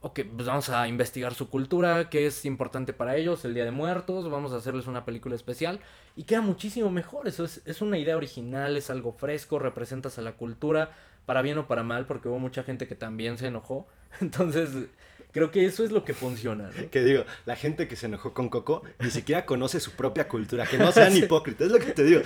Ok, 0.02 0.20
pues 0.36 0.46
vamos 0.46 0.68
a 0.68 0.86
investigar 0.86 1.32
su 1.32 1.48
cultura, 1.48 2.10
qué 2.10 2.26
es 2.26 2.44
importante 2.44 2.92
para 2.92 3.16
ellos, 3.16 3.42
el 3.46 3.54
Día 3.54 3.64
de 3.64 3.70
Muertos, 3.70 4.30
vamos 4.30 4.52
a 4.52 4.56
hacerles 4.56 4.86
una 4.86 5.06
película 5.06 5.34
especial 5.34 5.80
y 6.14 6.24
queda 6.24 6.42
muchísimo 6.42 6.90
mejor. 6.90 7.26
Eso 7.26 7.44
es, 7.44 7.62
es 7.64 7.80
una 7.80 7.96
idea 7.96 8.14
original, 8.18 8.76
es 8.76 8.90
algo 8.90 9.12
fresco, 9.12 9.58
representas 9.58 10.18
a 10.18 10.22
la 10.22 10.32
cultura, 10.32 10.90
para 11.24 11.40
bien 11.40 11.56
o 11.56 11.66
para 11.66 11.82
mal, 11.82 12.06
porque 12.06 12.28
hubo 12.28 12.38
mucha 12.38 12.62
gente 12.64 12.86
que 12.86 12.94
también 12.94 13.38
se 13.38 13.46
enojó. 13.46 13.86
Entonces, 14.20 14.88
Creo 15.34 15.50
que 15.50 15.66
eso 15.66 15.84
es 15.84 15.90
lo 15.90 16.04
que 16.04 16.14
funciona. 16.14 16.70
¿no? 16.74 16.88
Que 16.90 17.02
digo, 17.04 17.24
la 17.44 17.56
gente 17.56 17.86
que 17.88 17.96
se 17.96 18.06
enojó 18.06 18.32
con 18.32 18.48
Coco 18.48 18.82
ni 19.00 19.10
siquiera 19.10 19.44
conoce 19.44 19.80
su 19.80 19.90
propia 19.90 20.28
cultura, 20.28 20.64
que 20.64 20.78
no 20.78 20.90
sean 20.92 21.14
hipócritas, 21.16 21.66
es 21.66 21.72
lo 21.72 21.78
que 21.80 21.92
te 21.92 22.04
digo. 22.04 22.22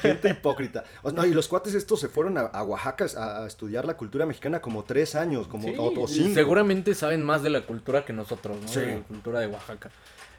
Gente 0.00 0.30
hipócrita. 0.30 0.84
O- 1.02 1.10
no, 1.10 1.26
y 1.26 1.34
los 1.34 1.48
cuates 1.48 1.74
estos 1.74 2.00
se 2.00 2.08
fueron 2.08 2.38
a, 2.38 2.42
a 2.42 2.62
Oaxaca 2.62 3.06
a, 3.16 3.42
a 3.42 3.46
estudiar 3.46 3.84
la 3.84 3.96
cultura 3.96 4.24
mexicana 4.24 4.60
como 4.60 4.84
tres 4.84 5.14
años, 5.16 5.46
como 5.48 5.68
Sí, 5.68 5.74
o, 5.76 6.00
o 6.02 6.08
cinco. 6.08 6.34
seguramente 6.34 6.94
saben 6.94 7.22
más 7.24 7.42
de 7.42 7.50
la 7.50 7.62
cultura 7.62 8.04
que 8.04 8.12
nosotros, 8.12 8.56
¿no? 8.62 8.68
Sí. 8.68 8.80
De 8.80 8.94
la 8.96 9.00
cultura 9.02 9.40
de 9.40 9.48
Oaxaca. 9.48 9.90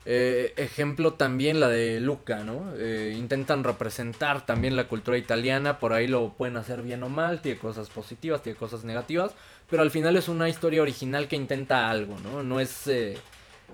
Eh, 0.07 0.53
ejemplo 0.57 1.13
también 1.15 1.59
la 1.59 1.67
de 1.67 1.99
Luca, 1.99 2.43
¿no? 2.43 2.73
Eh, 2.77 3.15
intentan 3.17 3.63
representar 3.63 4.45
también 4.45 4.75
la 4.75 4.87
cultura 4.87 5.17
italiana, 5.17 5.79
por 5.79 5.93
ahí 5.93 6.07
lo 6.07 6.33
pueden 6.33 6.57
hacer 6.57 6.83
bien 6.83 7.01
o 7.01 7.09
mal, 7.09 7.41
tiene 7.41 7.57
cosas 7.57 7.89
positivas, 7.89 8.43
tiene 8.43 8.55
cosas 8.57 8.83
negativas, 8.83 9.31
pero 9.69 9.81
al 9.81 9.91
final 9.91 10.15
es 10.15 10.27
una 10.27 10.49
historia 10.49 10.81
original 10.81 11.27
que 11.27 11.35
intenta 11.35 11.89
algo, 11.89 12.17
¿no? 12.19 12.43
No 12.43 12.59
es, 12.59 12.87
eh, 12.87 13.17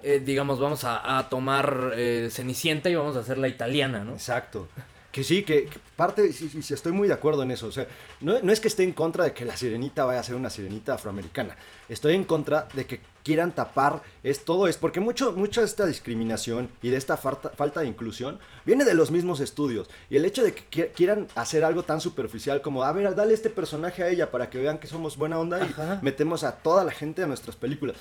eh, 0.03 0.21
digamos, 0.23 0.59
vamos 0.59 0.83
a, 0.83 1.27
tomar 1.29 1.93
eh, 1.95 2.29
Cenicienta 2.31 2.89
y 2.89 2.95
vamos 2.95 3.15
a 3.15 3.19
hacer 3.19 3.37
la 3.37 3.47
italiana, 3.47 4.03
¿no? 4.03 4.13
Exacto. 4.13 4.67
Que 5.11 5.25
sí, 5.25 5.43
que, 5.43 5.67
parte, 5.97 6.31
sí, 6.31 6.49
sí, 6.61 6.73
estoy 6.73 6.93
muy 6.93 7.09
de 7.09 7.13
acuerdo 7.13 7.43
en 7.43 7.51
eso. 7.51 7.67
O 7.67 7.71
sea, 7.71 7.85
no, 8.21 8.39
no 8.41 8.51
es 8.53 8.61
que 8.61 8.69
esté 8.69 8.83
en 8.83 8.93
contra 8.93 9.25
de 9.25 9.33
que 9.33 9.43
la 9.43 9.57
sirenita 9.57 10.05
vaya 10.05 10.21
a 10.21 10.23
ser 10.23 10.35
una 10.35 10.49
sirenita 10.49 10.93
afroamericana. 10.93 11.57
Estoy 11.89 12.15
en 12.15 12.23
contra 12.23 12.69
de 12.73 12.85
que 12.85 13.01
quieran 13.23 13.51
tapar 13.53 14.01
es 14.23 14.43
todo 14.45 14.67
es 14.67 14.77
porque 14.77 14.99
mucho 14.99 15.33
mucha 15.33 15.61
de 15.61 15.67
esta 15.67 15.85
discriminación 15.85 16.69
y 16.81 16.89
de 16.89 16.97
esta 16.97 17.17
falta, 17.17 17.49
falta 17.49 17.81
de 17.81 17.87
inclusión 17.87 18.39
viene 18.65 18.85
de 18.85 18.93
los 18.93 19.11
mismos 19.11 19.39
estudios 19.39 19.89
y 20.09 20.17
el 20.17 20.25
hecho 20.25 20.43
de 20.43 20.53
que 20.53 20.69
qui- 20.69 20.91
quieran 20.93 21.27
hacer 21.35 21.63
algo 21.63 21.83
tan 21.83 22.01
superficial 22.01 22.61
como 22.61 22.83
a 22.83 22.91
ver 22.91 23.13
dale 23.15 23.33
este 23.33 23.49
personaje 23.49 24.03
a 24.03 24.09
ella 24.09 24.31
para 24.31 24.49
que 24.49 24.57
vean 24.59 24.77
que 24.79 24.87
somos 24.87 25.17
buena 25.17 25.39
onda 25.39 25.59
y 25.59 25.63
Ajá. 25.63 25.99
metemos 26.01 26.43
a 26.43 26.53
toda 26.57 26.83
la 26.83 26.91
gente 26.91 27.23
a 27.23 27.27
nuestras 27.27 27.55
películas 27.55 27.95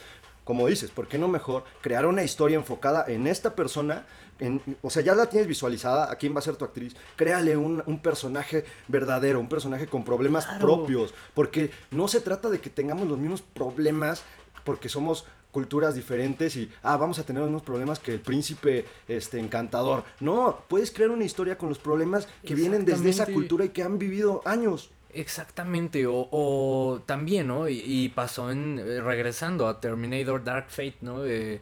como 0.44 0.66
dices, 0.66 0.90
¿por 0.90 1.06
qué 1.06 1.16
no 1.16 1.28
mejor 1.28 1.62
crear 1.80 2.06
una 2.06 2.24
historia 2.24 2.56
enfocada 2.56 3.04
en 3.06 3.28
esta 3.28 3.54
persona? 3.54 4.04
En, 4.40 4.60
o 4.82 4.90
sea, 4.90 5.00
ya 5.02 5.14
la 5.14 5.26
tienes 5.26 5.46
visualizada, 5.46 6.10
a 6.10 6.16
quién 6.16 6.34
va 6.34 6.40
a 6.40 6.42
ser 6.42 6.56
tu 6.56 6.64
actriz. 6.64 6.96
Créale 7.14 7.56
un, 7.56 7.84
un 7.86 8.00
personaje 8.02 8.64
verdadero, 8.88 9.38
un 9.38 9.48
personaje 9.48 9.86
con 9.86 10.02
problemas 10.02 10.46
Claro. 10.46 10.60
propios. 10.60 11.14
Porque 11.34 11.70
no 11.92 12.08
se 12.08 12.20
trata 12.20 12.48
de 12.50 12.58
que 12.60 12.68
tengamos 12.70 13.06
los 13.06 13.18
mismos 13.18 13.42
problemas 13.42 14.24
porque 14.64 14.88
somos 14.88 15.24
culturas 15.50 15.94
diferentes 15.94 16.56
y, 16.56 16.70
ah, 16.82 16.96
vamos 16.96 17.18
a 17.18 17.24
tener 17.24 17.40
los 17.40 17.50
mismos 17.50 17.62
problemas 17.62 17.98
que 17.98 18.12
el 18.12 18.20
príncipe 18.20 18.84
este, 19.08 19.38
encantador. 19.38 20.04
No, 20.20 20.62
puedes 20.68 20.90
crear 20.90 21.10
una 21.10 21.24
historia 21.24 21.58
con 21.58 21.68
los 21.68 21.78
problemas 21.78 22.28
que 22.44 22.54
vienen 22.54 22.84
desde 22.84 23.10
esa 23.10 23.26
cultura 23.26 23.64
y 23.64 23.70
que 23.70 23.82
han 23.82 23.98
vivido 23.98 24.42
años. 24.44 24.90
Exactamente, 25.12 26.06
o, 26.06 26.28
o 26.30 27.02
también, 27.04 27.48
¿no? 27.48 27.68
Y, 27.68 27.82
y 27.84 28.08
pasó 28.10 28.50
en, 28.52 28.78
eh, 28.78 29.00
regresando 29.00 29.66
a 29.66 29.80
Terminator 29.80 30.44
Dark 30.44 30.66
Fate, 30.68 30.98
¿no? 31.00 31.24
Eh, 31.26 31.60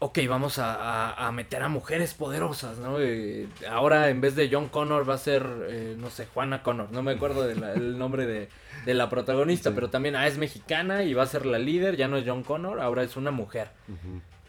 ok, 0.00 0.18
vamos 0.28 0.58
a, 0.58 0.74
a- 0.74 1.28
a 1.28 1.32
meter 1.32 1.62
a 1.62 1.68
mujeres 1.68 2.14
poderosas, 2.14 2.78
¿no? 2.78 2.96
Eh, 2.98 3.46
ahora 3.68 4.08
en 4.08 4.20
vez 4.20 4.34
de 4.34 4.48
John 4.50 4.68
Connor 4.68 5.08
va 5.08 5.14
a 5.14 5.18
ser, 5.18 5.46
eh, 5.68 5.94
no 5.98 6.10
sé, 6.10 6.26
Juana 6.26 6.62
Connor, 6.62 6.90
no 6.90 7.02
me 7.02 7.12
acuerdo 7.12 7.42
del 7.46 7.98
nombre 7.98 8.26
de, 8.26 8.48
de 8.86 8.94
la 8.94 9.08
protagonista, 9.10 9.70
Sí. 9.70 9.74
pero 9.74 9.90
también, 9.90 10.16
ah, 10.16 10.26
es 10.26 10.38
mexicana 10.38 11.04
y 11.04 11.14
va 11.14 11.22
a 11.22 11.26
ser 11.26 11.46
la 11.46 11.58
líder, 11.58 11.96
ya 11.96 12.08
no 12.08 12.16
es 12.16 12.24
John 12.26 12.42
Connor, 12.42 12.80
ahora 12.80 13.02
es 13.02 13.16
una 13.16 13.30
mujer. 13.30 13.68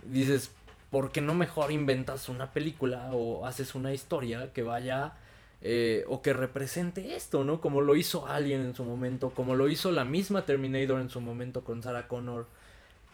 Dices, 0.03 0.51
¿por 0.89 1.11
qué 1.11 1.21
no 1.21 1.33
mejor 1.33 1.71
inventas 1.71 2.27
una 2.29 2.51
película 2.51 3.09
o 3.11 3.45
haces 3.45 3.75
una 3.75 3.93
historia 3.93 4.51
que 4.53 4.63
vaya 4.63 5.13
eh, 5.61 6.05
o 6.07 6.21
que 6.23 6.33
represente 6.33 7.15
esto, 7.15 7.43
¿no? 7.43 7.61
Como 7.61 7.81
lo 7.81 7.95
hizo 7.95 8.25
Alien 8.27 8.61
en 8.61 8.73
su 8.75 8.83
momento, 8.83 9.29
como 9.29 9.53
lo 9.55 9.67
hizo 9.69 9.91
la 9.91 10.05
misma 10.05 10.43
Terminator 10.45 10.99
en 10.99 11.09
su 11.09 11.21
momento 11.21 11.63
con 11.63 11.83
Sarah 11.83 12.07
Connor. 12.07 12.47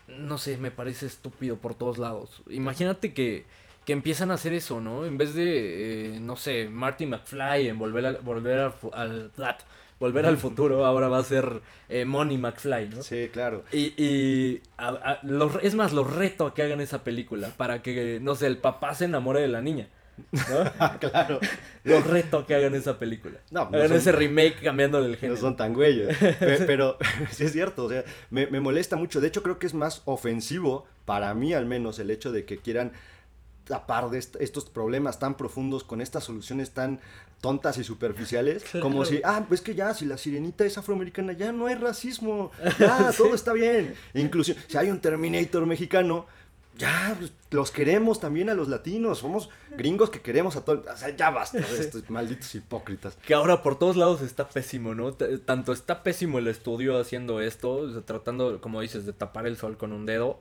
No 0.08 0.38
sé, 0.38 0.58
me 0.58 0.72
parece 0.72 1.06
estúpido 1.06 1.58
por 1.58 1.76
todos 1.76 1.98
lados. 1.98 2.42
Imagínate 2.50 3.14
que, 3.14 3.46
que 3.86 3.94
empiezan 3.94 4.32
a 4.32 4.36
hacer 4.36 4.54
eso, 4.54 4.80
¿no? 4.82 5.06
En 5.06 5.18
vez 5.18 5.34
de, 5.34 6.16
eh, 6.16 6.20
no 6.20 6.36
sé, 6.36 6.70
Marty 6.70 7.06
McFly 7.06 7.68
en 7.68 7.78
volver, 7.78 8.06
a- 8.06 8.12
volver 8.20 8.60
al, 8.60 8.72
fu- 8.74 8.92
al, 8.94 9.32
flat, 9.32 9.62
volver 10.00 10.26
al 10.26 10.38
futuro, 10.38 10.86
ahora 10.86 11.08
va 11.10 11.18
a 11.20 11.24
ser 11.24 11.62
eh, 11.90 12.06
Money 12.06 12.38
McFly, 12.38 12.90
¿no? 12.90 13.04
Sí, 13.04 13.30
claro. 13.34 13.64
Y, 13.72 13.94
y 14.02 14.62
a- 14.78 14.90
a- 14.90 15.20
los- 15.24 15.62
es 15.62 15.76
más, 15.76 15.92
los 15.94 16.12
reto 16.16 16.46
a 16.48 16.54
que 16.54 16.64
hagan 16.64 16.80
esa 16.82 17.04
película 17.04 17.50
para 17.58 17.82
que, 17.82 18.20
no 18.22 18.36
sé, 18.36 18.48
el 18.48 18.58
papá 18.58 18.94
se 18.96 19.06
enamore 19.06 19.42
de 19.42 19.48
la 19.50 19.62
niña. 19.62 19.88
¿No? 20.32 21.00
claro. 21.00 21.40
Los 21.84 22.06
reto 22.08 22.46
que 22.46 22.56
hagan 22.56 22.76
esa 22.76 22.98
película. 23.00 23.40
No, 23.52 23.70
no 23.70 23.78
hagan 23.78 23.90
son- 23.90 23.98
ese 23.98 24.12
remake 24.12 24.62
cambiándole 24.64 25.06
el 25.08 25.12
No 25.14 25.18
género. 25.18 25.40
son 25.40 25.56
tan 25.58 25.74
güeyes. 25.74 26.18
Pe- 26.18 26.60
Pero, 26.68 26.98
sí 27.32 27.44
es 27.46 27.52
cierto, 27.52 27.86
o 27.86 27.90
sea, 27.90 28.04
me, 28.30 28.48
me 28.48 28.60
molesta 28.60 28.96
mucho. 28.96 29.22
De 29.22 29.28
hecho, 29.28 29.44
creo 29.44 29.60
que 29.60 29.68
es 29.68 29.74
más 29.74 30.02
ofensivo, 30.06 30.86
para 31.06 31.34
mí 31.34 31.54
al 31.54 31.66
menos, 31.66 32.00
el 32.00 32.12
hecho 32.12 32.32
de 32.32 32.46
que 32.46 32.58
quieran 32.58 32.92
tapar 33.66 34.10
de 34.10 34.20
est- 34.20 34.38
estos 34.40 34.66
problemas 34.66 35.20
tan 35.20 35.36
profundos 35.36 35.84
con 35.84 36.00
estas 36.02 36.24
soluciones 36.24 36.72
tan 36.72 37.00
tontas 37.42 37.78
y 37.78 37.84
superficiales, 37.84 38.64
como 38.82 39.06
si, 39.06 39.20
ah, 39.24 39.46
pues 39.48 39.62
que 39.62 39.76
ya, 39.76 39.94
si 39.94 40.06
la 40.06 40.18
sirenita 40.18 40.64
es 40.66 40.78
afroamericana, 40.78 41.34
ya 41.34 41.52
no 41.52 41.68
hay 41.68 41.76
racismo, 41.76 42.52
ya, 42.80 43.12
todo 43.16 43.36
está 43.36 43.54
bien. 43.54 43.94
Inclusión, 44.14 44.58
si 44.68 44.78
hay 44.78 44.90
un 44.90 45.00
Terminator 45.02 45.66
mexicano, 45.66 46.26
ya, 46.78 47.18
los 47.52 47.72
queremos 47.72 48.20
también 48.20 48.50
a 48.50 48.54
los 48.54 48.68
latinos, 48.68 49.20
somos 49.20 49.50
gringos 49.78 50.10
que 50.10 50.22
queremos 50.22 50.56
a 50.56 50.64
todos, 50.66 50.86
o 50.88 50.98
sea, 50.98 51.16
ya 51.16 51.30
basta 51.30 51.60
de 51.60 51.80
estos 51.80 52.10
malditos 52.10 52.54
hipócritas. 52.56 53.18
Que 53.26 53.34
ahora 53.34 53.62
por 53.64 53.78
todos 53.80 53.96
lados 53.96 54.22
está 54.22 54.48
pésimo, 54.48 54.96
¿no? 54.96 55.14
T- 55.14 55.38
Tanto 55.40 55.74
está 55.74 56.04
pésimo 56.04 56.40
el 56.40 56.48
estudio 56.48 57.00
haciendo 57.00 57.42
esto, 57.42 57.72
o 57.72 57.92
sea, 57.92 58.02
tratando, 58.02 58.62
como 58.62 58.82
dices, 58.82 59.06
de 59.06 59.14
tapar 59.14 59.48
el 59.48 59.58
sol 59.58 59.78
con 59.78 59.92
un 59.94 60.06
dedo, 60.06 60.40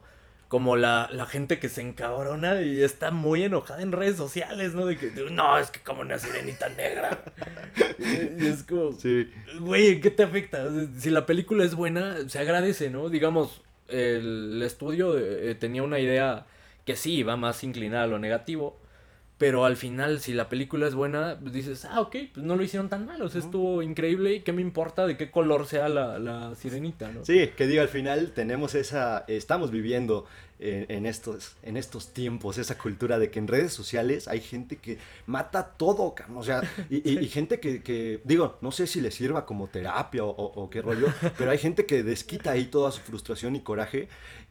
como 0.49 0.77
la, 0.77 1.09
la 1.13 1.27
gente 1.27 1.59
que 1.59 1.69
se 1.69 1.81
encabrona 1.83 2.63
y 2.63 2.81
está 2.81 3.11
muy 3.11 3.43
enojada 3.43 3.83
en 3.83 3.91
redes 3.91 4.17
sociales, 4.17 4.75
¿no? 4.75 4.87
De 4.87 4.97
que, 4.97 5.11
no, 5.33 5.59
es 5.59 5.71
que 5.73 5.81
como 5.81 6.03
una 6.03 6.19
sirenita 6.19 6.69
negra. 6.69 7.25
Y 8.39 8.47
es 8.47 8.63
como, 8.63 8.93
Sí. 8.93 9.29
güey, 9.61 10.01
¿qué 10.01 10.11
te 10.11 10.23
afecta? 10.23 10.69
Si 10.99 11.11
la 11.11 11.27
película 11.27 11.65
es 11.65 11.75
buena, 11.75 12.29
se 12.29 12.39
agradece, 12.39 12.91
¿no? 12.91 13.09
Digamos, 13.09 13.63
el 13.89 14.63
estudio 14.63 15.19
eh, 15.19 15.55
tenía 15.55 15.83
una 15.83 15.99
idea 15.99 16.47
que 16.85 16.97
sí 16.97 17.23
va 17.23 17.37
más 17.37 17.65
inclinada 17.65 18.05
a 18.05 18.09
lo 18.09 18.19
negativo. 18.19 18.79
Pero 19.39 19.67
al 19.67 19.77
final, 19.77 20.21
si 20.21 20.33
la 20.33 20.49
película 20.49 20.87
es 20.89 20.95
buena, 20.95 21.37
pues 21.39 21.53
dices, 21.53 21.85
ah, 21.85 22.01
ok, 22.01 22.17
pues 22.33 22.47
no 22.47 22.57
lo 22.57 22.63
hicieron 22.63 22.89
tan 22.89 23.05
mal, 23.05 23.21
o 23.21 23.29
sea, 23.29 23.43
estuvo 23.43 23.83
increíble 23.83 24.35
y 24.37 24.41
qué 24.41 24.53
me 24.55 24.63
importa 24.63 25.07
de 25.07 25.19
qué 25.19 25.31
color 25.31 25.67
sea 25.67 25.91
la, 25.91 26.19
la 26.19 26.55
sirenita, 26.55 27.11
¿no? 27.13 27.23
Sí, 27.23 27.51
que 27.55 27.67
digo, 27.67 27.83
al 27.83 27.89
final 27.89 28.33
tenemos 28.33 28.75
esa, 28.75 29.27
estamos 29.29 29.71
viviendo 29.71 30.25
en, 30.59 30.87
en 30.89 31.05
estos, 31.05 31.57
en 31.63 31.77
estos 31.77 32.15
tiempos 32.15 32.57
esa 32.57 32.79
cultura 32.79 33.19
de 33.19 33.31
que 33.31 33.39
en 33.39 33.47
redes 33.47 33.75
sociales 33.75 34.27
hay 34.27 34.41
gente 34.41 34.77
que 34.77 34.97
mata 35.27 35.67
todo, 35.77 36.15
o 36.35 36.43
sea, 36.43 36.63
y, 36.89 37.07
y- 37.07 37.19
y 37.19 37.29
gente 37.29 37.61
que, 37.61 37.83
que, 37.83 38.23
digo, 38.25 38.57
no 38.63 38.73
sé 38.73 38.87
si 38.87 39.03
le 39.03 39.11
sirva 39.11 39.45
como 39.45 39.67
terapia 39.67 40.25
o, 40.25 40.31
o- 40.31 40.63
o 40.63 40.71
qué 40.71 40.81
rollo, 40.81 41.09
pero 41.37 41.51
hay 41.51 41.59
gente 41.59 41.85
que 41.85 42.03
desquita 42.03 42.53
ahí 42.53 42.65
toda 42.65 42.91
su 42.91 43.03
frustración 43.03 43.55
y 43.55 43.61
coraje 43.61 44.09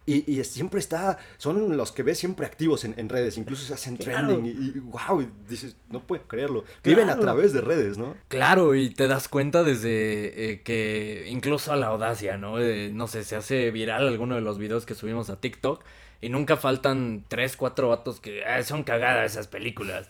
y, 0.08 0.32
y 0.32 0.44
siempre 0.44 0.80
está, 0.80 1.18
son 1.38 1.76
los 1.78 1.92
que 1.92 2.04
ves 2.04 2.20
siempre 2.20 2.46
activos 2.46 2.86
en, 2.86 2.94
en 2.98 3.10
redes, 3.10 3.38
incluso 3.38 3.66
se 3.66 3.74
hacen 3.74 3.98
Claro. 3.98 4.28
trending 4.28 4.46
y, 4.46 4.78
y 4.78 4.80
wow, 4.80 5.22
y 5.22 5.30
dices, 5.50 5.76
no 5.90 6.02
puedo 6.06 6.24
creerlo, 6.28 6.64
viven 6.84 7.10
a 7.10 7.20
través 7.20 7.54
de 7.54 7.62
redes, 7.62 7.98
¿no? 7.98 8.16
Claro, 8.28 8.76
y 8.76 8.92
te 8.92 9.08
das 9.08 9.28
cuenta 9.28 9.64
desde 9.64 10.52
eh, 10.52 10.62
que 10.62 11.26
incluso 11.30 11.72
a 11.72 11.76
la 11.76 11.88
audacia, 11.88 12.38
¿no? 12.38 12.60
Eh, 12.60 12.92
no 12.94 13.08
sé, 13.08 13.24
se 13.24 13.36
hace 13.36 13.72
viral 13.72 14.08
alguno 14.08 14.36
de 14.36 14.42
los 14.42 14.58
videos 14.60 14.86
que 14.86 14.94
subimos 14.96 15.30
a 15.30 15.40
TikTok 15.42 15.84
y 16.22 16.30
nunca 16.30 16.56
faltan 16.58 17.24
tres, 17.28 17.58
cuatro 17.58 17.90
vatos 17.90 18.20
que 18.20 18.46
"Ah, 18.46 18.62
son 18.64 18.84
cagadas 18.84 19.32
esas 19.32 19.48
películas. 19.48 20.10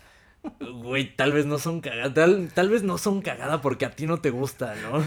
Güey, 0.60 1.16
tal 1.16 1.32
vez 1.34 1.46
no 1.46 1.58
son 1.60 1.82
cagadas, 1.82 2.14
tal, 2.14 2.50
tal 2.54 2.70
vez 2.70 2.84
no 2.84 2.98
son 2.98 3.22
cagadas 3.22 3.62
porque 3.62 3.86
a 3.86 3.92
ti 3.92 4.06
no 4.08 4.20
te 4.20 4.30
gusta, 4.30 4.76
¿no? 4.76 5.04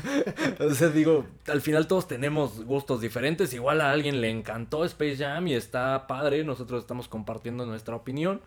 O 0.67 0.75
sea, 0.75 0.89
digo, 0.89 1.27
al 1.47 1.61
final 1.61 1.87
todos 1.87 2.09
tenemos 2.09 2.65
gustos 2.65 3.01
diferentes, 3.01 3.53
igual 3.55 3.81
a 3.81 3.91
alguien 3.91 4.21
le 4.21 4.31
encantó 4.31 4.85
Space 4.85 5.17
Jam 5.17 5.47
y 5.49 5.55
está 5.55 6.07
padre, 6.07 6.45
nosotros 6.45 6.83
estamos 6.83 7.09
compartiendo 7.09 7.67
nuestra 7.67 7.95
opinión. 7.97 8.41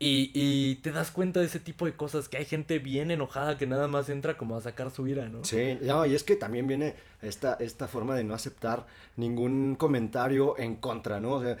Y, 0.00 0.32
y 0.34 0.76
te 0.76 0.90
das 0.90 1.12
cuenta 1.12 1.38
de 1.38 1.46
ese 1.46 1.60
tipo 1.60 1.86
de 1.86 1.94
cosas, 1.94 2.28
que 2.28 2.36
hay 2.36 2.44
gente 2.44 2.80
bien 2.80 3.12
enojada 3.12 3.56
que 3.56 3.66
nada 3.66 3.86
más 3.86 4.08
entra 4.08 4.36
como 4.36 4.56
a 4.56 4.60
sacar 4.60 4.90
su 4.90 5.06
ira, 5.06 5.28
¿no? 5.28 5.44
Sí, 5.44 5.78
no, 5.82 6.04
y 6.04 6.14
es 6.14 6.24
que 6.24 6.34
también 6.34 6.66
viene 6.66 6.96
esta, 7.22 7.54
esta 7.54 7.86
forma 7.86 8.16
de 8.16 8.24
no 8.24 8.34
aceptar 8.34 8.86
ningún 9.16 9.76
comentario 9.76 10.58
en 10.58 10.76
contra, 10.76 11.20
¿no? 11.20 11.34
O 11.34 11.42
sea, 11.42 11.56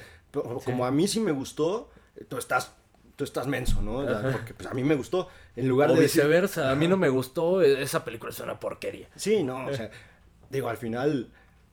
como 0.64 0.84
a 0.84 0.90
mí 0.90 1.06
sí 1.06 1.20
me 1.20 1.30
gustó, 1.30 1.88
tú 2.28 2.36
estás, 2.36 2.74
tú 3.16 3.24
estás 3.24 3.46
menso, 3.46 3.80
¿no? 3.82 3.98
O 3.98 4.04
sea, 4.06 4.30
porque 4.32 4.54
pues, 4.54 4.68
a 4.68 4.74
mí 4.74 4.82
me 4.84 4.94
gustó. 4.94 5.28
En 5.56 5.68
lugar 5.68 5.90
O 5.90 5.94
de 5.94 6.00
decir- 6.02 6.22
viceversa, 6.22 6.70
a 6.70 6.74
mí 6.74 6.88
no 6.88 6.96
me 6.96 7.08
gustó, 7.08 7.62
e- 7.62 7.82
esa 7.82 8.04
película 8.04 8.30
es 8.32 8.40
una 8.40 8.58
porquería. 8.58 9.08
Sí, 9.16 9.42
no, 9.42 9.66
o 9.66 9.72
sea, 9.74 9.90
digo, 10.50 10.68
al 10.68 10.76
final 10.76 11.30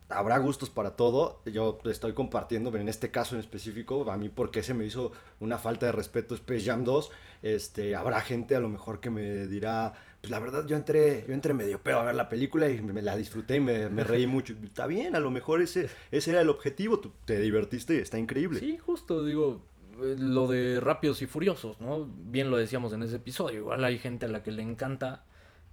habrá 0.10 0.38
gustos 0.40 0.70
para 0.70 0.96
todo. 0.98 1.40
Yo 1.46 1.80
estoy 1.86 2.14
compartiendo, 2.14 2.70
pero 2.72 2.82
en 2.82 2.90
este 2.90 3.12
caso 3.12 3.36
en 3.36 3.40
específico, 3.42 4.10
a 4.12 4.18
mí 4.18 4.30
porque 4.30 4.62
se 4.62 4.74
me 4.74 4.86
hizo 4.86 5.12
una 5.40 5.58
falta 5.58 5.86
de 5.88 5.92
respeto 5.94 6.36
Space 6.36 6.66
Jam 6.66 6.84
2, 6.84 7.10
este, 7.44 7.96
habrá 7.96 8.22
gente 8.22 8.56
a 8.56 8.60
lo 8.60 8.68
mejor 8.70 9.00
que 9.00 9.10
me 9.10 9.48
dirá, 9.48 9.94
pues 10.20 10.30
la 10.30 10.40
verdad 10.40 10.68
yo 10.68 10.76
entré, 10.76 11.24
yo 11.28 11.34
entré 11.34 11.54
medio 11.54 11.80
pedo 11.80 12.00
a 12.00 12.04
ver 12.04 12.14
la 12.16 12.28
película 12.30 12.70
y 12.70 12.82
me, 12.82 12.92
me 12.94 13.02
la 13.02 13.16
disfruté 13.16 13.56
y 13.56 13.60
me, 13.62 13.90
me 13.90 14.04
reí 14.04 14.28
mucho. 14.28 14.54
Está 14.64 14.86
bien, 14.86 15.16
a 15.16 15.20
lo 15.20 15.32
mejor 15.32 15.62
ese, 15.62 15.90
ese 16.12 16.32
era 16.32 16.42
el 16.42 16.50
objetivo, 16.50 17.00
tú 17.00 17.12
te 17.26 17.40
divertiste 17.40 17.96
y 17.96 18.00
está 18.00 18.20
increíble. 18.20 18.60
Sí, 18.60 18.78
justo, 18.78 19.24
digo, 19.26 19.62
lo 20.00 20.48
de 20.48 20.80
Rápidos 20.80 21.22
y 21.22 21.26
Furiosos, 21.26 21.80
¿no? 21.80 22.06
Bien 22.06 22.50
lo 22.50 22.58
decíamos 22.58 22.94
en 22.94 23.04
ese 23.04 23.18
episodio, 23.18 23.60
igual 23.60 23.84
hay 23.84 24.00
gente 24.00 24.26
a 24.26 24.30
la 24.30 24.44
que 24.44 24.52
le 24.52 24.64
encanta 24.64 25.24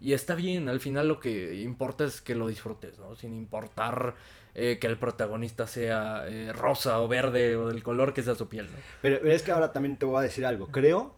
y 0.01 0.13
está 0.13 0.35
bien, 0.35 0.69
al 0.69 0.81
final 0.81 1.09
lo 1.09 1.19
que 1.19 1.61
importa 1.61 2.05
es 2.05 2.21
que 2.21 2.35
lo 2.35 2.47
disfrutes, 2.47 2.99
¿no? 2.99 3.17
Sin 3.17 3.35
importar 3.35 4.15
eh, 4.55 4.79
que 4.81 4.87
el 4.87 4.97
protagonista 4.97 5.67
sea 5.67 6.25
eh, 6.29 6.53
rosa 6.53 7.01
o 7.01 7.09
verde 7.09 7.57
o 7.57 7.69
del 7.69 7.83
color 7.83 8.15
que 8.15 8.23
sea 8.23 8.37
su 8.37 8.49
piel, 8.49 8.67
¿no? 8.67 8.79
Pero, 9.03 9.29
es 9.29 9.43
que 9.43 9.51
ahora 9.51 9.73
también 9.73 9.97
te 9.97 10.07
voy 10.07 10.19
a 10.19 10.23
decir 10.23 10.47
algo. 10.47 10.69
Creo, 10.69 11.17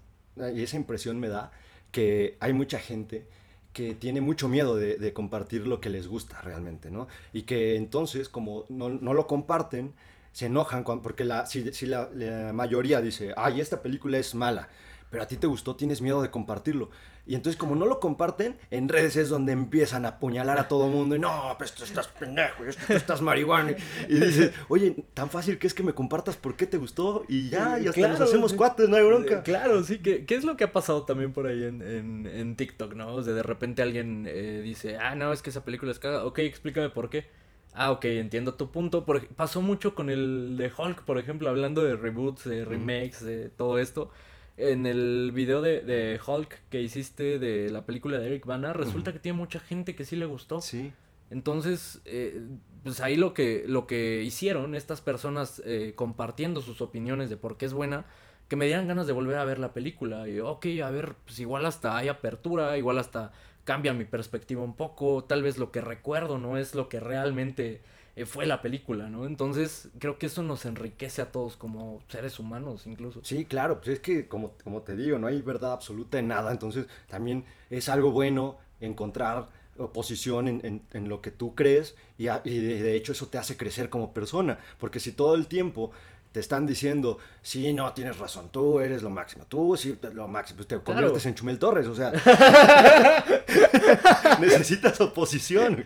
y 0.54 0.62
esa 0.62 0.76
impresión 0.76 1.20
me 1.20 1.28
da, 1.28 1.52
que 1.92 2.36
hay 2.40 2.54
mucha 2.54 2.78
gente 2.78 3.26
que 3.74 3.94
tiene 3.94 4.20
mucho 4.20 4.48
miedo 4.48 4.76
de, 4.76 4.96
de 4.96 5.12
compartir 5.12 5.66
lo 5.66 5.80
que 5.80 5.90
les 5.90 6.08
gusta 6.08 6.40
realmente, 6.40 6.90
¿no? 6.90 7.06
Y 7.32 7.42
que 7.42 7.76
entonces, 7.76 8.30
como 8.30 8.64
no, 8.70 8.88
no 8.88 9.12
lo 9.12 9.26
comparten, 9.26 9.92
se 10.32 10.46
enojan 10.46 10.84
cuan- 10.84 11.02
porque 11.02 11.24
la, 11.24 11.46
si, 11.46 11.72
si 11.72 11.86
la, 11.86 12.08
la 12.14 12.52
mayoría 12.52 13.00
dice, 13.00 13.32
ay, 13.36 13.60
esta 13.60 13.82
película 13.82 14.18
es 14.18 14.34
mala, 14.34 14.68
pero 15.10 15.22
a 15.24 15.26
ti 15.26 15.36
te 15.36 15.46
gustó, 15.46 15.74
tienes 15.76 16.00
miedo 16.02 16.22
de 16.22 16.30
compartirlo. 16.30 16.90
Y 17.26 17.34
entonces, 17.36 17.58
como 17.58 17.76
no 17.76 17.86
lo 17.86 18.00
comparten, 18.00 18.56
en 18.70 18.88
redes 18.88 19.14
es 19.14 19.28
donde 19.28 19.52
empiezan 19.52 20.04
a 20.04 20.08
apuñalar 20.08 20.58
a 20.58 20.66
todo 20.68 20.88
mundo. 20.88 21.14
Y 21.14 21.18
no, 21.18 21.54
pues 21.58 21.72
tú 21.72 21.84
estás 21.84 22.08
pendejo, 22.08 22.64
tú 22.86 22.92
estás 22.94 23.20
marihuana. 23.22 23.74
Y 24.08 24.14
dices, 24.18 24.52
oye, 24.68 25.04
tan 25.14 25.30
fácil 25.30 25.58
que 25.58 25.66
es 25.68 25.74
que 25.74 25.82
me 25.84 25.92
compartas 25.92 26.36
por 26.36 26.56
qué 26.56 26.66
te 26.66 26.78
gustó. 26.78 27.24
Y 27.28 27.48
ya, 27.50 27.78
y 27.78 27.86
hasta 27.86 28.00
nos 28.00 28.16
Claro, 28.16 28.24
hacemos 28.24 28.50
sí. 28.52 28.56
cuates, 28.56 28.88
no 28.88 28.96
hay 28.96 29.04
bronca. 29.04 29.38
Eh, 29.38 29.42
Claro, 29.44 29.84
sí, 29.84 29.98
que, 29.98 30.24
¿qué 30.24 30.34
es 30.34 30.44
lo 30.44 30.56
que 30.56 30.64
ha 30.64 30.72
pasado 30.72 31.04
también 31.04 31.32
por 31.32 31.46
ahí 31.46 31.62
en, 31.62 31.82
en, 31.82 32.26
en 32.26 32.56
TikTok, 32.56 32.94
¿no? 32.94 33.14
O 33.14 33.22
sea, 33.22 33.32
de 33.34 33.42
repente 33.44 33.82
alguien 33.82 34.26
eh, 34.28 34.60
dice, 34.64 34.96
ah, 34.96 35.14
no, 35.14 35.32
es 35.32 35.42
que 35.42 35.50
esa 35.50 35.64
película 35.64 35.92
es 35.92 35.98
caga. 36.00 36.24
Ok, 36.24 36.38
explícame 36.40 36.88
por 36.90 37.10
qué. 37.10 37.26
Ah, 37.72 37.92
ok, 37.92 38.04
entiendo 38.06 38.54
tu 38.54 38.70
punto. 38.70 39.04
Por, 39.04 39.26
pasó 39.28 39.62
mucho 39.62 39.94
con 39.94 40.10
el 40.10 40.56
de 40.56 40.72
Hulk, 40.76 41.02
por 41.02 41.18
ejemplo, 41.18 41.48
hablando 41.48 41.82
de 41.82 41.96
reboots, 41.96 42.44
de 42.44 42.64
remakes, 42.64 43.24
de 43.24 43.48
todo 43.48 43.78
esto. 43.78 44.10
En 44.56 44.86
el 44.86 45.30
video 45.32 45.62
de, 45.62 45.80
de 45.80 46.20
Hulk 46.24 46.68
que 46.68 46.82
hiciste 46.82 47.38
de 47.38 47.70
la 47.70 47.86
película 47.86 48.18
de 48.18 48.26
Eric 48.26 48.44
Bana, 48.44 48.72
resulta 48.72 49.12
que 49.12 49.18
tiene 49.18 49.38
mucha 49.38 49.60
gente 49.60 49.94
que 49.94 50.04
sí 50.04 50.16
le 50.16 50.26
gustó. 50.26 50.60
Sí. 50.60 50.92
Entonces, 51.30 52.02
eh, 52.04 52.42
pues 52.82 53.00
ahí 53.00 53.16
lo 53.16 53.32
que, 53.34 53.64
lo 53.66 53.86
que 53.86 54.22
hicieron 54.22 54.74
estas 54.74 55.00
personas 55.00 55.62
eh, 55.64 55.92
compartiendo 55.94 56.60
sus 56.60 56.80
opiniones 56.80 57.30
de 57.30 57.36
por 57.36 57.56
qué 57.56 57.66
es 57.66 57.72
buena, 57.72 58.04
que 58.48 58.56
me 58.56 58.66
dieran 58.66 58.88
ganas 58.88 59.06
de 59.06 59.12
volver 59.12 59.38
a 59.38 59.44
ver 59.44 59.60
la 59.60 59.72
película. 59.72 60.28
Y, 60.28 60.40
ok, 60.40 60.66
a 60.84 60.90
ver, 60.90 61.14
pues 61.24 61.38
igual 61.38 61.64
hasta 61.66 61.96
hay 61.96 62.08
apertura, 62.08 62.76
igual 62.76 62.98
hasta 62.98 63.32
cambia 63.70 63.92
mi 63.92 64.04
perspectiva 64.04 64.62
un 64.62 64.74
poco, 64.74 65.24
tal 65.24 65.42
vez 65.42 65.58
lo 65.58 65.70
que 65.70 65.80
recuerdo 65.80 66.38
no 66.38 66.56
es 66.56 66.74
lo 66.74 66.88
que 66.88 66.98
realmente 67.00 67.80
eh, 68.16 68.26
fue 68.26 68.46
la 68.46 68.62
película, 68.62 69.08
¿no? 69.08 69.26
Entonces, 69.26 69.88
creo 70.00 70.18
que 70.18 70.26
eso 70.26 70.42
nos 70.42 70.64
enriquece 70.64 71.22
a 71.22 71.30
todos 71.32 71.56
como 71.56 72.02
seres 72.08 72.38
humanos 72.38 72.86
incluso. 72.86 73.20
Sí, 73.22 73.44
claro, 73.44 73.76
pues 73.78 73.88
es 73.90 74.00
que 74.00 74.26
como, 74.28 74.52
como 74.64 74.82
te 74.82 74.96
digo, 74.96 75.18
no 75.18 75.26
hay 75.26 75.42
verdad 75.42 75.72
absoluta 75.72 76.18
en 76.18 76.28
nada, 76.28 76.50
entonces 76.52 76.86
también 77.08 77.44
es 77.68 77.88
algo 77.88 78.10
bueno 78.10 78.56
encontrar 78.80 79.48
oposición 79.78 80.48
en, 80.48 80.82
en- 80.92 81.08
lo 81.08 81.20
que 81.22 81.30
tú 81.30 81.54
crees 81.54 81.96
y, 82.18 82.24
de 82.26 82.94
hecho 82.96 83.12
eso 83.12 83.28
te 83.28 83.38
hace 83.38 83.56
crecer 83.56 83.88
como 83.88 84.12
persona, 84.12 84.58
porque 84.78 85.00
si 85.00 85.12
todo 85.12 85.34
el 85.34 85.46
tiempo 85.46 85.90
te 86.32 86.40
están 86.40 86.66
diciendo, 86.66 87.18
sí, 87.42 87.72
no, 87.72 87.92
tienes 87.92 88.18
razón, 88.18 88.50
tú 88.50 88.80
eres 88.80 89.02
lo 89.02 89.10
máximo, 89.10 89.46
tú 89.48 89.76
sí, 89.76 89.98
lo 90.12 90.28
máximo, 90.28 90.58
pues 90.58 90.68
te 90.68 90.78
conviertes 90.80 91.26
en 91.26 91.34
Chumel 91.34 91.58
Torres, 91.58 91.86
o 91.86 91.94
sea, 91.94 92.12
necesitas 94.40 95.00
oposición. 95.00 95.84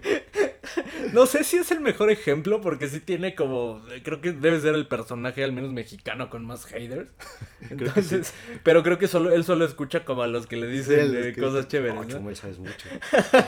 No 1.13 1.27
sé 1.27 1.45
si 1.45 1.57
es 1.57 1.71
el 1.71 1.81
mejor 1.81 2.11
ejemplo 2.11 2.61
porque 2.61 2.89
sí 2.89 3.01
tiene 3.01 3.35
como, 3.35 3.83
creo 4.03 4.21
que 4.21 4.33
debe 4.33 4.61
ser 4.61 4.75
el 4.75 4.87
personaje 4.87 5.45
al 5.45 5.53
menos 5.53 5.73
mexicano 5.73 6.31
con 6.31 6.45
más 6.45 6.65
haters. 6.67 7.11
Entonces, 7.71 8.33
pero 8.63 8.83
creo 8.83 8.99
que 8.99 9.09
solo 9.09 9.31
él 9.33 9.45
solo 9.45 9.65
escucha 9.65 10.05
como 10.05 10.23
a 10.23 10.27
los 10.27 10.47
que 10.47 10.57
le 10.57 10.67
dicen 10.67 11.11
Sí, 11.11 11.17
eh, 11.17 11.35
cosas 11.39 11.69
chéveres. 11.69 11.95
No, 11.95 12.03
¿no? 12.03 12.09
Chumel, 12.09 12.37
sabes 12.37 12.59
mucho. 12.59 12.89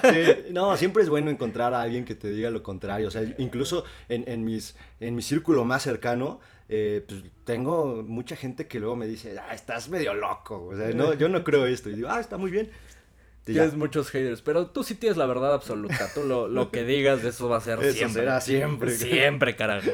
Sí, 0.03 0.53
no, 0.53 0.77
siempre 0.77 1.03
es 1.03 1.09
bueno 1.09 1.31
encontrar 1.31 1.75
a 1.75 1.83
alguien 1.83 2.05
que 2.05 2.15
te 2.15 2.31
diga 2.31 2.51
lo 2.51 2.63
contrario. 2.63 3.09
O 3.09 3.11
sea, 3.11 3.23
incluso 3.39 3.85
en, 4.09 4.25
en 4.29 4.45
mis, 4.45 4.77
en 5.01 5.15
mi 5.15 5.23
círculo 5.23 5.65
más 5.65 5.83
cercano, 5.83 6.41
eh, 6.69 7.05
pues 7.07 7.23
tengo 7.45 8.03
mucha 8.07 8.37
gente 8.37 8.67
que 8.67 8.81
luego 8.81 8.97
me 8.97 9.07
dice, 9.07 9.39
ah, 9.39 9.55
estás 9.55 9.89
medio 9.89 10.15
loco. 10.15 10.67
O 10.67 10.77
sea, 10.77 10.91
no, 10.91 11.15
yo 11.15 11.29
no 11.29 11.45
creo 11.45 11.67
esto. 11.67 11.91
Y 11.91 11.95
digo, 11.95 12.09
ah, 12.11 12.21
está 12.21 12.37
muy 12.37 12.51
bien. 12.51 12.71
Y 13.49 13.53
ya. 13.53 13.63
Tienes 13.63 13.79
muchos 13.79 14.11
haters, 14.11 14.43
pero 14.43 14.67
tú 14.71 14.83
sí 14.83 14.97
tienes 14.97 15.17
la 15.17 15.27
verdad 15.27 15.55
absoluta. 15.55 16.11
Tú 16.13 16.25
lo, 16.25 16.49
lo 16.49 16.73
que 16.73 16.83
digas, 16.83 17.23
eso 17.23 17.49
va 17.49 17.59
a 17.59 17.61
ser 17.61 17.79
Eso 17.81 17.93
siempre. 17.97 18.23
será 18.23 18.41
siempre. 18.41 18.91
Siempre, 18.91 19.55
carajo. 19.55 19.91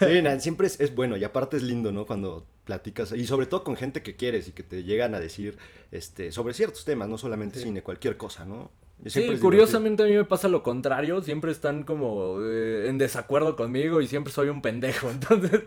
Sí, 0.00 0.20
na- 0.20 0.40
siempre 0.40 0.66
es, 0.66 0.80
es 0.80 0.92
bueno 0.92 1.16
y 1.16 1.22
aparte 1.22 1.56
es 1.56 1.62
lindo, 1.62 1.92
¿no? 1.92 2.06
Cuando 2.06 2.44
platicas 2.64 3.12
y 3.12 3.24
sobre 3.26 3.46
todo 3.46 3.62
con 3.62 3.76
gente 3.76 4.02
que 4.02 4.16
quieres 4.16 4.48
y 4.48 4.52
que 4.52 4.64
te 4.64 4.82
llegan 4.82 5.14
a 5.14 5.20
decir 5.20 5.56
este, 5.92 6.32
sobre 6.32 6.54
ciertos 6.54 6.84
temas, 6.84 7.08
no 7.08 7.18
solamente 7.18 7.60
cine, 7.60 7.82
cualquier 7.82 8.16
cosa, 8.16 8.44
¿no? 8.44 8.72
Sí, 9.06 9.36
curiosamente 9.40 10.04
a 10.04 10.06
mí 10.06 10.12
me 10.12 10.24
pasa 10.24 10.48
lo 10.48 10.62
contrario. 10.62 11.22
Siempre 11.22 11.50
están 11.50 11.82
como 11.82 12.40
eh, 12.42 12.88
en 12.88 12.98
desacuerdo 12.98 13.56
conmigo 13.56 14.00
y 14.00 14.06
siempre 14.06 14.32
soy 14.32 14.48
un 14.48 14.62
pendejo. 14.62 15.10
Entonces. 15.10 15.62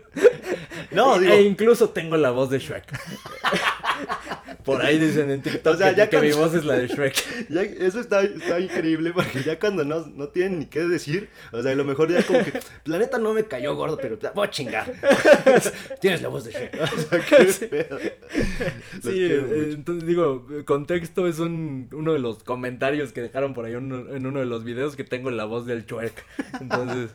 No, 0.90 1.18
digo, 1.20 1.32
e 1.32 1.42
incluso 1.42 1.90
tengo 1.90 2.16
la 2.16 2.30
voz 2.30 2.50
de 2.50 2.58
Shrek. 2.58 2.86
Por 4.66 4.82
ahí 4.82 4.98
dicen 4.98 5.30
en 5.30 5.40
TikTok 5.42 5.74
O 5.74 5.76
sea, 5.78 5.90
que, 5.90 5.96
ya 5.96 6.10
que 6.10 6.20
mi 6.20 6.32
voz 6.32 6.52
es 6.54 6.64
la 6.64 6.74
de 6.76 6.88
Shrek. 6.88 7.14
Ya, 7.48 7.62
eso 7.62 8.00
está, 8.00 8.22
está 8.22 8.60
increíble 8.60 9.12
porque 9.14 9.42
ya 9.42 9.58
cuando 9.58 9.84
no, 9.84 10.04
no 10.08 10.28
tienen 10.28 10.58
ni 10.58 10.66
qué 10.66 10.80
decir, 10.80 11.28
o 11.52 11.62
sea, 11.62 11.72
a 11.72 11.74
lo 11.74 11.84
mejor 11.84 12.10
ya 12.12 12.22
como 12.24 12.40
que, 12.44 12.52
la 12.84 12.98
neta 12.98 13.18
no 13.18 13.32
me 13.32 13.44
cayó 13.44 13.74
gordo, 13.76 13.96
pero 13.96 14.18
te 14.18 14.28
voy 14.30 14.46
a 14.46 14.50
chingar. 14.50 14.92
Tienes 16.00 16.22
la 16.22 16.28
voz 16.28 16.44
de 16.44 16.52
Shrek. 16.52 16.78
O 16.82 16.98
sea, 17.00 17.20
qué 17.24 17.66
pedo. 17.68 17.98
Los 19.02 19.04
Sí, 19.04 19.24
eh, 19.24 19.70
entonces 19.72 20.06
digo, 20.06 20.46
contexto 20.64 21.26
es 21.26 21.38
un, 21.38 21.88
uno 21.92 22.12
de 22.12 22.18
los 22.18 22.42
comentarios 22.42 23.12
que 23.12 23.20
dejaron 23.22 23.54
por 23.54 23.64
ahí 23.66 23.74
uno- 23.74 24.14
en 24.14 24.26
uno 24.26 24.40
de 24.40 24.46
los 24.46 24.64
videos 24.64 24.96
que 24.96 25.04
tengo 25.04 25.30
la 25.30 25.44
voz 25.44 25.66
del 25.66 25.86
Shrek. 25.86 26.24
Entonces, 26.60 27.10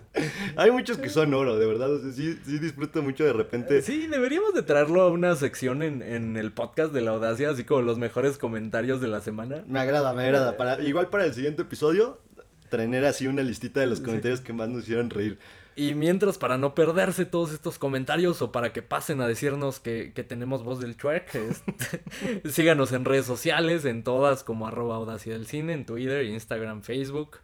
Hay 0.55 0.71
muchos 0.71 0.97
que 0.97 1.09
son 1.09 1.33
oro, 1.33 1.57
de 1.57 1.65
verdad. 1.65 1.91
O 1.93 1.99
sea, 1.99 2.11
sí, 2.11 2.37
sí 2.45 2.59
disfruto 2.59 3.01
mucho 3.01 3.23
de 3.25 3.33
repente. 3.33 3.81
sí, 3.81 4.07
deberíamos 4.07 4.53
de 4.53 4.63
traerlo 4.63 5.01
a 5.01 5.09
una 5.09 5.35
sección 5.35 5.81
en, 5.83 6.01
en 6.01 6.37
el 6.37 6.51
podcast 6.51 6.93
de 6.93 7.01
la 7.01 7.11
audacia, 7.11 7.40
así 7.45 7.63
como 7.63 7.81
los 7.81 7.97
mejores 7.97 8.37
comentarios 8.37 9.01
de 9.01 9.07
la 9.07 9.21
semana. 9.21 9.63
Me 9.67 9.79
agrada, 9.79 10.13
me 10.13 10.23
agrada. 10.23 10.57
Para, 10.57 10.81
igual 10.81 11.09
para 11.09 11.25
el 11.25 11.33
siguiente 11.33 11.63
episodio, 11.63 12.19
traer 12.69 13.05
así 13.05 13.27
una 13.27 13.43
listita 13.43 13.79
de 13.79 13.87
los 13.87 13.99
comentarios 13.99 14.41
que 14.41 14.53
más 14.53 14.69
nos 14.69 14.83
hicieron 14.83 15.09
reír. 15.09 15.37
Y 15.75 15.93
mientras, 15.93 16.37
para 16.37 16.57
no 16.57 16.75
perderse 16.75 17.25
todos 17.25 17.53
estos 17.53 17.79
comentarios 17.79 18.41
o 18.41 18.51
para 18.51 18.73
que 18.73 18.81
pasen 18.81 19.21
a 19.21 19.27
decirnos 19.27 19.79
que, 19.79 20.11
que 20.13 20.23
tenemos 20.23 20.63
voz 20.63 20.79
del 20.79 20.97
Shrek, 20.97 21.33
este, 21.35 22.03
síganos 22.49 22.91
en 22.91 23.05
redes 23.05 23.25
sociales, 23.25 23.85
en 23.85 24.03
todas 24.03 24.43
como 24.43 24.67
arroba 24.67 24.97
audacia 24.97 25.33
del 25.33 25.47
cine, 25.47 25.73
en 25.73 25.85
Twitter, 25.85 26.25
Instagram, 26.25 26.81
Facebook. 26.81 27.37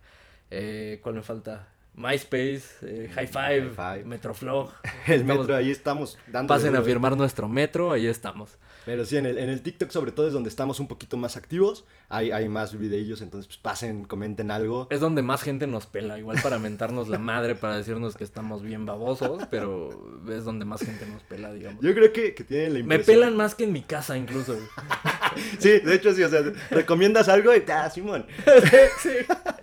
Eh, 0.52 1.00
¿Cuál 1.02 1.16
me 1.16 1.22
falta? 1.24 1.70
MySpace, 1.98 2.62
eh, 2.84 3.10
High 3.14 3.28
Five, 3.28 3.72
High 3.76 3.98
Five. 4.00 4.04
Metroflog. 4.06 4.72
El 5.08 5.22
Estamos- 5.22 5.40
metro, 5.40 5.56
ahí 5.56 5.72
estamos 5.72 6.18
dando. 6.28 6.54
Pasen 6.54 6.76
a 6.76 6.82
firmar 6.82 7.18
nuestro 7.18 7.50
metro, 7.50 7.92
ahí 7.92 8.08
estamos. 8.08 8.58
Pero 8.86 9.04
sí, 9.04 9.18
en 9.18 9.26
el, 9.26 9.38
en 9.38 9.50
el 9.50 9.62
TikTok 9.62 9.90
sobre 9.92 10.14
todo 10.14 10.28
es 10.28 10.34
donde 10.34 10.48
estamos 10.48 10.80
un 10.80 10.88
poquito 10.88 11.18
más 11.18 11.36
activos. 11.36 11.84
Hay, 12.08 12.32
hay 12.32 12.48
más 12.48 12.78
videillos, 12.78 13.22
entonces 13.22 13.48
pues 13.48 13.58
pasen, 13.58 14.06
comenten 14.06 14.50
algo. 14.50 14.88
Es 14.92 15.02
donde 15.02 15.22
más 15.24 15.42
gente 15.42 15.68
nos 15.68 15.88
pela, 15.88 16.18
igual 16.18 16.38
para 16.42 16.58
mentarnos 16.58 17.10
la 17.10 17.18
madre, 17.20 17.56
para 17.56 17.76
decirnos 17.76 18.16
que 18.16 18.24
estamos 18.24 18.62
bien 18.62 18.86
babosos, 18.86 19.44
pero 19.52 20.22
es 20.32 20.46
donde 20.46 20.64
más 20.64 20.80
gente 20.82 21.06
nos 21.06 21.22
pela, 21.24 21.52
digamos. 21.52 21.84
Yo 21.84 21.94
creo 21.94 22.14
que, 22.14 22.34
que 22.34 22.46
tienen 22.46 22.68
la 22.70 22.74
Me 22.76 22.80
impresión. 22.96 23.18
pelan 23.18 23.36
más 23.36 23.56
que 23.56 23.66
en 23.66 23.74
mi 23.74 23.82
casa 23.82 24.16
incluso. 24.18 24.56
Sí, 25.60 25.80
de 25.80 25.94
hecho 25.94 26.14
sí, 26.16 26.24
o 26.24 26.30
sea, 26.30 26.42
recomiendas 26.72 27.28
algo 27.30 27.54
y 27.56 27.62
ah, 27.72 27.88
Simón. 27.92 28.26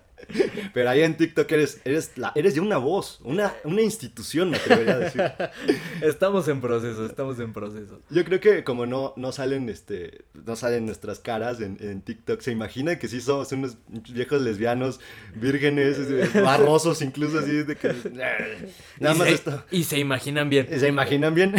Pero 0.72 0.90
ahí 0.90 1.02
en 1.02 1.16
TikTok 1.16 1.50
eres, 1.52 1.80
eres, 1.84 2.12
la, 2.16 2.32
eres 2.34 2.54
ya 2.54 2.62
una 2.62 2.78
voz, 2.78 3.20
una, 3.24 3.52
una 3.64 3.82
institución, 3.82 4.50
me 4.50 4.56
atrevería 4.56 4.94
a 4.94 4.98
decir. 4.98 5.22
Estamos 6.02 6.48
en 6.48 6.60
proceso, 6.60 7.06
estamos 7.06 7.38
en 7.40 7.52
proceso. 7.52 8.00
Yo 8.10 8.24
creo 8.24 8.40
que 8.40 8.64
como 8.64 8.86
no, 8.86 9.12
no 9.16 9.32
salen 9.32 9.68
este 9.68 10.24
no 10.34 10.56
salen 10.56 10.86
nuestras 10.86 11.20
caras 11.20 11.60
en, 11.60 11.76
en 11.80 12.02
TikTok, 12.02 12.40
se 12.40 12.50
imagina 12.50 12.98
que 12.98 13.08
sí 13.08 13.20
somos 13.20 13.50
unos 13.52 13.76
viejos 13.88 14.42
lesbianos, 14.42 15.00
vírgenes, 15.34 15.98
este, 15.98 16.40
barrosos 16.42 17.00
incluso 17.02 17.38
así 17.38 17.62
de 17.62 17.76
que 17.76 17.88
nada 18.12 19.14
y 19.14 19.18
más 19.18 19.28
se, 19.28 19.34
esto. 19.34 19.64
Y 19.70 19.84
se 19.84 19.98
imaginan 19.98 20.50
bien. 20.50 20.68
¿Se 20.68 20.88
imaginan 20.88 21.34
bien? 21.34 21.54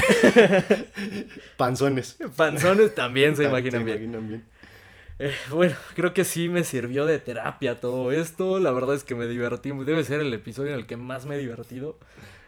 Panzones. 1.57 2.17
Panzones 2.35 2.93
también 2.95 3.35
se 3.35 3.43
Se 3.43 3.49
imaginan 3.49 3.85
bien. 3.85 3.97
imaginan 3.97 4.27
bien. 4.27 4.43
Eh, 5.17 5.33
bueno, 5.49 5.75
creo 5.95 6.13
que 6.13 6.25
sí 6.25 6.49
me 6.49 6.63
sirvió 6.63 7.05
de 7.05 7.19
terapia 7.19 7.79
todo 7.79 8.11
esto. 8.11 8.59
La 8.59 8.71
verdad 8.71 8.95
es 8.95 9.03
que 9.03 9.15
me 9.15 9.27
divertí. 9.27 9.71
Debe 9.71 10.03
ser 10.03 10.21
el 10.21 10.33
episodio 10.33 10.73
en 10.73 10.79
el 10.79 10.85
que 10.85 10.97
más 10.97 11.25
me 11.25 11.35
he 11.35 11.39
divertido. 11.39 11.97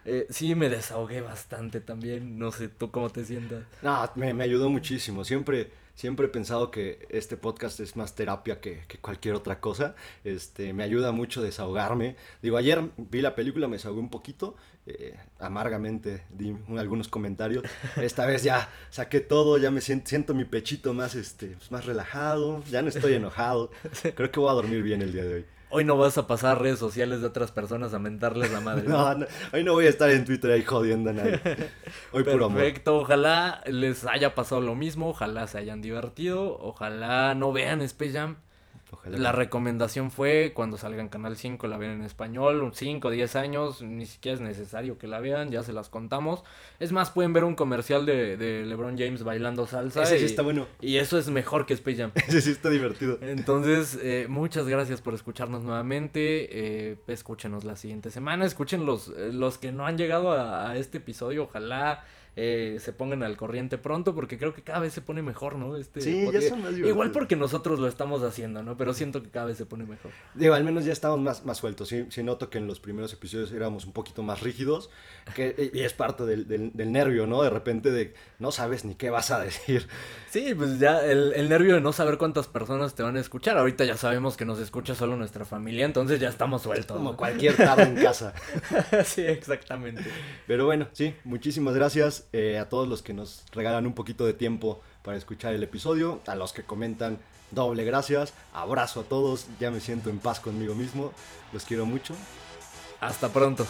Eh, 0.06 0.26
sí, 0.30 0.56
me 0.56 0.70
desahogué 0.70 1.22
bastante 1.22 1.82
también. 1.82 2.38
No 2.38 2.52
sé, 2.52 2.70
¿tú 2.70 2.92
cómo 2.92 3.10
te 3.10 3.26
sientas? 3.26 3.64
No, 3.82 4.10
me, 4.16 4.34
me 4.34 4.44
ayudó 4.44 4.70
muchísimo. 4.70 5.24
Siempre, 5.24 5.72
Siempre 5.98 6.28
he 6.28 6.30
pensado 6.30 6.70
que 6.70 7.08
este 7.10 7.38
podcast 7.38 7.80
es 7.80 7.96
más 7.96 8.14
terapia 8.14 8.62
que, 8.62 8.84
que 8.88 9.00
cualquier 9.00 9.34
otra 9.34 9.60
cosa. 9.60 9.96
Este, 10.24 10.72
me 10.72 10.84
ayuda 10.84 11.12
mucho 11.12 11.42
desahogarme. 11.42 12.16
Digo, 12.44 12.58
ayer 12.58 12.92
vi 12.98 13.20
la 13.24 13.34
película, 13.34 13.68
me 13.68 13.78
desahogué 13.78 14.00
un 14.00 14.12
poquito, 14.12 14.56
eh, 14.88 15.16
amargamente 15.40 16.24
di 16.30 16.52
un- 16.52 16.80
algunos 16.80 17.08
comentarios. 17.10 17.64
Esta 17.98 18.26
vez 18.26 18.44
ya 18.44 18.70
saqué 18.90 19.20
todo, 19.20 19.58
ya 19.58 19.70
me 19.72 19.82
siento, 19.82 20.10
siento 20.10 20.34
mi 20.34 20.46
pechito 20.46 20.94
más, 20.94 21.14
este, 21.16 21.48
pues, 21.58 21.72
más 21.72 21.86
relajado, 21.86 22.64
ya 22.72 22.82
no 22.82 22.90
estoy 22.90 23.14
enojado. 23.16 23.70
Creo 24.16 24.32
que 24.32 24.40
voy 24.40 24.50
a 24.50 24.54
dormir 24.54 24.82
bien 24.84 25.02
el 25.02 25.12
día 25.14 25.24
de 25.24 25.34
hoy. 25.36 25.46
Hoy 25.70 25.84
no 25.84 25.98
vas 25.98 26.18
a 26.18 26.28
pasar 26.28 26.62
redes 26.62 26.80
sociales 26.80 27.20
de 27.20 27.28
otras 27.28 27.52
personas 27.52 27.94
a 27.94 28.00
mentarles 28.00 28.50
la 28.52 28.62
madre. 28.62 28.84
¿no? 28.88 28.98
No, 28.98 29.16
no, 29.16 29.26
hoy 29.52 29.64
no 29.66 29.74
voy 29.74 29.88
a 29.88 29.90
estar 29.90 30.10
en 30.10 30.24
Twitter 30.24 30.50
ahí 30.52 30.64
jodiendo 30.64 31.10
a 31.10 31.14
nadie. 31.14 31.42
Hoy 32.14 32.24
puro 32.24 32.46
amor. 32.46 32.60
Perfecto, 32.62 32.98
ojalá 33.00 33.62
les 33.66 34.06
haya 34.06 34.34
pasado 34.34 34.62
lo 34.62 34.76
mismo, 34.76 35.10
ojalá 35.10 35.46
se 35.48 35.58
hayan 35.58 35.82
divertido, 35.82 36.58
ojalá 36.62 37.36
no 37.36 37.52
vean 37.52 37.82
Space 37.82 38.14
Jam. 38.14 38.38
Ojalá. 38.92 39.18
La 39.18 39.32
recomendación 39.34 40.12
fue 40.12 40.54
cuando 40.56 40.78
salga 40.78 41.02
en 41.02 41.10
Canal 41.10 41.36
5 41.36 41.68
la 41.68 41.78
vean 41.78 41.94
en 41.94 42.04
español, 42.04 42.72
5 42.74 43.08
o 43.08 43.12
10 43.12 43.36
años, 43.36 43.82
ni 43.82 44.06
siquiera 44.06 44.36
es 44.36 44.42
necesario 44.42 44.98
que 44.98 45.08
la 45.08 45.20
vean, 45.20 45.52
ya 45.52 45.62
se 45.64 45.74
las 45.74 45.90
contamos. 45.90 46.44
Es 46.80 46.92
más, 46.92 47.12
pueden 47.12 47.34
ver 47.34 47.44
un 47.44 47.56
comercial 47.56 48.06
de, 48.06 48.38
de 48.38 48.66
LeBron 48.66 48.98
James 48.98 49.24
bailando 49.24 49.68
salsa. 49.68 50.04
Ese 50.04 50.18
sí 50.20 50.24
y- 50.24 50.28
está 50.28 50.42
bueno. 50.42 50.68
Y 50.80 50.98
eso 50.98 51.18
es 51.18 51.30
mejor 51.30 51.66
que 51.66 51.74
Space 51.74 51.98
Jam. 51.98 52.12
Ese 52.16 52.42
sí 52.42 52.52
está 52.52 52.70
divertido. 52.70 53.18
Entonces, 53.22 54.00
eh, 54.02 54.28
muchas 54.30 54.68
gracias 54.68 55.02
por 55.02 55.14
escucharnos 55.14 55.64
nuevamente. 55.64 56.48
eh, 56.92 56.98
escúchenos 57.08 57.64
la 57.66 57.76
siguiente 57.76 58.10
semana. 58.10 58.46
Escuchen 58.46 58.86
los, 58.86 59.10
eh, 59.10 59.32
los 59.34 59.58
que 59.58 59.72
no 59.72 59.86
han 59.86 59.98
llegado 59.98 60.32
a, 60.32 60.70
a 60.72 60.78
este 60.78 61.00
episodio. 61.00 61.44
Ojalá 61.44 62.06
eh, 62.40 62.78
se 62.80 62.94
pongan 62.94 63.24
al 63.24 63.36
corriente 63.36 63.80
pronto 63.80 64.14
porque 64.14 64.38
creo 64.38 64.54
que 64.54 64.62
cada 64.62 64.80
vez 64.80 64.94
se 64.94 65.02
pone 65.02 65.24
mejor, 65.24 65.56
¿no? 65.56 65.76
Este 65.76 66.02
Sí, 66.02 66.28
ya 66.32 66.40
son 66.42 66.62
más. 66.62 66.78
Igual 66.78 67.12
porque 67.12 67.36
nosotros 67.36 67.80
lo 67.80 67.88
estamos 67.88 68.22
haciendo, 68.22 68.62
¿no? 68.62 68.78
Pero 68.78 68.94
siento 68.94 69.24
que 69.24 69.30
cada 69.30 69.48
vez 69.48 69.58
se 69.58 69.66
pone 69.66 69.86
mejor. 69.86 70.12
Digo, 70.36 70.54
al 70.54 70.64
menos 70.64 70.86
ya 70.86 70.94
estamos 70.94 71.20
más, 71.20 71.44
más 71.46 71.58
sueltos. 71.58 71.90
Sí, 71.90 72.06
sí 72.10 72.22
noto 72.22 72.52
que 72.52 72.60
en 72.60 72.68
los 72.68 72.80
primeros 72.80 73.12
episodios 73.12 73.52
éramos 73.52 73.86
un 73.86 73.92
poquito 73.94 74.22
más 74.22 74.42
rígidos. 74.42 74.92
Que, 75.36 75.72
y 75.74 75.80
es 75.80 75.94
parte 75.94 76.26
del, 76.26 76.48
del- 76.48 76.72
del 76.74 76.92
nervio, 76.92 77.26
¿no? 77.26 77.42
De 77.42 77.50
repente 77.50 77.90
de 77.92 78.14
no 78.38 78.52
sabes 78.52 78.86
ni 78.86 78.94
qué 78.94 79.10
vas 79.10 79.32
a 79.32 79.40
decir. 79.40 79.88
Sí, 80.30 80.54
pues 80.56 80.78
ya 80.80 81.04
el, 81.04 81.34
el 81.34 81.50
nervio 81.50 81.74
de 81.74 81.82
no 81.82 81.92
saber 81.92 82.20
cuántas 82.20 82.48
personas 82.48 82.94
te 82.94 83.02
van 83.02 83.18
a 83.18 83.20
escuchar. 83.20 83.58
Ahorita 83.58 83.84
ya 83.84 83.98
sabemos 83.98 84.38
que 84.38 84.46
nos 84.46 84.60
escucha 84.60 84.94
solo 84.94 85.16
nuestra 85.16 85.44
familia, 85.44 85.86
entonces 85.86 86.20
ya 86.20 86.30
estamos 86.30 86.62
sueltos. 86.62 86.96
Como 86.98 87.12
¿no? 87.14 87.18
cualquier 87.18 87.56
tarde 87.58 87.84
en 87.84 87.96
casa. 87.96 88.34
sí, 89.06 89.22
exactamente. 89.24 90.04
Pero 90.46 90.66
bueno, 90.66 90.88
sí, 90.92 91.16
muchísimas 91.24 91.74
gracias 91.74 92.27
eh, 92.34 92.58
a 92.58 92.70
todos 92.70 92.88
los 92.88 93.02
que 93.02 93.14
nos 93.14 93.44
regalan 93.52 93.86
un 93.88 93.94
poquito 93.94 94.26
de 94.26 94.34
tiempo 94.34 94.82
para 95.04 95.18
escuchar 95.18 95.54
el 95.54 95.64
episodio. 95.64 96.22
A 96.28 96.36
los 96.36 96.54
que 96.54 96.64
comentan, 96.64 97.20
doble 97.52 97.84
gracias. 97.86 98.34
Abrazo 98.54 99.02
a 99.02 99.04
todos. 99.04 99.48
Ya 99.60 99.72
me 99.72 99.80
siento 99.80 100.10
en 100.10 100.20
paz 100.20 100.40
conmigo 100.40 100.76
mismo. 100.76 101.12
Los 101.54 101.64
quiero 101.64 101.86
mucho. 101.86 102.16
Hasta 103.00 103.30
pronto. 103.30 103.66